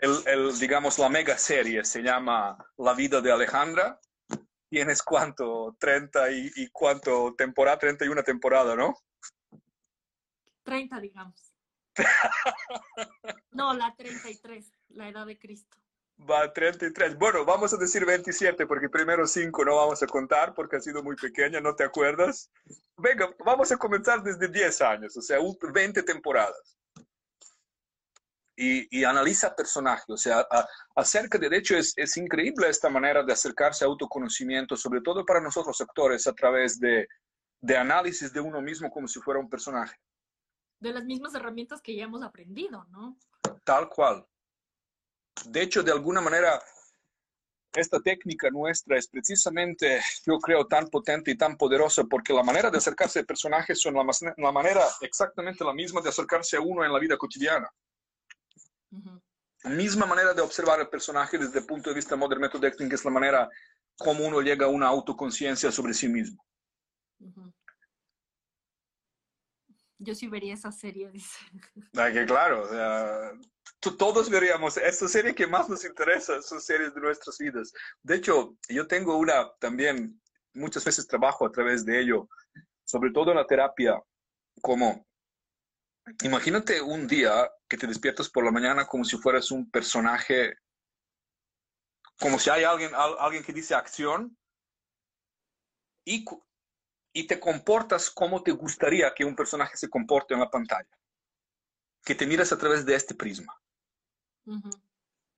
el, 0.00 0.22
el, 0.26 0.58
digamos, 0.58 0.98
la 0.98 1.08
mega 1.08 1.36
serie 1.38 1.84
se 1.84 2.02
llama 2.02 2.56
La 2.78 2.94
vida 2.94 3.20
de 3.20 3.32
Alejandra. 3.32 4.00
Tienes 4.68 5.02
cuánto, 5.02 5.76
30 5.78 6.30
y, 6.30 6.50
y 6.56 6.68
cuánto 6.68 7.34
temporada, 7.36 7.78
31 7.78 8.22
temporada, 8.22 8.76
¿no? 8.76 8.96
30, 10.62 11.00
digamos. 11.00 11.52
no, 13.50 13.74
la 13.74 13.94
33, 13.96 14.72
la 14.90 15.08
edad 15.08 15.26
de 15.26 15.38
Cristo. 15.38 15.76
Va, 16.28 16.52
33. 16.52 17.16
Bueno, 17.16 17.44
vamos 17.44 17.72
a 17.72 17.76
decir 17.76 18.04
27 18.04 18.66
porque 18.66 18.88
primero 18.88 19.26
5 19.26 19.64
no 19.64 19.76
vamos 19.76 20.02
a 20.02 20.06
contar 20.06 20.54
porque 20.54 20.76
ha 20.76 20.80
sido 20.80 21.02
muy 21.02 21.16
pequeña, 21.16 21.60
¿no 21.60 21.74
te 21.74 21.84
acuerdas? 21.84 22.50
Venga, 22.96 23.34
vamos 23.44 23.72
a 23.72 23.76
comenzar 23.78 24.22
desde 24.22 24.48
10 24.48 24.82
años, 24.82 25.16
o 25.16 25.22
sea, 25.22 25.38
20 25.72 26.02
temporadas. 26.02 26.76
Y, 28.62 28.86
y 28.90 29.04
analiza 29.04 29.56
personajes, 29.56 30.04
o 30.10 30.18
sea, 30.18 30.46
acerca 30.94 31.38
de, 31.38 31.48
de 31.48 31.56
hecho, 31.56 31.76
es, 31.78 31.94
es, 31.96 32.18
increíble 32.18 32.68
esta 32.68 32.90
manera 32.90 33.22
de 33.22 33.32
acercarse 33.32 33.84
a 33.84 33.88
autoconocimiento, 33.88 34.76
sobre 34.76 35.00
todo 35.00 35.24
para 35.24 35.40
nosotros 35.40 35.80
actores, 35.80 36.26
a 36.26 36.34
través 36.34 36.78
de, 36.78 37.08
de 37.62 37.76
análisis 37.78 38.30
de 38.34 38.40
uno 38.40 38.60
mismo 38.60 38.90
como 38.90 39.08
si 39.08 39.18
fuera 39.20 39.40
un 39.40 39.48
personaje 39.48 39.96
de 40.80 40.92
las 40.92 41.04
mismas 41.04 41.34
herramientas 41.34 41.80
que 41.82 41.94
ya 41.94 42.04
hemos 42.04 42.22
aprendido, 42.22 42.84
¿no? 42.90 43.16
Tal 43.64 43.88
cual. 43.88 44.26
De 45.44 45.62
hecho, 45.62 45.82
de 45.82 45.92
alguna 45.92 46.20
manera, 46.20 46.60
esta 47.74 48.00
técnica 48.00 48.50
nuestra 48.50 48.96
es 48.98 49.06
precisamente, 49.06 50.00
yo 50.26 50.38
creo, 50.38 50.66
tan 50.66 50.88
potente 50.88 51.30
y 51.30 51.36
tan 51.36 51.56
poderosa 51.56 52.04
porque 52.04 52.32
la 52.32 52.42
manera 52.42 52.70
de 52.70 52.78
acercarse 52.78 53.20
a 53.20 53.24
personajes 53.24 53.80
son 53.80 53.94
la, 53.94 54.04
la 54.36 54.52
manera 54.52 54.82
exactamente 55.02 55.64
la 55.64 55.74
misma 55.74 56.00
de 56.00 56.08
acercarse 56.08 56.56
a 56.56 56.60
uno 56.60 56.84
en 56.84 56.92
la 56.92 56.98
vida 56.98 57.16
cotidiana. 57.16 57.70
La 59.62 59.70
misma 59.70 60.06
manera 60.06 60.32
de 60.32 60.42
observar 60.42 60.80
el 60.80 60.88
personaje 60.88 61.38
desde 61.38 61.58
el 61.58 61.66
punto 61.66 61.90
de 61.90 61.96
vista 61.96 62.16
Modern 62.16 62.40
Method 62.40 62.64
Acting 62.64 62.92
es 62.92 63.04
la 63.04 63.10
manera 63.10 63.48
como 63.98 64.26
uno 64.26 64.40
llega 64.40 64.66
a 64.66 64.70
una 64.70 64.86
autoconciencia 64.86 65.70
sobre 65.70 65.92
sí 65.92 66.08
mismo. 66.08 66.42
Yo 69.98 70.14
sí 70.14 70.28
vería 70.28 70.54
esa 70.54 70.72
serie, 70.72 71.10
dice. 71.10 71.38
Ah, 71.94 72.10
que 72.10 72.24
claro, 72.24 72.66
sea, 72.66 73.32
todos 73.80 74.30
veríamos 74.30 74.78
esta 74.78 75.06
serie 75.08 75.34
que 75.34 75.46
más 75.46 75.68
nos 75.68 75.84
interesa, 75.84 76.40
son 76.40 76.60
series 76.60 76.94
de 76.94 77.00
nuestras 77.02 77.36
vidas. 77.36 77.70
De 78.02 78.16
hecho, 78.16 78.56
yo 78.68 78.86
tengo 78.86 79.18
una 79.18 79.52
también, 79.58 80.18
muchas 80.54 80.84
veces 80.86 81.06
trabajo 81.06 81.46
a 81.46 81.52
través 81.52 81.84
de 81.84 82.00
ello, 82.00 82.28
sobre 82.84 83.10
todo 83.12 83.30
en 83.30 83.36
la 83.36 83.46
terapia, 83.46 84.02
como, 84.62 85.06
imagínate 86.22 86.80
un 86.80 87.06
día 87.06 87.50
que 87.68 87.76
te 87.76 87.86
despiertas 87.86 88.28
por 88.28 88.44
la 88.44 88.50
mañana 88.50 88.86
como 88.86 89.04
si 89.04 89.16
fueras 89.16 89.50
un 89.50 89.70
personaje, 89.70 90.56
como 92.18 92.38
si 92.38 92.50
hay 92.50 92.64
alguien, 92.64 92.92
alguien 92.94 93.42
que 93.44 93.52
dice 93.52 93.74
acción, 93.74 94.36
y 96.04 96.24
y 97.12 97.26
te 97.26 97.40
comportas 97.40 98.10
como 98.10 98.42
te 98.42 98.52
gustaría 98.52 99.12
que 99.14 99.24
un 99.24 99.34
personaje 99.34 99.76
se 99.76 99.90
comporte 99.90 100.34
en 100.34 100.40
la 100.40 100.50
pantalla. 100.50 100.90
Que 102.04 102.14
te 102.14 102.26
miras 102.26 102.52
a 102.52 102.58
través 102.58 102.86
de 102.86 102.94
este 102.94 103.14
prisma. 103.14 103.60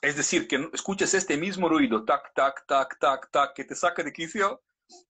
Es 0.01 0.17
decir, 0.17 0.47
que 0.49 0.69
escuches 0.73 1.15
este 1.15 1.37
mismo 1.37 1.69
ruido, 1.69 2.05
tac, 2.05 2.33
tac, 2.35 2.67
tac, 2.67 2.99
tac, 2.99 3.31
tac, 3.31 3.55
que 3.55 3.65
te 3.65 3.75
saca 3.75 4.03
de 4.03 4.13
quicio, 4.13 4.63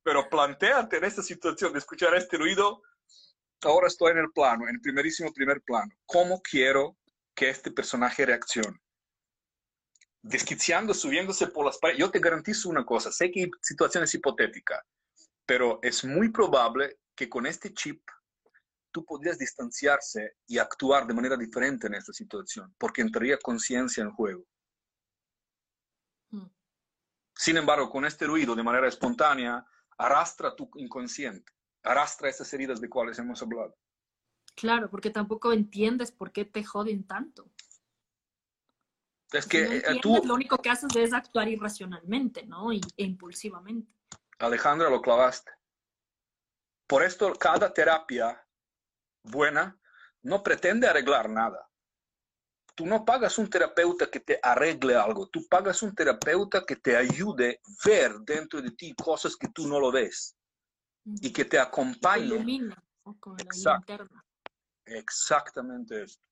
pero 0.03 0.29
planteate 0.29 0.99
en 0.99 1.05
esta 1.05 1.23
situación 1.23 1.73
de 1.73 1.79
escuchar 1.79 2.15
este 2.15 2.37
ruido, 2.37 2.83
ahora 3.65 3.87
estoy 3.87 4.13
en 4.13 4.19
el 4.19 4.33
plano, 4.33 4.69
en 4.69 4.77
el 4.77 4.81
primerísimo 4.81 5.33
primer 5.33 5.63
plano. 5.63 5.93
¿Cómo 6.07 6.41
quiero 6.41 6.97
que 7.35 7.51
este 7.51 7.71
personaje 7.71 8.27
reaccione? 8.27 8.79
Desquiciando, 10.23 10.95
subiéndose 10.95 11.49
por 11.49 11.67
las 11.67 11.79
paredes. 11.79 12.01
Yo 12.01 12.11
te 12.11 12.21
garantizo 12.21 12.69
una 12.69 12.85
cosa, 12.85 13.11
sé 13.11 13.31
que 13.31 13.45
hay 13.45 13.51
situaciones 13.61 14.15
hipotéticas, 14.15 14.81
pero 15.45 15.79
es 15.83 16.05
muy 16.05 16.31
probable 16.31 16.99
que 17.15 17.29
con 17.29 17.47
este 17.47 17.73
chip 17.75 18.03
tú 18.93 19.05
podrías 19.05 19.39
distanciarse 19.39 20.37
y 20.47 20.59
actuar 20.59 21.07
de 21.07 21.15
manera 21.15 21.37
diferente 21.37 21.87
en 21.87 21.95
esta 21.95 22.13
situación, 22.13 22.75
porque 22.79 23.01
entraría 23.01 23.39
conciencia 23.39 24.03
en 24.03 24.13
juego. 24.13 24.45
Hmm. 26.31 26.49
Sin 27.35 27.57
embargo, 27.57 27.91
con 27.91 28.05
este 28.05 28.27
ruido 28.27 28.55
de 28.55 28.63
manera 28.63 28.87
espontánea, 28.87 29.67
arrastra 29.97 30.55
tu 30.55 30.71
inconsciente, 30.77 31.51
arrastra 31.83 32.29
esas 32.29 32.53
heridas 32.53 32.81
de 32.81 32.89
cuales 32.89 33.19
hemos 33.19 33.43
hablado. 33.43 33.77
Claro, 34.55 34.91
porque 34.91 35.11
tampoco 35.11 35.53
entiendes 35.53 36.13
por 36.13 36.33
qué 36.33 36.45
te 36.45 36.63
joden 36.65 37.07
tanto. 37.07 37.51
Es 39.33 39.47
que 39.47 39.79
eh, 39.79 40.01
tú... 40.01 40.23
Lo 40.25 40.35
único 40.35 40.59
que 40.59 40.69
haces 40.69 40.95
es 40.95 41.13
actuar 41.13 41.49
irracionalmente, 41.49 42.47
¿no? 42.47 42.71
e 42.71 42.81
impulsivamente. 42.97 43.91
Alejandra, 44.39 44.91
lo 44.91 45.01
clavaste. 45.01 45.51
Por 46.87 47.03
esto, 47.03 47.33
cada 47.35 47.73
terapia 47.73 48.47
buena 49.23 49.79
no 50.23 50.43
pretende 50.43 50.87
arreglar 50.87 51.31
nada. 51.31 51.69
tú 52.75 52.87
no 52.87 53.05
pagas 53.05 53.39
un 53.39 53.49
terapeuta 53.49 54.11
que 54.11 54.21
te 54.21 54.39
arregle 54.43 54.97
algo, 54.97 55.29
tú 55.29 55.47
pagas 55.49 55.83
un 55.83 55.95
terapeuta 55.95 56.65
que 56.67 56.77
te 56.77 56.97
ayude 56.97 57.61
a 57.65 57.89
ver 57.89 58.13
dentro 58.21 58.61
de 58.61 58.71
ti 58.73 58.95
cosas 58.95 59.37
que 59.37 59.49
tú 59.49 59.67
no 59.67 59.79
lo 59.79 59.91
ves 59.93 60.37
y 61.05 61.33
que 61.33 61.45
te 61.45 61.59
acompañe. 61.59 62.71
Exacto. 63.39 64.07
Exactamente 64.85 66.03
esto. 66.03 66.27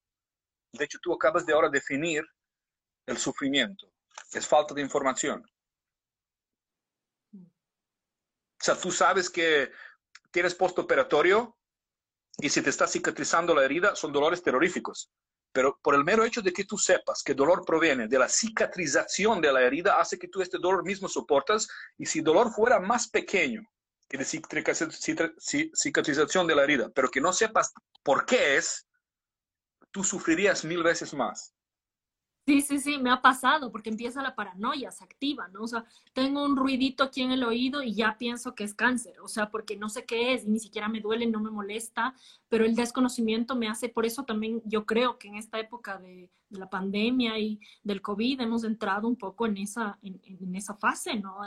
De 0.72 0.84
hecho, 0.84 0.98
tú 1.02 1.12
acabas 1.12 1.46
de 1.46 1.52
ahora 1.52 1.68
definir 1.68 2.24
el 3.06 3.18
sufrimiento. 3.18 3.90
Es 4.32 4.46
falta 4.46 4.74
de 4.74 4.82
información. 4.82 5.44
O 7.34 8.62
sea, 8.62 8.76
tú 8.76 8.90
sabes 8.90 9.30
que 9.30 9.72
tienes 10.30 10.54
postoperatorio 10.54 11.56
y 12.38 12.48
si 12.48 12.62
te 12.62 12.70
está 12.70 12.86
cicatrizando 12.86 13.54
la 13.54 13.64
herida, 13.64 13.96
son 13.96 14.12
dolores 14.12 14.42
terroríficos. 14.42 15.10
Pero 15.52 15.78
por 15.82 15.94
el 15.94 16.04
mero 16.04 16.24
hecho 16.24 16.42
de 16.42 16.52
que 16.52 16.64
tú 16.64 16.78
sepas 16.78 17.22
que 17.24 17.34
dolor 17.34 17.64
proviene 17.64 18.06
de 18.06 18.18
la 18.18 18.28
cicatrización 18.28 19.40
de 19.40 19.52
la 19.52 19.62
herida, 19.62 19.98
hace 19.98 20.18
que 20.18 20.28
tú 20.28 20.40
este 20.40 20.58
dolor 20.58 20.84
mismo 20.84 21.08
soportas. 21.08 21.66
Y 21.98 22.06
si 22.06 22.20
el 22.20 22.24
dolor 22.24 22.52
fuera 22.52 22.78
más 22.78 23.08
pequeño 23.08 23.62
que 23.62 23.68
de 24.18 24.24
cicatrización 25.74 26.46
de 26.46 26.54
la 26.54 26.64
herida, 26.64 26.90
pero 26.94 27.10
que 27.10 27.20
no 27.20 27.32
sepas 27.32 27.72
por 28.02 28.26
qué 28.26 28.56
es, 28.56 28.86
tú 29.90 30.04
sufrirías 30.04 30.64
mil 30.64 30.82
veces 30.82 31.14
más. 31.14 31.54
Sí, 32.46 32.62
sí, 32.62 32.80
sí, 32.80 32.98
me 32.98 33.10
ha 33.10 33.22
pasado 33.22 33.70
porque 33.70 33.90
empieza 33.90 34.22
la 34.22 34.34
paranoia, 34.34 34.90
se 34.90 35.04
activa, 35.04 35.46
¿no? 35.48 35.62
O 35.62 35.68
sea, 35.68 35.84
tengo 36.14 36.44
un 36.44 36.56
ruidito 36.56 37.04
aquí 37.04 37.22
en 37.22 37.30
el 37.30 37.44
oído 37.44 37.82
y 37.82 37.94
ya 37.94 38.16
pienso 38.18 38.56
que 38.56 38.64
es 38.64 38.74
cáncer, 38.74 39.20
o 39.20 39.28
sea, 39.28 39.50
porque 39.50 39.76
no 39.76 39.88
sé 39.88 40.04
qué 40.04 40.34
es 40.34 40.44
y 40.44 40.48
ni 40.48 40.58
siquiera 40.58 40.88
me 40.88 41.00
duele, 41.00 41.26
no 41.26 41.38
me 41.38 41.50
molesta, 41.50 42.14
pero 42.48 42.64
el 42.64 42.74
desconocimiento 42.74 43.54
me 43.54 43.68
hace, 43.68 43.88
por 43.88 44.04
eso 44.04 44.24
también 44.24 44.62
yo 44.64 44.84
creo 44.84 45.16
que 45.18 45.28
en 45.28 45.36
esta 45.36 45.60
época 45.60 45.98
de, 45.98 46.30
la 46.48 46.68
pandemia 46.68 47.38
y 47.38 47.60
del 47.84 48.02
COVID 48.02 48.40
hemos 48.40 48.64
entrado 48.64 49.06
un 49.06 49.14
poco 49.16 49.46
en 49.46 49.56
esa, 49.58 50.00
en, 50.02 50.20
en 50.24 50.56
esa 50.56 50.74
fase, 50.74 51.14
¿no? 51.14 51.38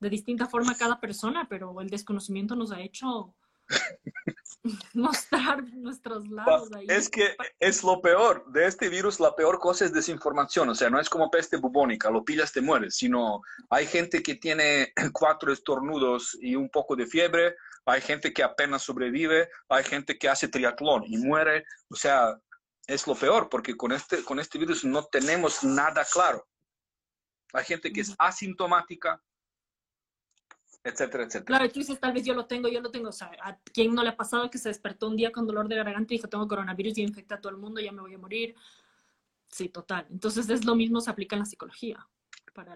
De 0.00 0.10
distinta 0.10 0.46
forma 0.46 0.76
cada 0.76 0.98
persona, 0.98 1.46
pero 1.48 1.80
el 1.80 1.90
desconocimiento 1.90 2.56
nos 2.56 2.72
ha 2.72 2.80
hecho 2.80 3.34
mostrar 4.94 5.62
nuestros 5.74 6.28
lados 6.28 6.70
ahí. 6.74 6.86
Es 6.88 7.08
que 7.08 7.36
es 7.58 7.84
lo 7.84 8.00
peor 8.00 8.50
de 8.52 8.66
este 8.66 8.88
virus, 8.88 9.20
la 9.20 9.34
peor 9.36 9.58
cosa 9.58 9.84
es 9.84 9.92
desinformación, 9.92 10.68
o 10.70 10.74
sea, 10.74 10.90
no 10.90 11.00
es 11.00 11.08
como 11.08 11.30
peste 11.30 11.56
bubónica, 11.58 12.10
lo 12.10 12.24
pillas, 12.24 12.52
te 12.52 12.60
mueres, 12.60 12.96
sino 12.96 13.42
hay 13.68 13.86
gente 13.86 14.22
que 14.22 14.34
tiene 14.36 14.92
cuatro 15.12 15.52
estornudos 15.52 16.36
y 16.40 16.56
un 16.56 16.70
poco 16.70 16.96
de 16.96 17.06
fiebre, 17.06 17.56
hay 17.84 18.00
gente 18.00 18.32
que 18.32 18.42
apenas 18.42 18.82
sobrevive, 18.82 19.48
hay 19.68 19.84
gente 19.84 20.18
que 20.18 20.28
hace 20.28 20.48
triatlón 20.48 21.04
y 21.06 21.18
muere, 21.18 21.64
o 21.88 21.96
sea, 21.96 22.38
es 22.86 23.06
lo 23.06 23.14
peor 23.14 23.48
porque 23.48 23.76
con 23.76 23.92
este, 23.92 24.24
con 24.24 24.40
este 24.40 24.58
virus 24.58 24.84
no 24.84 25.04
tenemos 25.04 25.62
nada 25.62 26.04
claro. 26.04 26.46
Hay 27.52 27.64
gente 27.64 27.92
que 27.92 28.00
es 28.00 28.14
asintomática, 28.18 29.20
etcétera, 30.82 31.24
etcétera. 31.24 31.44
Claro, 31.44 31.68
tú 31.70 31.80
dices, 31.80 32.00
tal 32.00 32.12
vez 32.12 32.24
yo 32.24 32.34
lo 32.34 32.46
tengo, 32.46 32.68
yo 32.68 32.80
lo 32.80 32.90
tengo. 32.90 33.08
O 33.10 33.12
sea, 33.12 33.30
¿a 33.42 33.58
quién 33.72 33.94
no 33.94 34.02
le 34.02 34.10
ha 34.10 34.16
pasado 34.16 34.50
que 34.50 34.58
se 34.58 34.68
despertó 34.68 35.08
un 35.08 35.16
día 35.16 35.32
con 35.32 35.46
dolor 35.46 35.68
de 35.68 35.76
garganta 35.76 36.14
y 36.14 36.16
dijo, 36.16 36.28
tengo 36.28 36.48
coronavirus 36.48 36.98
y 36.98 37.02
infecta 37.02 37.36
a 37.36 37.40
todo 37.40 37.52
el 37.52 37.58
mundo, 37.58 37.80
ya 37.80 37.92
me 37.92 38.00
voy 38.00 38.14
a 38.14 38.18
morir? 38.18 38.54
Sí, 39.48 39.68
total. 39.68 40.06
Entonces 40.10 40.48
es 40.48 40.64
lo 40.64 40.74
mismo, 40.74 41.00
se 41.00 41.10
aplica 41.10 41.36
en 41.36 41.40
la 41.40 41.46
psicología. 41.46 42.06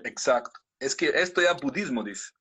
Exacto. 0.04 0.60
Es 0.78 0.94
que 0.94 1.08
esto 1.08 1.40
ya 1.40 1.52
budismo 1.52 2.02
dice. 2.02 2.32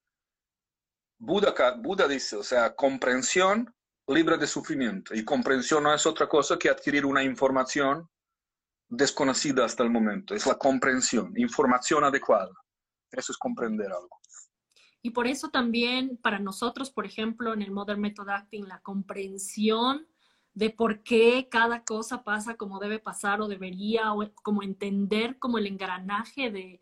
Buda, 1.18 1.53
Buda 1.78 2.07
dice, 2.07 2.36
o 2.36 2.43
sea, 2.43 2.76
comprensión 2.76 3.74
libre 4.07 4.38
de 4.38 4.47
sufrimiento. 4.47 5.14
Y 5.16 5.24
comprensión 5.24 5.84
no 5.84 5.93
es 5.93 6.05
otra 6.05 6.28
cosa 6.28 6.57
que 6.57 6.70
adquirir 6.70 7.05
una 7.05 7.24
información 7.24 8.09
desconocida 8.89 9.66
hasta 9.66 9.84
el 9.84 9.89
momento. 9.89 10.36
Es 10.36 10.45
la 10.45 10.55
comprensión, 10.55 11.34
información 11.38 12.03
adecuada. 12.03 12.51
Eso 13.11 13.32
es 13.32 13.38
comprender 13.38 13.88
algo. 13.88 14.20
Y 15.04 15.10
por 15.10 15.28
eso 15.28 15.49
también 15.49 16.18
para 16.18 16.39
nosotros, 16.39 16.89
por 16.89 17.06
ejemplo, 17.06 17.54
en 17.54 17.62
el 17.62 17.72
Modern 17.72 17.99
Method 17.99 18.30
Acting, 18.30 18.68
la 18.68 18.80
comprensión 18.80 20.08
de 20.54 20.70
por 20.70 21.04
qué 21.04 21.49
cada 21.51 21.84
cosa 21.84 22.24
pasa 22.24 22.56
como 22.56 22.80
debe 22.80 22.99
pasar 22.99 23.41
o 23.41 23.49
debería, 23.49 24.14
o 24.14 24.32
como 24.41 24.64
entender 24.64 25.38
como 25.39 25.58
el 25.58 25.68
engranaje 25.68 26.51
de, 26.51 26.80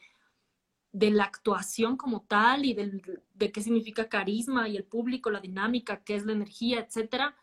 de 0.92 1.10
la 1.10 1.24
actuación 1.24 1.98
como 1.98 2.22
tal 2.22 2.64
y 2.66 2.76
de 2.76 3.52
qué 3.52 3.62
significa 3.62 4.08
carisma 4.08 4.70
y 4.70 4.78
el 4.78 4.84
público, 4.84 5.32
la 5.32 5.40
dinámica, 5.40 6.04
qué 6.04 6.16
es 6.16 6.26
la 6.26 6.34
energía, 6.34 6.80
etcétera, 6.80 7.36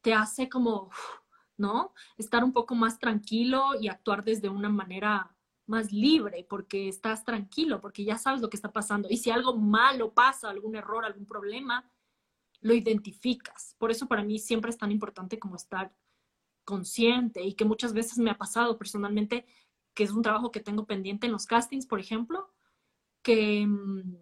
te 0.00 0.14
hace 0.14 0.48
como, 0.48 0.90
¿no? 1.58 1.92
Estar 2.16 2.44
un 2.44 2.54
poco 2.54 2.74
más 2.74 2.98
tranquilo 2.98 3.78
y 3.78 3.88
actuar 3.88 4.24
desde 4.24 4.48
una 4.48 4.70
manera 4.70 5.34
más 5.68 5.92
libre 5.92 6.46
porque 6.48 6.88
estás 6.88 7.24
tranquilo, 7.24 7.80
porque 7.80 8.04
ya 8.04 8.18
sabes 8.18 8.40
lo 8.40 8.50
que 8.50 8.56
está 8.56 8.72
pasando. 8.72 9.08
Y 9.10 9.18
si 9.18 9.30
algo 9.30 9.56
malo 9.56 10.12
pasa, 10.12 10.48
algún 10.48 10.74
error, 10.76 11.04
algún 11.04 11.26
problema, 11.26 11.90
lo 12.60 12.74
identificas. 12.74 13.76
Por 13.78 13.90
eso 13.90 14.06
para 14.06 14.22
mí 14.22 14.38
siempre 14.38 14.70
es 14.70 14.78
tan 14.78 14.90
importante 14.90 15.38
como 15.38 15.56
estar 15.56 15.94
consciente 16.64 17.42
y 17.42 17.54
que 17.54 17.64
muchas 17.64 17.92
veces 17.92 18.18
me 18.18 18.30
ha 18.30 18.38
pasado 18.38 18.76
personalmente, 18.78 19.46
que 19.94 20.04
es 20.04 20.10
un 20.10 20.22
trabajo 20.22 20.50
que 20.50 20.60
tengo 20.60 20.86
pendiente 20.86 21.26
en 21.26 21.32
los 21.32 21.46
castings, 21.46 21.86
por 21.86 22.00
ejemplo, 22.00 22.52
que 23.22 23.66
mm, 23.66 24.16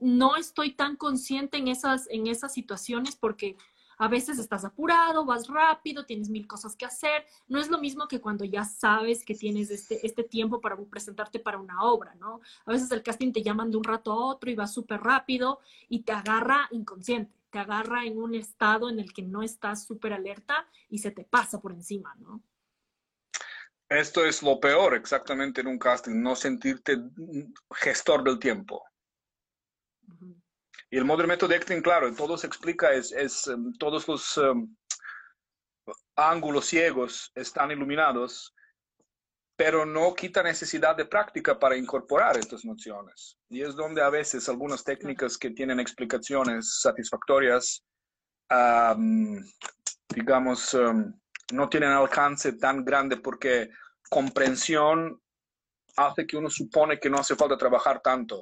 no 0.00 0.36
estoy 0.36 0.72
tan 0.72 0.96
consciente 0.96 1.58
en 1.58 1.68
esas, 1.68 2.08
en 2.10 2.26
esas 2.26 2.52
situaciones 2.52 3.16
porque 3.16 3.56
a 4.00 4.08
veces 4.08 4.38
estás 4.38 4.64
apurado, 4.64 5.26
vas 5.26 5.46
rápido, 5.46 6.06
tienes 6.06 6.30
mil 6.30 6.46
cosas 6.46 6.74
que 6.74 6.86
hacer. 6.86 7.26
No 7.48 7.60
es 7.60 7.68
lo 7.68 7.78
mismo 7.78 8.08
que 8.08 8.18
cuando 8.18 8.46
ya 8.46 8.64
sabes 8.64 9.22
que 9.26 9.34
tienes 9.34 9.70
este, 9.70 10.04
este 10.06 10.24
tiempo 10.24 10.58
para 10.58 10.74
presentarte 10.76 11.38
para 11.38 11.58
una 11.58 11.82
obra, 11.82 12.14
¿no? 12.14 12.40
A 12.64 12.72
veces 12.72 12.90
el 12.92 13.02
casting 13.02 13.30
te 13.30 13.42
llaman 13.42 13.70
de 13.70 13.76
un 13.76 13.84
rato 13.84 14.10
a 14.10 14.24
otro 14.24 14.50
y 14.50 14.54
vas 14.54 14.72
súper 14.72 15.02
rápido 15.02 15.60
y 15.90 16.02
te 16.02 16.12
agarra 16.12 16.66
inconsciente, 16.70 17.36
te 17.50 17.58
agarra 17.58 18.06
en 18.06 18.16
un 18.16 18.34
estado 18.34 18.88
en 18.88 19.00
el 19.00 19.12
que 19.12 19.20
no 19.20 19.42
estás 19.42 19.84
súper 19.84 20.14
alerta 20.14 20.66
y 20.88 20.96
se 20.96 21.10
te 21.10 21.24
pasa 21.24 21.60
por 21.60 21.72
encima, 21.72 22.14
¿no? 22.20 22.42
Esto 23.86 24.24
es 24.24 24.42
lo 24.42 24.58
peor 24.58 24.94
exactamente 24.94 25.60
en 25.60 25.66
un 25.66 25.78
casting, 25.78 26.22
no 26.22 26.34
sentirte 26.34 26.96
gestor 27.70 28.24
del 28.24 28.38
tiempo. 28.38 28.82
Y 30.90 30.98
el 30.98 31.04
Modern 31.04 31.28
Method 31.28 31.52
Acting, 31.52 31.82
claro, 31.82 32.12
todo 32.14 32.36
se 32.36 32.48
explica, 32.48 32.92
es, 32.92 33.12
es 33.12 33.46
em, 33.46 33.72
todos 33.78 34.08
los 34.08 34.36
em, 34.38 34.76
ángulos 36.16 36.66
ciegos 36.66 37.30
están 37.36 37.70
iluminados, 37.70 38.52
pero 39.56 39.86
no 39.86 40.12
quita 40.14 40.42
necesidad 40.42 40.96
de 40.96 41.04
práctica 41.04 41.56
para 41.58 41.76
incorporar 41.76 42.36
estas 42.36 42.64
nociones. 42.64 43.38
Y 43.48 43.62
es 43.62 43.76
donde 43.76 44.02
a 44.02 44.10
veces 44.10 44.48
algunas 44.48 44.82
técnicas 44.82 45.38
que 45.38 45.50
tienen 45.50 45.78
explicaciones 45.78 46.80
satisfactorias, 46.80 47.84
digamos, 50.08 50.74
em, 50.74 51.14
no 51.52 51.68
tienen 51.68 51.90
alcance 51.90 52.54
tan 52.54 52.84
grande 52.84 53.16
porque 53.16 53.70
comprensión 54.08 55.20
hace 55.96 56.26
que 56.26 56.36
uno 56.36 56.50
supone 56.50 56.98
que 56.98 57.10
no 57.10 57.18
hace 57.18 57.36
falta 57.36 57.56
trabajar 57.56 58.00
tanto. 58.02 58.40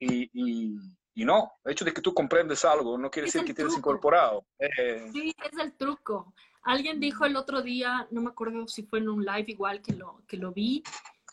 y, 0.00 0.28
y 0.32 0.74
no, 1.14 1.52
el 1.64 1.72
hecho 1.72 1.84
de 1.84 1.92
que 1.92 2.00
tú 2.00 2.14
comprendes 2.14 2.64
algo 2.64 2.96
no 2.96 3.10
quiere 3.10 3.26
decir 3.26 3.44
que 3.44 3.54
tienes 3.54 3.76
incorporado. 3.76 4.44
Eh, 4.58 5.10
sí, 5.12 5.34
es 5.44 5.58
el 5.58 5.72
truco. 5.74 6.34
Alguien 6.62 7.00
dijo 7.00 7.24
el 7.24 7.36
otro 7.36 7.60
día, 7.60 8.06
no 8.10 8.22
me 8.22 8.30
acuerdo 8.30 8.66
si 8.66 8.84
fue 8.84 9.00
en 9.00 9.08
un 9.08 9.24
live 9.24 9.46
igual 9.48 9.82
que 9.82 9.92
lo, 9.92 10.22
que 10.26 10.36
lo 10.36 10.52
vi, 10.52 10.82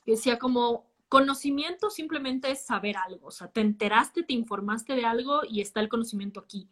decía 0.06 0.38
como 0.38 0.90
conocimiento 1.08 1.90
simplemente 1.90 2.52
es 2.52 2.66
saber 2.66 2.98
algo. 2.98 3.28
O 3.28 3.32
sea, 3.32 3.48
te 3.48 3.62
enteraste, 3.62 4.24
te 4.24 4.34
informaste 4.34 4.96
de 4.96 5.06
algo 5.06 5.42
y 5.48 5.62
está 5.62 5.80
el 5.80 5.90
conocimiento 5.90 6.40
aquí. 6.40 6.68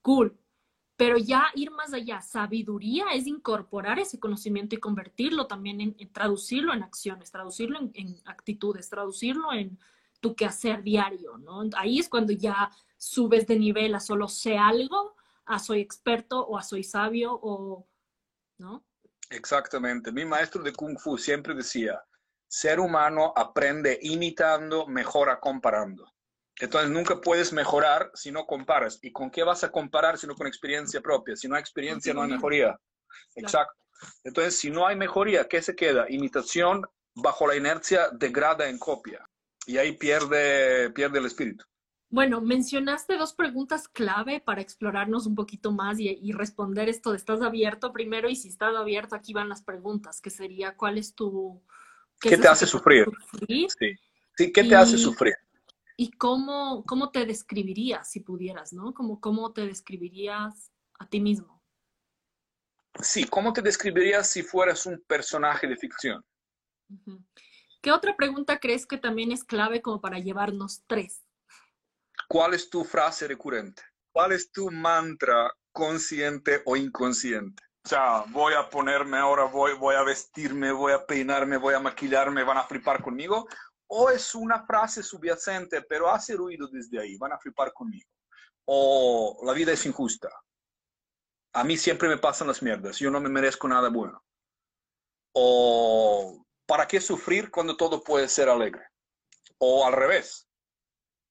Cool. 0.00 0.38
Pero 0.96 1.18
ya 1.18 1.46
ir 1.56 1.72
más 1.72 1.92
allá, 1.92 2.20
sabiduría 2.20 3.06
es 3.14 3.26
incorporar 3.26 3.98
ese 3.98 4.20
conocimiento 4.20 4.76
y 4.76 4.78
convertirlo 4.78 5.48
también 5.48 5.80
en, 5.80 6.12
traducirlo 6.12 6.72
en 6.72 6.84
acciones, 6.84 7.32
traducirlo 7.32 7.80
en 7.94 8.16
actitudes, 8.26 8.88
traducirlo 8.88 9.52
en, 9.52 9.76
tu 10.24 10.34
quehacer 10.34 10.82
diario, 10.82 11.36
¿no? 11.36 11.68
Ahí 11.76 11.98
es 11.98 12.08
cuando 12.08 12.32
ya 12.32 12.70
subes 12.96 13.46
de 13.46 13.58
nivel 13.58 13.94
a 13.94 14.00
solo 14.00 14.26
sé 14.26 14.56
algo, 14.56 15.14
a 15.44 15.58
soy 15.58 15.82
experto 15.82 16.40
o 16.46 16.56
a 16.56 16.62
soy 16.62 16.82
sabio 16.82 17.38
o, 17.42 17.86
¿no? 18.56 18.86
Exactamente. 19.28 20.10
Mi 20.12 20.24
maestro 20.24 20.62
de 20.62 20.72
Kung 20.72 20.98
Fu 20.98 21.18
siempre 21.18 21.52
decía, 21.54 22.02
ser 22.48 22.80
humano 22.80 23.34
aprende 23.36 23.98
imitando, 24.00 24.86
mejora 24.86 25.38
comparando. 25.38 26.10
Entonces 26.58 26.90
nunca 26.90 27.20
puedes 27.20 27.52
mejorar 27.52 28.10
si 28.14 28.32
no 28.32 28.46
comparas. 28.46 28.98
¿Y 29.02 29.12
con 29.12 29.30
qué 29.30 29.42
vas 29.42 29.62
a 29.62 29.70
comparar 29.70 30.16
si 30.16 30.26
no 30.26 30.34
con 30.34 30.46
experiencia 30.46 31.02
propia? 31.02 31.36
Si 31.36 31.48
no 31.48 31.56
hay 31.56 31.60
experiencia, 31.60 32.14
no 32.14 32.22
hay 32.22 32.30
mejoría. 32.30 32.80
Exacto. 33.34 33.74
Entonces, 34.22 34.58
si 34.58 34.70
no 34.70 34.86
hay 34.86 34.96
mejoría, 34.96 35.46
¿qué 35.46 35.60
se 35.60 35.76
queda? 35.76 36.06
Imitación 36.08 36.82
bajo 37.14 37.46
la 37.46 37.56
inercia 37.56 38.08
degrada 38.10 38.70
en 38.70 38.78
copia 38.78 39.28
y 39.66 39.78
ahí 39.78 39.92
pierde, 39.92 40.90
pierde 40.90 41.18
el 41.18 41.26
espíritu. 41.26 41.64
Bueno, 42.10 42.40
mencionaste 42.40 43.16
dos 43.16 43.34
preguntas 43.34 43.88
clave 43.88 44.40
para 44.40 44.60
explorarnos 44.60 45.26
un 45.26 45.34
poquito 45.34 45.72
más 45.72 45.98
y, 45.98 46.32
responder 46.32 46.88
esto 46.88 47.10
de 47.10 47.16
estás 47.16 47.42
abierto 47.42 47.92
primero 47.92 48.28
y 48.28 48.36
si 48.36 48.48
estás 48.48 48.76
abierto 48.76 49.16
aquí 49.16 49.32
van 49.32 49.48
las 49.48 49.62
preguntas, 49.62 50.20
que 50.20 50.30
sería 50.30 50.76
cuál 50.76 50.98
es 50.98 51.14
tu... 51.14 51.60
¿Qué, 52.20 52.38
te 52.38 52.46
hace 52.46 52.66
sufrir? 52.66 53.06
Sí. 53.48 53.66
sí, 54.36 54.52
¿qué 54.52 54.62
te 54.64 54.76
hace 54.76 54.96
sufrir? 54.96 55.34
¿Y 55.96 56.12
cómo, 56.12 56.84
cómo 56.86 57.10
te 57.10 57.26
describirías 57.26 58.08
si 58.10 58.20
pudieras, 58.20 58.72
no? 58.72 58.94
¿Cómo, 58.94 59.20
¿Cómo 59.20 59.52
te 59.52 59.66
describirías 59.66 60.70
a 61.00 61.08
ti 61.08 61.20
mismo? 61.20 61.62
Sí, 63.02 63.24
¿cómo 63.24 63.52
te 63.52 63.60
describirías 63.60 64.30
si 64.30 64.42
fueras 64.42 64.86
un 64.86 65.02
personaje 65.06 65.66
de 65.66 65.76
ficción? 65.76 66.24
¿Qué 67.84 67.92
otra 67.92 68.16
pregunta 68.16 68.60
crees 68.60 68.86
que 68.86 68.96
también 68.96 69.30
es 69.30 69.44
clave 69.44 69.82
como 69.82 70.00
para 70.00 70.18
llevarnos 70.18 70.82
tres? 70.86 71.22
¿Cuál 72.30 72.54
es 72.54 72.70
tu 72.70 72.82
frase 72.82 73.28
recurrente? 73.28 73.82
¿Cuál 74.10 74.32
es 74.32 74.50
tu 74.50 74.70
mantra 74.70 75.52
consciente 75.70 76.62
o 76.64 76.76
inconsciente? 76.76 77.62
O 77.84 77.88
sea, 77.90 78.24
voy 78.28 78.54
a 78.54 78.70
ponerme 78.70 79.18
ahora, 79.18 79.44
voy, 79.44 79.74
voy 79.74 79.96
a 79.96 80.02
vestirme, 80.02 80.72
voy 80.72 80.94
a 80.94 81.04
peinarme, 81.04 81.58
voy 81.58 81.74
a 81.74 81.78
maquillarme, 81.78 82.42
van 82.42 82.56
a 82.56 82.62
flipar 82.62 83.02
conmigo. 83.02 83.46
O 83.86 84.08
es 84.08 84.34
una 84.34 84.64
frase 84.64 85.02
subyacente, 85.02 85.82
pero 85.82 86.08
hace 86.08 86.36
ruido 86.36 86.68
desde 86.68 86.98
ahí, 86.98 87.18
van 87.18 87.32
a 87.32 87.38
flipar 87.38 87.70
conmigo. 87.74 88.08
O 88.64 89.42
la 89.44 89.52
vida 89.52 89.72
es 89.72 89.84
injusta. 89.84 90.30
A 91.52 91.62
mí 91.64 91.76
siempre 91.76 92.08
me 92.08 92.16
pasan 92.16 92.48
las 92.48 92.62
mierdas, 92.62 92.98
yo 92.98 93.10
no 93.10 93.20
me 93.20 93.28
merezco 93.28 93.68
nada 93.68 93.90
bueno. 93.90 94.24
O 95.34 96.43
¿para 96.66 96.86
qué 96.86 97.00
sufrir 97.00 97.50
cuando 97.50 97.76
todo 97.76 98.02
puede 98.02 98.28
ser 98.28 98.48
alegre? 98.48 98.86
O 99.58 99.86
al 99.86 99.92
revés, 99.92 100.48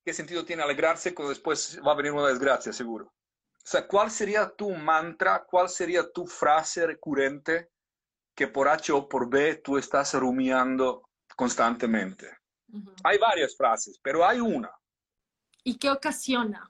¿qué 0.06 0.14
sentido 0.14 0.46
tiene 0.46 0.64
alegrarse 0.64 1.14
cuando 1.14 1.30
después 1.30 1.80
va 1.86 1.94
a 1.94 1.96
venir 1.96 2.12
una 2.12 2.28
desgracia, 2.28 2.74
seguro? 2.74 3.06
O 3.06 3.66
sea, 3.66 3.88
¿cuál 3.88 4.12
sería 4.12 4.50
tu 4.50 4.72
mantra, 4.72 5.46
cuál 5.46 5.70
sería 5.70 6.12
tu 6.12 6.28
frase 6.28 6.86
recurrente 6.86 7.70
que 8.36 8.48
por 8.48 8.68
H 8.68 8.92
o 8.92 9.08
por 9.08 9.30
B 9.30 9.56
tú 9.56 9.78
estás 9.78 10.14
rumiando 10.14 11.10
constantemente? 11.36 12.38
Hay 13.04 13.18
varias 13.18 13.56
frases, 13.56 14.00
pero 14.02 14.26
hay 14.26 14.40
una. 14.40 14.72
¿Y 15.64 15.78
qué 15.78 15.90
ocasiona? 15.90 16.70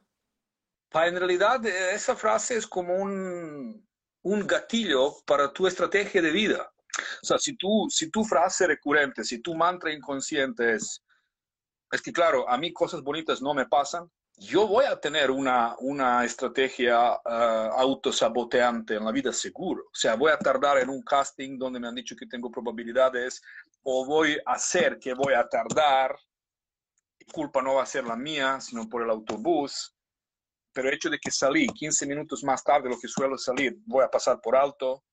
En 0.91 1.17
realidad, 1.17 1.65
esa 1.65 2.15
frase 2.15 2.57
es 2.57 2.67
como 2.67 2.95
un, 2.95 3.87
un 4.21 4.47
gatillo 4.47 5.15
para 5.25 5.51
tu 5.51 5.65
estrategia 5.65 6.21
de 6.21 6.31
vida. 6.31 6.72
O 7.21 7.25
sea, 7.25 7.37
si, 7.37 7.55
tú, 7.55 7.87
si 7.89 8.09
tu 8.09 8.23
frase 8.23 8.67
recurrente, 8.67 9.23
si 9.23 9.39
tu 9.41 9.55
mantra 9.55 9.91
inconsciente 9.91 10.73
es, 10.73 11.01
es 11.91 12.01
que 12.01 12.11
claro, 12.11 12.47
a 12.49 12.57
mí 12.57 12.71
cosas 12.71 13.01
bonitas 13.01 13.41
no 13.41 13.53
me 13.53 13.65
pasan, 13.67 14.09
yo 14.37 14.67
voy 14.67 14.85
a 14.85 14.99
tener 14.99 15.29
una, 15.29 15.75
una 15.79 16.25
estrategia 16.25 17.13
uh, 17.13 17.73
autosaboteante 17.77 18.95
en 18.95 19.05
la 19.05 19.11
vida 19.11 19.31
seguro. 19.31 19.83
O 19.85 19.95
sea, 19.95 20.15
voy 20.15 20.31
a 20.31 20.37
tardar 20.37 20.79
en 20.79 20.89
un 20.89 21.03
casting 21.03 21.57
donde 21.57 21.79
me 21.79 21.87
han 21.87 21.95
dicho 21.95 22.15
que 22.15 22.25
tengo 22.25 22.51
probabilidades 22.51 23.41
o 23.83 24.05
voy 24.05 24.37
a 24.45 24.53
hacer 24.53 24.97
que 24.99 25.13
voy 25.13 25.33
a 25.33 25.47
tardar. 25.47 26.17
Culpa 27.31 27.61
no 27.61 27.75
va 27.75 27.83
a 27.83 27.87
ser 27.87 28.05
la 28.05 28.15
mía, 28.15 28.59
sino 28.59 28.89
por 28.89 29.03
el 29.03 29.09
autobús. 29.09 29.95
Pero 30.73 30.89
el 30.89 30.95
hecho 30.95 31.09
de 31.09 31.19
que 31.19 31.29
salí 31.29 31.67
15 31.67 32.07
minutos 32.07 32.43
más 32.43 32.63
tarde 32.63 32.89
de 32.89 32.95
lo 32.95 32.99
que 32.99 33.07
suelo 33.07 33.37
salir, 33.37 33.77
voy 33.85 34.03
a 34.03 34.09
pasar 34.09 34.41
por 34.41 34.55
alto. 34.55 35.03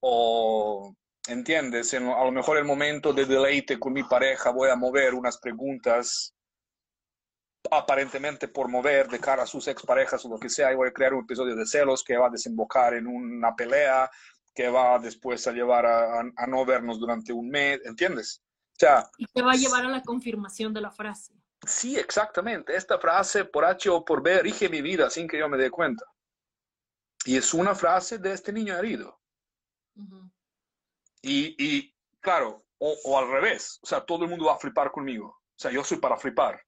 O 0.00 0.94
¿entiendes? 1.28 1.92
a 1.94 2.00
lo 2.00 2.32
mejor 2.32 2.58
el 2.58 2.64
momento 2.64 3.12
de 3.12 3.26
deleite 3.26 3.78
con 3.78 3.92
mi 3.92 4.02
pareja 4.02 4.50
voy 4.50 4.70
a 4.70 4.76
mover 4.76 5.14
unas 5.14 5.38
preguntas 5.38 6.34
aparentemente 7.70 8.48
por 8.48 8.68
mover 8.68 9.08
de 9.08 9.20
cara 9.20 9.42
a 9.42 9.46
sus 9.46 9.68
exparejas 9.68 10.24
o 10.24 10.28
lo 10.28 10.38
que 10.38 10.48
sea, 10.48 10.72
y 10.72 10.76
voy 10.76 10.88
a 10.88 10.92
crear 10.92 11.14
un 11.14 11.24
episodio 11.24 11.54
de 11.54 11.66
celos 11.66 12.02
que 12.02 12.16
va 12.16 12.26
a 12.26 12.30
desembocar 12.30 12.94
en 12.94 13.06
una 13.06 13.54
pelea 13.54 14.10
que 14.54 14.68
va 14.68 14.98
después 14.98 15.46
a 15.46 15.52
llevar 15.52 15.86
a, 15.86 16.20
a, 16.20 16.46
no 16.46 16.64
vernos 16.64 16.98
durante 16.98 17.32
un 17.32 17.48
mes, 17.48 17.80
¿entiendes? 17.84 18.42
O 18.72 18.78
sea, 18.80 19.08
y 19.18 19.26
te 19.26 19.42
va 19.42 19.52
a 19.52 19.56
llevar 19.56 19.84
a 19.84 19.88
la 19.88 20.02
confirmación 20.02 20.72
de 20.72 20.80
la 20.80 20.90
frase. 20.90 21.34
Sí, 21.66 21.96
exactamente. 21.96 22.74
Esta 22.74 22.98
frase 22.98 23.44
por 23.44 23.64
H 23.64 23.88
o 23.90 24.04
por 24.04 24.22
B 24.22 24.40
rige 24.40 24.68
mi 24.68 24.80
vida 24.80 25.10
sin 25.10 25.28
que 25.28 25.38
yo 25.38 25.48
me 25.48 25.58
dé 25.58 25.70
cuenta. 25.70 26.04
Y 27.26 27.36
es 27.36 27.52
una 27.52 27.74
frase 27.74 28.18
de 28.18 28.32
este 28.32 28.52
niño 28.52 28.76
herido. 28.76 29.19
Y, 31.22 31.54
y 31.58 31.94
claro, 32.20 32.64
o, 32.78 32.96
o, 33.04 33.18
al 33.18 33.30
revés, 33.30 33.78
o 33.82 33.86
sea, 33.86 34.04
todo 34.04 34.24
el 34.24 34.30
mundo 34.30 34.46
va 34.46 34.54
a 34.54 34.58
flipar 34.58 34.90
conmigo. 34.90 35.26
O 35.26 35.58
sea, 35.62 35.70
yo 35.70 35.84
soy 35.84 35.98
para 35.98 36.16
flipar. 36.16 36.62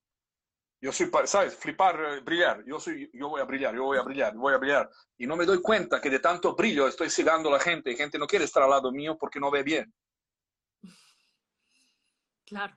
Yo 0.82 0.90
soy 0.90 1.06
para, 1.06 1.28
¿sabes? 1.28 1.56
Flipar, 1.56 1.98
eh, 2.00 2.20
brillar. 2.20 2.64
Yo, 2.66 2.80
soy, 2.80 3.08
yo 3.14 3.28
voy 3.28 3.40
a 3.40 3.44
brillar, 3.44 3.72
yo 3.72 3.84
voy 3.84 3.98
a 3.98 4.02
brillar, 4.02 4.34
voy 4.34 4.52
a 4.52 4.58
brillar. 4.58 4.90
Y 5.16 5.28
no 5.28 5.36
me 5.36 5.46
doy 5.46 5.62
cuenta 5.62 6.00
que 6.00 6.10
de 6.10 6.18
tanto 6.18 6.56
brillo 6.56 6.88
estoy 6.88 7.08
cegando 7.08 7.48
a 7.48 7.52
la 7.52 7.60
gente. 7.60 7.92
Y 7.92 7.96
gente 7.96 8.18
no 8.18 8.26
quiere 8.26 8.44
estar 8.44 8.64
al 8.64 8.70
lado 8.70 8.90
mío 8.90 9.16
porque 9.18 9.40
no 9.40 9.50
ve 9.50 9.62
bien. 9.62 9.92
Claro. 12.44 12.76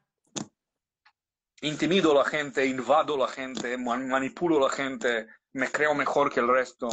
Intimido 1.62 2.12
a 2.12 2.24
la 2.24 2.30
gente, 2.30 2.66
invado 2.66 3.16
a 3.16 3.18
la 3.18 3.28
gente, 3.28 3.78
manipulo 3.78 4.58
a 4.58 4.70
la 4.70 4.74
gente, 4.74 5.28
me 5.52 5.70
creo 5.70 5.94
mejor 5.94 6.32
que 6.32 6.40
el 6.40 6.48
resto. 6.48 6.88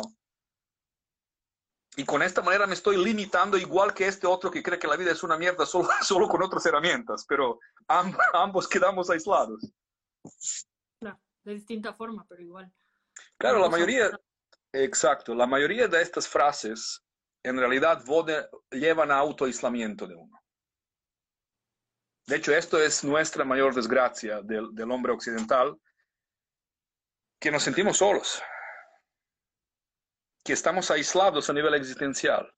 Y 1.96 2.04
con 2.04 2.22
esta 2.22 2.40
manera 2.40 2.66
me 2.66 2.74
estoy 2.74 2.96
limitando 2.96 3.58
igual 3.58 3.92
que 3.92 4.06
este 4.06 4.26
otro 4.26 4.50
que 4.50 4.62
cree 4.62 4.78
que 4.78 4.86
la 4.86 4.96
vida 4.96 5.12
es 5.12 5.22
una 5.22 5.36
mierda 5.36 5.66
solo, 5.66 5.88
solo 6.02 6.28
con 6.28 6.42
otras 6.42 6.64
herramientas, 6.64 7.26
pero 7.28 7.58
ambos 8.32 8.66
quedamos 8.66 9.10
aislados. 9.10 9.70
Claro, 10.98 11.20
de 11.44 11.54
distinta 11.54 11.92
forma, 11.92 12.24
pero 12.28 12.42
igual. 12.42 12.72
Claro, 13.36 13.58
la 13.58 13.68
mayoría, 13.68 14.10
exacto, 14.72 15.34
la 15.34 15.46
mayoría 15.46 15.86
de 15.86 16.00
estas 16.00 16.26
frases 16.26 17.02
en 17.42 17.58
realidad 17.58 18.02
llevan 18.70 19.10
a 19.10 19.18
autoaislamiento 19.18 20.06
de 20.06 20.14
uno. 20.14 20.40
De 22.26 22.36
hecho, 22.36 22.54
esto 22.54 22.80
es 22.80 23.04
nuestra 23.04 23.44
mayor 23.44 23.74
desgracia 23.74 24.40
del, 24.40 24.74
del 24.74 24.90
hombre 24.90 25.12
occidental, 25.12 25.76
que 27.38 27.50
nos 27.50 27.64
sentimos 27.64 27.98
solos 27.98 28.40
que 30.44 30.52
estamos 30.52 30.90
aislados 30.90 31.48
a 31.48 31.52
nivel 31.52 31.74
existencial. 31.74 32.52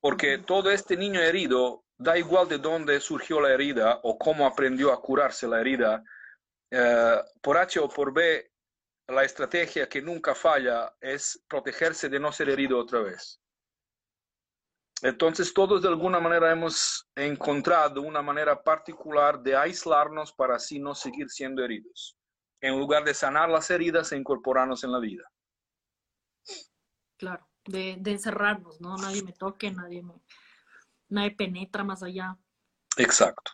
Porque 0.00 0.38
todo 0.38 0.70
este 0.70 0.96
niño 0.96 1.20
herido, 1.20 1.84
da 1.96 2.18
igual 2.18 2.48
de 2.48 2.58
dónde 2.58 2.98
surgió 3.00 3.40
la 3.40 3.52
herida 3.52 4.00
o 4.02 4.18
cómo 4.18 4.46
aprendió 4.46 4.92
a 4.92 5.00
curarse 5.00 5.46
la 5.46 5.60
herida, 5.60 6.02
eh, 6.70 7.20
por 7.40 7.56
H 7.56 7.78
o 7.78 7.88
por 7.88 8.12
B, 8.12 8.50
la 9.08 9.22
estrategia 9.24 9.88
que 9.88 10.02
nunca 10.02 10.34
falla 10.34 10.92
es 11.00 11.40
protegerse 11.46 12.08
de 12.08 12.18
no 12.18 12.32
ser 12.32 12.48
herido 12.48 12.78
otra 12.78 13.00
vez. 13.00 13.40
Entonces 15.02 15.52
todos 15.52 15.82
de 15.82 15.88
alguna 15.88 16.20
manera 16.20 16.50
hemos 16.50 17.08
encontrado 17.14 18.02
una 18.02 18.22
manera 18.22 18.60
particular 18.62 19.40
de 19.40 19.56
aislarnos 19.56 20.32
para 20.32 20.56
así 20.56 20.78
no 20.78 20.94
seguir 20.94 21.28
siendo 21.28 21.64
heridos, 21.64 22.16
en 22.60 22.78
lugar 22.78 23.04
de 23.04 23.14
sanar 23.14 23.48
las 23.48 23.70
heridas 23.70 24.10
e 24.12 24.16
incorporarnos 24.16 24.82
en 24.84 24.92
la 24.92 25.00
vida 25.00 25.31
claro, 27.22 27.46
de, 27.66 27.92
encerrarnos, 28.04 28.80
¿no? 28.80 28.96
Nadie 28.96 29.22
me 29.22 29.32
toque, 29.32 29.70
nadie 29.70 30.02
me, 30.02 30.14
nadie 31.08 31.30
penetra 31.30 31.84
más 31.84 32.02
allá. 32.02 32.36
Exacto. 32.96 33.52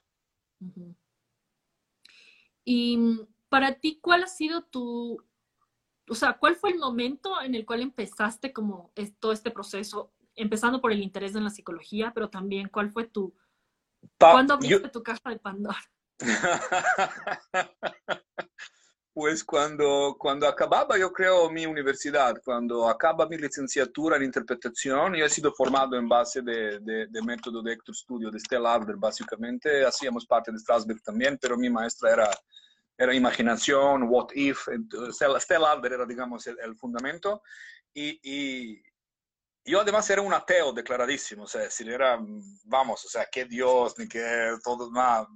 Y 2.64 3.26
para 3.50 3.74
ti, 3.74 3.98
¿cuál 4.00 4.24
ha 4.24 4.26
sido 4.26 4.62
tu, 4.62 5.22
o 6.08 6.14
sea, 6.14 6.38
cuál 6.38 6.56
fue 6.56 6.70
el 6.70 6.78
momento 6.78 7.42
en 7.42 7.54
el 7.54 7.66
cual 7.66 7.82
empezaste 7.82 8.54
como 8.54 8.90
todo 9.20 9.32
este 9.32 9.50
proceso, 9.50 10.14
empezando 10.34 10.80
por 10.80 10.90
el 10.90 11.02
interés 11.02 11.34
en 11.34 11.44
la 11.44 11.50
psicología, 11.50 12.12
pero 12.14 12.30
también 12.30 12.70
cuál 12.70 12.90
fue 12.90 13.04
tu, 13.04 13.34
¿cuándo 14.18 14.54
abriste 14.54 14.88
tu 14.88 15.02
caja 15.02 15.28
de 15.28 15.38
Pandora? 15.38 15.78
Pues 19.18 19.42
cuando, 19.42 20.14
cuando 20.16 20.46
acababa, 20.46 20.96
yo 20.96 21.12
creo, 21.12 21.50
mi 21.50 21.66
universidad, 21.66 22.40
cuando 22.44 22.88
acaba 22.88 23.26
mi 23.26 23.36
licenciatura 23.36 24.16
en 24.16 24.22
interpretación, 24.22 25.16
yo 25.16 25.24
he 25.24 25.28
sido 25.28 25.52
formado 25.52 25.96
en 25.96 26.08
base 26.08 26.40
de, 26.40 26.78
de, 26.78 27.22
método 27.22 27.60
de 27.60 27.72
Hector 27.72 27.96
Studio, 27.96 28.30
de 28.30 28.38
Stella 28.38 28.74
Adler, 28.74 28.94
básicamente. 28.94 29.84
Hacíamos 29.84 30.24
parte 30.24 30.52
de 30.52 30.58
Strasberg 30.60 31.02
también, 31.02 31.36
pero 31.36 31.56
mi 31.56 31.68
maestra 31.68 32.12
era, 32.12 32.30
era 32.96 33.12
imaginación, 33.12 34.04
what 34.04 34.28
if. 34.36 34.68
Stella, 35.10 35.72
Adler 35.72 35.94
era, 35.94 36.06
digamos, 36.06 36.46
el, 36.46 36.76
fundamento. 36.76 37.42
Y, 37.92 38.20
y, 38.22 38.80
yo 39.64 39.80
además 39.80 40.08
era 40.10 40.22
un 40.22 40.32
ateo 40.32 40.72
declaradísimo, 40.72 41.42
o 41.42 41.48
sea, 41.48 41.68
si 41.68 41.90
era, 41.90 42.20
vamos, 42.66 43.04
o 43.04 43.08
sea, 43.08 43.26
qué 43.32 43.46
Dios, 43.46 43.98
ni 43.98 44.06
qué 44.06 44.52
todo, 44.62 44.92
nada, 44.92 45.26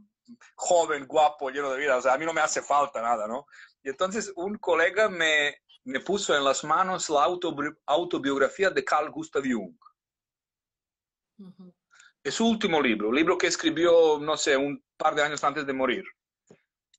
joven, 0.54 1.04
guapo, 1.06 1.50
lleno 1.50 1.70
de 1.70 1.78
vida, 1.78 1.96
o 1.96 2.00
sea, 2.00 2.14
a 2.14 2.18
mí 2.18 2.24
no 2.24 2.32
me 2.32 2.40
hace 2.40 2.62
falta 2.62 3.02
nada, 3.02 3.26
¿no? 3.26 3.44
Y 3.82 3.90
entonces 3.90 4.32
un 4.36 4.58
colega 4.58 5.08
me, 5.08 5.56
me 5.84 6.00
puso 6.00 6.36
en 6.36 6.44
las 6.44 6.64
manos 6.64 7.10
la 7.10 7.24
autobiografía 7.86 8.70
de 8.70 8.84
Carl 8.84 9.10
Gustav 9.10 9.42
Jung. 9.42 9.76
Es 12.22 12.34
su 12.34 12.46
último 12.46 12.80
libro, 12.80 13.08
un 13.08 13.16
libro 13.16 13.36
que 13.36 13.48
escribió, 13.48 14.18
no 14.20 14.36
sé, 14.36 14.56
un 14.56 14.84
par 14.96 15.14
de 15.14 15.22
años 15.22 15.42
antes 15.42 15.66
de 15.66 15.72
morir. 15.72 16.04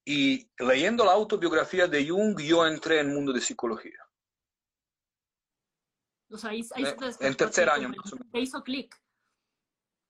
Y 0.05 0.49
leyendo 0.57 1.05
la 1.05 1.13
autobiografía 1.13 1.87
de 1.87 2.09
Jung, 2.09 2.37
yo 2.41 2.67
entré 2.67 2.99
en 2.99 3.07
el 3.07 3.13
mundo 3.13 3.31
de 3.31 3.39
psicología. 3.39 3.99
O 6.29 6.37
sea, 6.37 6.49
ahí, 6.49 6.61
eh, 6.75 6.95
en 7.21 7.35
tercer 7.35 7.69
año. 7.69 7.93
Te 8.31 8.39
hizo 8.39 8.61
clic. 8.63 8.93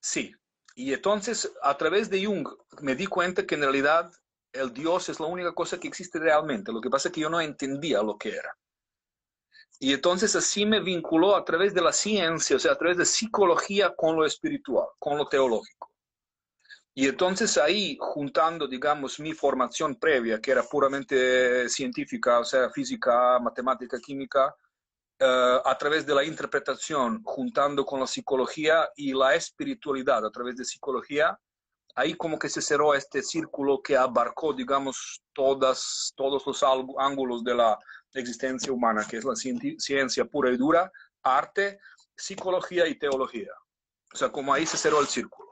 Sí. 0.02 0.34
Y 0.74 0.94
entonces, 0.94 1.54
a 1.62 1.78
través 1.78 2.10
de 2.10 2.26
Jung, 2.26 2.48
me 2.82 2.96
di 2.96 3.06
cuenta 3.06 3.46
que 3.46 3.54
en 3.54 3.62
realidad 3.62 4.12
el 4.54 4.74
Dios 4.74 5.10
es 5.10 5.20
la 5.20 5.26
única 5.26 5.54
cosa 5.54 5.80
que 5.80 5.88
existe 5.88 6.20
realmente. 6.20 6.72
Lo 6.72 6.80
que 6.80 6.89
pasa 6.89 7.10
es 7.10 7.14
que 7.14 7.22
yo 7.22 7.30
no 7.30 7.41
entendía 7.41 8.01
lo 8.01 8.18
que 8.18 8.30
era. 8.30 8.56
Y 9.80 9.93
entonces 9.93 10.36
así 10.36 10.66
me 10.66 10.80
vinculó 10.80 11.36
a 11.36 11.43
través 11.43 11.74
de 11.74 11.82
la 11.82 11.91
ciencia, 11.91 12.56
o 12.56 12.60
sea, 12.60 12.72
a 12.72 12.78
través 12.78 12.97
de 12.97 13.06
psicología 13.06 13.93
con 13.95 14.16
lo 14.16 14.26
espiritual, 14.26 14.88
con 14.99 15.18
lo 15.18 15.28
teológico. 15.28 15.91
Y 16.95 17.08
entonces 17.08 17.58
ahí, 17.58 17.97
juntando, 17.99 18.68
digamos, 18.68 19.20
mi 19.20 19.34
formación 19.34 19.95
previa, 19.95 20.39
que 20.39 20.51
era 20.51 20.64
puramente 20.64 21.68
científica, 21.68 22.39
o 22.39 22.45
sea, 22.45 22.70
física, 22.70 23.39
matemática, 23.39 23.99
química, 23.99 24.56
eh, 25.20 25.60
a 25.66 25.78
través 25.78 26.06
de 26.06 26.14
la 26.14 26.24
interpretación, 26.24 27.24
juntando 27.24 27.84
con 27.84 27.99
la 27.99 28.08
psicología 28.08 28.89
y 28.95 29.12
la 29.14 29.34
espiritualidad 29.34 30.24
a 30.24 30.32
través 30.32 30.56
de 30.56 30.66
psicología, 30.66 31.38
ahí 31.96 32.16
como 32.16 32.39
que 32.39 32.50
se 32.50 32.62
cerró 32.62 32.94
este 32.94 33.22
círculo 33.22 33.82
que 33.82 33.96
abarcó, 33.96 34.54
digamos, 34.54 35.24
todas, 35.34 36.14
todos 36.16 36.46
los 36.46 36.64
ángulos 36.98 37.44
de 37.44 37.56
la 37.56 37.78
existencia 38.14 38.72
humana, 38.72 39.06
que 39.10 39.18
es 39.18 39.26
la 39.26 39.36
ciencia 39.36 40.26
pura 40.26 40.52
y 40.52 40.58
dura, 40.58 40.91
arte, 41.24 41.80
psicología 42.16 42.88
y 42.88 42.98
teología. 42.98 43.52
O 44.14 44.18
sea, 44.18 44.32
como 44.32 44.54
ahí 44.54 44.66
se 44.66 44.78
cerró 44.78 45.00
el 45.00 45.08
círculo. 45.08 45.50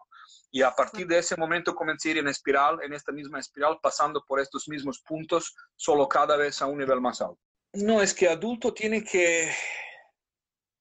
Y 0.51 0.61
a 0.63 0.71
partir 0.71 1.07
de 1.07 1.17
ese 1.17 1.37
momento 1.37 1.73
comencé 1.73 2.09
a 2.09 2.11
ir 2.11 2.17
en 2.17 2.27
espiral, 2.27 2.79
en 2.83 2.93
esta 2.93 3.11
misma 3.11 3.39
espiral, 3.39 3.79
pasando 3.81 4.23
por 4.27 4.39
estos 4.39 4.67
mismos 4.67 5.01
puntos, 5.01 5.55
solo 5.77 6.07
cada 6.09 6.35
vez 6.35 6.61
a 6.61 6.65
un 6.65 6.77
nivel 6.77 6.99
más 6.99 7.21
alto. 7.21 7.39
No, 7.73 8.01
es 8.01 8.13
que 8.13 8.27
adulto 8.27 8.73
tiene 8.73 9.01
que, 9.01 9.49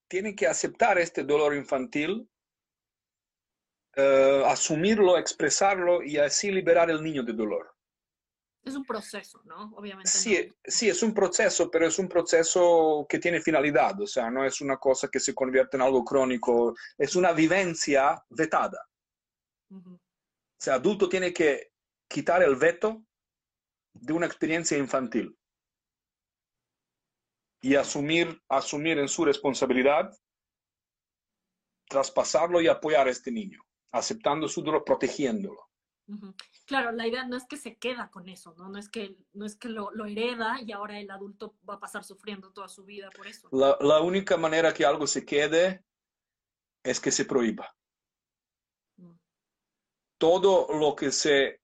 tiene 0.09 0.35
que 0.35 0.49
aceptar 0.49 0.99
este 0.99 1.23
dolor 1.23 1.55
infantil, 1.55 2.29
eh, 3.97 4.43
asumirlo, 4.47 5.19
expresarlo 5.19 6.03
y 6.03 6.17
así 6.19 6.51
liberar 6.51 6.91
el 6.91 7.03
niño 7.03 7.23
de 7.23 7.33
dolor. 7.33 7.75
Es 8.63 8.77
un 8.77 8.85
proceso, 8.85 9.41
¿no? 9.45 9.73
Obviamente. 9.75 10.11
Sí, 10.11 10.53
sí, 10.63 10.89
es 10.89 11.03
un 11.03 11.15
proceso, 11.15 11.71
pero 11.71 11.87
es 11.87 11.99
un 11.99 12.09
proceso 12.09 13.07
que 13.09 13.19
tiene 13.19 13.41
finalidad, 13.41 13.99
o 14.01 14.07
sea, 14.07 14.31
no 14.31 14.45
es 14.45 14.61
una 14.61 14.77
cosa 14.77 15.09
que 15.09 15.19
se 15.19 15.35
convierte 15.35 15.79
en 15.79 15.83
algo 15.83 16.05
crónico, 16.05 16.75
es 16.99 17.17
una 17.17 17.33
vivencia 17.33 18.23
vetada. 18.29 18.87
O 19.71 19.99
sea, 20.59 20.75
adulto 20.75 21.09
tiene 21.09 21.33
que 21.33 21.73
quitar 22.07 22.43
el 22.43 22.57
veto 22.57 23.03
de 23.95 24.13
una 24.13 24.27
experiencia 24.27 24.77
infantil 24.77 25.37
y 27.63 27.77
asumir, 27.77 28.43
asumir 28.49 28.99
en 28.99 29.09
su 29.09 29.25
responsabilidad, 29.25 30.11
traspasarlo 31.89 32.61
y 32.61 32.69
apoyar 32.69 33.07
a 33.07 33.11
este 33.11 33.31
niño, 33.31 33.61
aceptando 33.93 34.49
su 34.49 34.63
dolor, 34.63 34.85
protegiéndolo. 34.85 35.69
Claro, 36.67 36.91
la 36.91 37.07
idea 37.07 37.25
no 37.25 37.37
es 37.37 37.47
que 37.47 37.57
se 37.57 37.77
queda 37.77 38.11
con 38.11 38.29
eso, 38.29 38.55
¿no? 38.59 38.69
No 38.69 38.79
es 38.79 38.89
que, 38.89 39.17
no 39.33 39.47
es 39.47 39.55
que 39.57 39.69
lo, 39.69 39.91
hereda 40.07 40.61
y 40.61 40.73
ahora 40.73 40.99
el 40.99 41.11
adulto 41.11 41.57
va 41.69 41.75
a 41.75 41.81
pasar 41.81 42.03
sufriendo 42.03 42.53
toda 42.53 42.69
su 42.69 42.85
vida 42.85 43.11
por 43.11 43.29
eso. 43.29 43.49
La, 43.53 43.77
la 43.81 44.01
única 44.01 44.37
manera 44.37 44.75
que 44.75 44.85
algo 44.85 45.07
se 45.07 45.25
quede 45.25 45.85
es 46.83 46.99
que 46.99 47.13
se 47.13 47.25
prohíba 47.27 47.73
todo 50.21 50.69
lo 50.79 50.95
que 50.95 51.11
se 51.11 51.63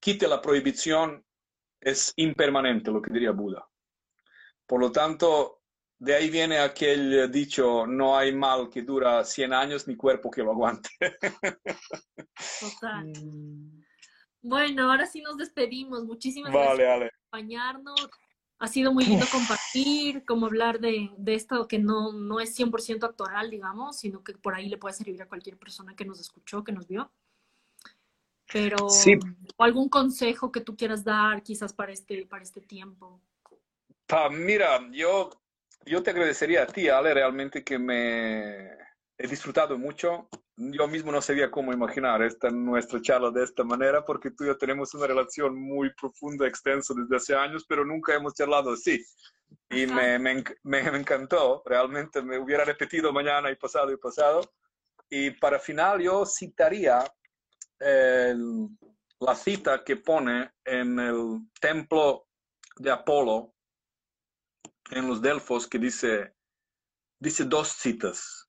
quite 0.00 0.26
la 0.26 0.42
prohibición 0.42 1.24
es 1.80 2.12
impermanente, 2.16 2.90
lo 2.90 3.00
que 3.00 3.12
diría 3.12 3.30
Buda. 3.30 3.66
Por 4.66 4.80
lo 4.80 4.90
tanto, 4.90 5.62
de 6.04 6.14
ahí 6.14 6.30
viene 6.30 6.58
aquel 6.58 7.30
dicho, 7.30 7.86
no 7.86 8.16
hay 8.16 8.34
mal 8.34 8.68
que 8.68 8.82
dura 8.82 9.24
100 9.24 9.52
años 9.52 9.88
ni 9.88 9.96
cuerpo 9.96 10.30
que 10.30 10.42
lo 10.42 10.52
aguante. 10.52 10.90
Total. 12.60 13.06
Mm. 13.06 13.84
Bueno, 14.42 14.90
ahora 14.90 15.06
sí 15.06 15.22
nos 15.22 15.38
despedimos. 15.38 16.04
Muchísimas 16.04 16.52
gracias 16.52 16.76
por 16.76 17.06
acompañarnos. 17.06 18.10
Ha 18.58 18.68
sido 18.68 18.92
muy 18.92 19.04
lindo 19.04 19.26
compartir, 19.32 20.24
como 20.26 20.46
hablar 20.46 20.80
de, 20.80 21.10
esto 21.26 21.66
que 21.66 21.78
no, 21.78 22.12
no 22.12 22.40
es 22.40 22.58
100% 22.58 23.04
actoral, 23.04 23.50
digamos, 23.50 23.98
sino 23.98 24.22
que 24.22 24.34
por 24.34 24.54
ahí 24.54 24.68
le 24.68 24.76
puede 24.76 24.94
servir 24.94 25.20
a 25.22 25.28
cualquier 25.28 25.56
persona 25.56 25.96
que 25.96 26.04
nos 26.04 26.20
escuchó, 26.20 26.62
que 26.62 26.72
nos 26.72 26.86
vio. 26.86 27.10
Pero, 28.52 28.90
sí. 28.90 29.18
algún 29.58 29.88
consejo 29.88 30.52
que 30.52 30.60
tú 30.60 30.76
quieras 30.76 31.02
dar 31.02 31.42
quizás 31.42 31.72
para 31.72 31.92
este, 31.92 32.26
para 32.26 32.42
este 32.42 32.60
tiempo. 32.60 33.22
mira, 34.30 34.86
yo, 34.92 35.30
yo 35.86 36.02
te 36.02 36.10
agradecería 36.10 36.62
a 36.62 36.66
ti, 36.66 36.88
Ale, 36.88 37.14
realmente 37.14 37.64
que 37.64 37.78
me 37.78 38.70
he 39.18 39.28
disfrutado 39.28 39.78
mucho. 39.78 40.28
Yo 40.56 40.86
mismo 40.86 41.10
no 41.10 41.20
sabía 41.20 41.50
cómo 41.50 41.72
imaginar 41.72 42.22
esta 42.22 42.50
nuestra 42.50 43.00
charla 43.00 43.30
de 43.30 43.44
esta 43.44 43.64
manera, 43.64 44.04
porque 44.04 44.30
tú 44.30 44.44
y 44.44 44.48
yo 44.48 44.56
tenemos 44.56 44.94
una 44.94 45.06
relación 45.06 45.60
muy 45.60 45.92
profunda, 45.94 46.46
extensa 46.46 46.94
desde 46.96 47.16
hace 47.16 47.34
años, 47.34 47.64
pero 47.68 47.84
nunca 47.84 48.14
hemos 48.14 48.34
charlado 48.34 48.72
así. 48.72 49.04
Y 49.70 49.86
me, 49.86 50.18
me, 50.18 50.44
me, 50.62 50.78
encantó, 50.80 51.62
realmente 51.64 52.22
me 52.22 52.38
hubiera 52.38 52.64
repetido 52.64 53.12
mañana 53.12 53.50
y 53.50 53.56
pasado 53.56 53.92
y 53.92 53.96
pasado. 53.96 54.40
Y 55.10 55.30
para 55.32 55.58
final 55.58 56.00
yo 56.00 56.24
citaría 56.24 57.04
la 59.20 59.34
cita 59.34 59.84
que 59.84 59.96
pone 59.96 60.52
en 60.64 60.98
el 60.98 61.40
templo 61.60 62.28
de 62.76 62.90
Apolo, 62.90 63.53
en 64.90 65.08
los 65.08 65.20
Delfos, 65.20 65.66
que 65.66 65.78
dice, 65.78 66.34
dice 67.18 67.44
dos 67.44 67.68
citas, 67.68 68.48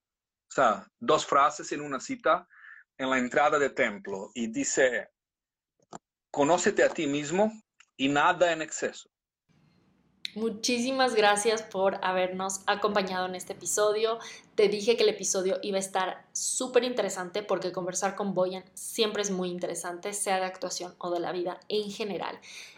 o 0.50 0.54
sea, 0.54 0.88
dos 1.00 1.26
frases 1.26 1.72
en 1.72 1.82
una 1.82 2.00
cita 2.00 2.48
en 2.98 3.10
la 3.10 3.18
entrada 3.18 3.60
del 3.60 3.74
templo 3.74 4.32
y 4.34 4.48
dice, 4.48 5.10
conócete 6.32 6.84
a 6.84 6.90
ti 6.90 7.08
mismo 7.08 7.52
y 7.98 8.10
nada 8.10 8.52
en 8.52 8.62
exceso. 8.62 9.10
Muchísimas 10.36 11.16
gracias 11.16 11.62
por 11.62 11.98
habernos 12.04 12.62
acompañado 12.68 13.26
en 13.26 13.36
este 13.36 13.54
episodio. 13.54 14.20
Te 14.56 14.68
dije 14.68 14.98
que 14.98 15.04
el 15.04 15.10
episodio 15.10 15.60
iba 15.62 15.78
a 15.78 15.80
estar 15.80 16.28
súper 16.34 16.84
interesante 16.84 17.42
porque 17.42 17.72
conversar 17.72 18.16
con 18.16 18.34
Boyan 18.34 18.66
siempre 18.74 19.22
es 19.22 19.32
muy 19.32 19.50
interesante, 19.50 20.12
sea 20.12 20.38
de 20.38 20.46
actuación 20.46 20.94
o 20.98 21.10
de 21.10 21.22
la 21.22 21.32
vida 21.32 21.62
en 21.70 21.90
general. 21.90 22.38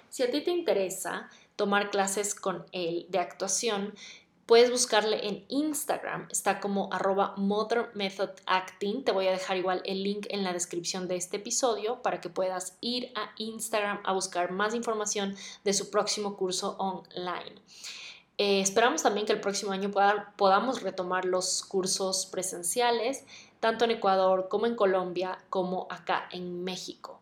Si 0.10 0.22
a 0.22 0.30
ti 0.30 0.44
te 0.44 0.52
interesa 0.52 1.32
tomar 1.58 1.90
clases 1.90 2.34
con 2.34 2.66
él 2.72 3.06
de 3.10 3.20
actuación, 3.20 3.94
Puedes 4.48 4.72
buscarle 4.72 5.28
en 5.28 5.44
Instagram, 5.50 6.30
está 6.32 6.62
como 6.62 6.88
arroba 6.94 7.34
Modern 7.36 7.90
Method 7.96 8.30
Acting. 8.46 9.04
Te 9.04 9.12
voy 9.12 9.28
a 9.28 9.32
dejar 9.32 9.58
igual 9.58 9.82
el 9.84 10.04
link 10.04 10.26
en 10.30 10.46
la 10.46 10.54
descripción 10.54 11.10
de 11.10 11.18
este 11.18 11.36
episodio 11.36 12.02
para 12.02 12.22
que 12.22 12.30
puedas 12.30 12.78
ir 12.80 13.12
a 13.16 13.32
Instagram 13.36 14.00
a 14.06 14.14
buscar 14.14 14.54
más 14.54 14.74
información 14.74 15.36
de 15.66 15.74
su 15.74 15.92
próximo 15.92 16.38
curso 16.38 16.78
online. 16.80 17.62
Eh, 18.38 18.62
esperamos 18.62 19.04
también 19.04 19.26
que 19.26 19.34
el 19.34 19.42
próximo 19.42 19.74
año 19.74 19.92
podamos 20.38 20.82
retomar 20.82 21.26
los 21.26 21.62
cursos 21.64 22.26
presenciales, 22.26 23.26
tanto 23.60 23.84
en 23.84 23.92
Ecuador 23.92 24.48
como 24.48 24.66
en 24.66 24.78
Colombia, 24.78 25.40
como 25.50 25.88
acá 25.90 26.30
en 26.32 26.64
México. 26.64 27.17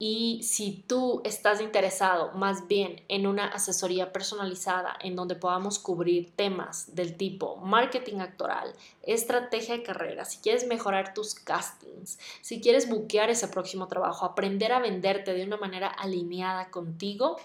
Y 0.00 0.44
si 0.44 0.84
tú 0.86 1.22
estás 1.24 1.60
interesado 1.60 2.30
más 2.34 2.68
bien 2.68 3.02
en 3.08 3.26
una 3.26 3.48
asesoría 3.48 4.12
personalizada 4.12 4.96
en 5.02 5.16
donde 5.16 5.34
podamos 5.34 5.80
cubrir 5.80 6.30
temas 6.36 6.94
del 6.94 7.16
tipo 7.16 7.56
marketing 7.56 8.20
actoral, 8.20 8.72
estrategia 9.02 9.76
de 9.76 9.82
carrera, 9.82 10.24
si 10.24 10.38
quieres 10.38 10.68
mejorar 10.68 11.14
tus 11.14 11.34
castings, 11.34 12.20
si 12.42 12.60
quieres 12.60 12.88
buquear 12.88 13.28
ese 13.28 13.48
próximo 13.48 13.88
trabajo, 13.88 14.24
aprender 14.24 14.70
a 14.70 14.78
venderte 14.78 15.34
de 15.34 15.42
una 15.42 15.56
manera 15.56 15.88
alineada 15.88 16.70
contigo, 16.70 17.36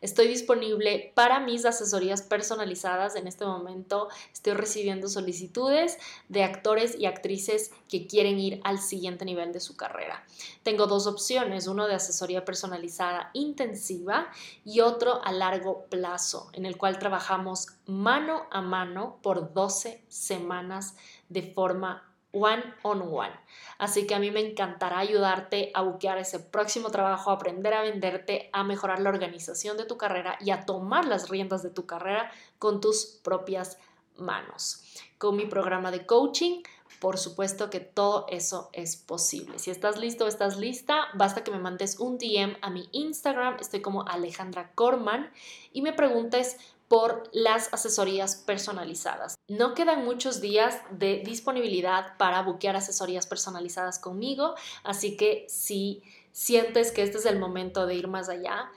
Estoy 0.00 0.28
disponible 0.28 1.12
para 1.14 1.40
mis 1.40 1.64
asesorías 1.64 2.22
personalizadas. 2.22 3.16
En 3.16 3.26
este 3.26 3.44
momento 3.44 4.08
estoy 4.32 4.54
recibiendo 4.54 5.08
solicitudes 5.08 5.98
de 6.28 6.44
actores 6.44 6.98
y 6.98 7.06
actrices 7.06 7.72
que 7.88 8.06
quieren 8.06 8.38
ir 8.38 8.60
al 8.64 8.78
siguiente 8.78 9.24
nivel 9.24 9.52
de 9.52 9.60
su 9.60 9.76
carrera. 9.76 10.24
Tengo 10.62 10.86
dos 10.86 11.06
opciones, 11.06 11.66
uno 11.66 11.86
de 11.86 11.94
asesoría 11.94 12.44
personalizada 12.44 13.30
intensiva 13.32 14.28
y 14.64 14.80
otro 14.80 15.24
a 15.24 15.32
largo 15.32 15.86
plazo, 15.86 16.50
en 16.52 16.64
el 16.66 16.76
cual 16.76 16.98
trabajamos 16.98 17.68
mano 17.86 18.46
a 18.50 18.60
mano 18.60 19.18
por 19.22 19.52
12 19.52 20.02
semanas 20.08 20.94
de 21.28 21.42
forma 21.42 22.07
one 22.38 22.62
on 22.82 23.02
one. 23.02 23.32
Así 23.78 24.06
que 24.06 24.14
a 24.14 24.18
mí 24.18 24.30
me 24.30 24.40
encantará 24.40 24.98
ayudarte 24.98 25.70
a 25.74 25.82
buquear 25.82 26.18
ese 26.18 26.40
próximo 26.40 26.90
trabajo, 26.90 27.30
a 27.30 27.34
aprender 27.34 27.74
a 27.74 27.82
venderte, 27.82 28.50
a 28.52 28.64
mejorar 28.64 29.00
la 29.00 29.10
organización 29.10 29.76
de 29.76 29.84
tu 29.84 29.96
carrera 29.96 30.36
y 30.40 30.50
a 30.50 30.64
tomar 30.64 31.06
las 31.06 31.28
riendas 31.28 31.62
de 31.62 31.70
tu 31.70 31.86
carrera 31.86 32.30
con 32.58 32.80
tus 32.80 33.06
propias 33.22 33.78
manos. 34.16 34.84
Con 35.18 35.36
mi 35.36 35.46
programa 35.46 35.90
de 35.90 36.06
coaching 36.06 36.62
por 37.00 37.16
supuesto 37.16 37.70
que 37.70 37.80
todo 37.80 38.26
eso 38.28 38.70
es 38.72 38.96
posible. 38.96 39.58
Si 39.58 39.70
estás 39.70 39.98
listo 39.98 40.24
o 40.24 40.28
estás 40.28 40.56
lista, 40.56 41.06
basta 41.14 41.44
que 41.44 41.52
me 41.52 41.58
mandes 41.58 42.00
un 42.00 42.18
DM 42.18 42.56
a 42.60 42.70
mi 42.70 42.88
Instagram, 42.92 43.56
estoy 43.60 43.80
como 43.80 44.06
Alejandra 44.08 44.72
Corman, 44.74 45.30
y 45.72 45.82
me 45.82 45.92
preguntes 45.92 46.56
por 46.88 47.28
las 47.32 47.72
asesorías 47.72 48.36
personalizadas. 48.36 49.36
No 49.46 49.74
quedan 49.74 50.04
muchos 50.04 50.40
días 50.40 50.78
de 50.90 51.22
disponibilidad 51.24 52.16
para 52.16 52.42
buquear 52.42 52.76
asesorías 52.76 53.26
personalizadas 53.26 53.98
conmigo, 53.98 54.54
así 54.82 55.16
que 55.16 55.46
si 55.48 56.02
sientes 56.32 56.90
que 56.92 57.02
este 57.02 57.18
es 57.18 57.26
el 57.26 57.38
momento 57.38 57.86
de 57.86 57.94
ir 57.94 58.08
más 58.08 58.28
allá, 58.28 58.70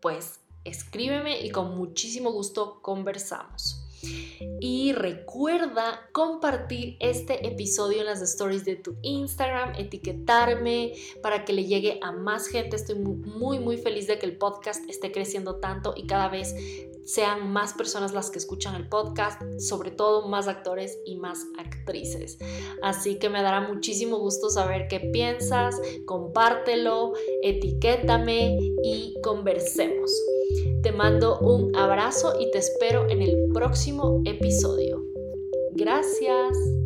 pues 0.00 0.40
escríbeme 0.64 1.40
y 1.40 1.50
con 1.50 1.76
muchísimo 1.76 2.30
gusto 2.32 2.80
conversamos. 2.82 3.80
Y 4.60 4.92
recuerda 4.92 6.08
compartir 6.12 6.96
este 7.00 7.46
episodio 7.46 8.00
en 8.00 8.06
las 8.06 8.20
stories 8.20 8.64
de 8.64 8.76
tu 8.76 8.96
Instagram, 9.02 9.74
etiquetarme 9.78 10.92
para 11.22 11.44
que 11.44 11.54
le 11.54 11.64
llegue 11.64 11.98
a 12.02 12.12
más 12.12 12.46
gente. 12.48 12.76
Estoy 12.76 12.96
muy, 12.96 13.58
muy 13.58 13.78
feliz 13.78 14.06
de 14.06 14.18
que 14.18 14.26
el 14.26 14.36
podcast 14.36 14.88
esté 14.90 15.10
creciendo 15.12 15.56
tanto 15.56 15.94
y 15.96 16.06
cada 16.06 16.28
vez 16.28 16.54
sean 17.04 17.52
más 17.52 17.74
personas 17.74 18.12
las 18.12 18.30
que 18.30 18.38
escuchan 18.38 18.74
el 18.74 18.88
podcast, 18.88 19.40
sobre 19.58 19.90
todo 19.90 20.28
más 20.28 20.48
actores 20.48 20.98
y 21.04 21.16
más 21.16 21.46
actrices. 21.58 22.38
Así 22.82 23.18
que 23.18 23.28
me 23.28 23.42
dará 23.42 23.60
muchísimo 23.60 24.18
gusto 24.18 24.50
saber 24.50 24.88
qué 24.88 25.00
piensas, 25.00 25.80
compártelo, 26.06 27.12
etiquétame 27.42 28.58
y 28.82 29.14
conversemos. 29.22 30.10
Te 30.82 30.92
mando 30.92 31.38
un 31.40 31.74
abrazo 31.76 32.34
y 32.38 32.50
te 32.50 32.58
espero 32.58 33.08
en 33.08 33.22
el 33.22 33.48
próximo 33.52 34.22
episodio. 34.24 35.02
Gracias. 35.72 36.83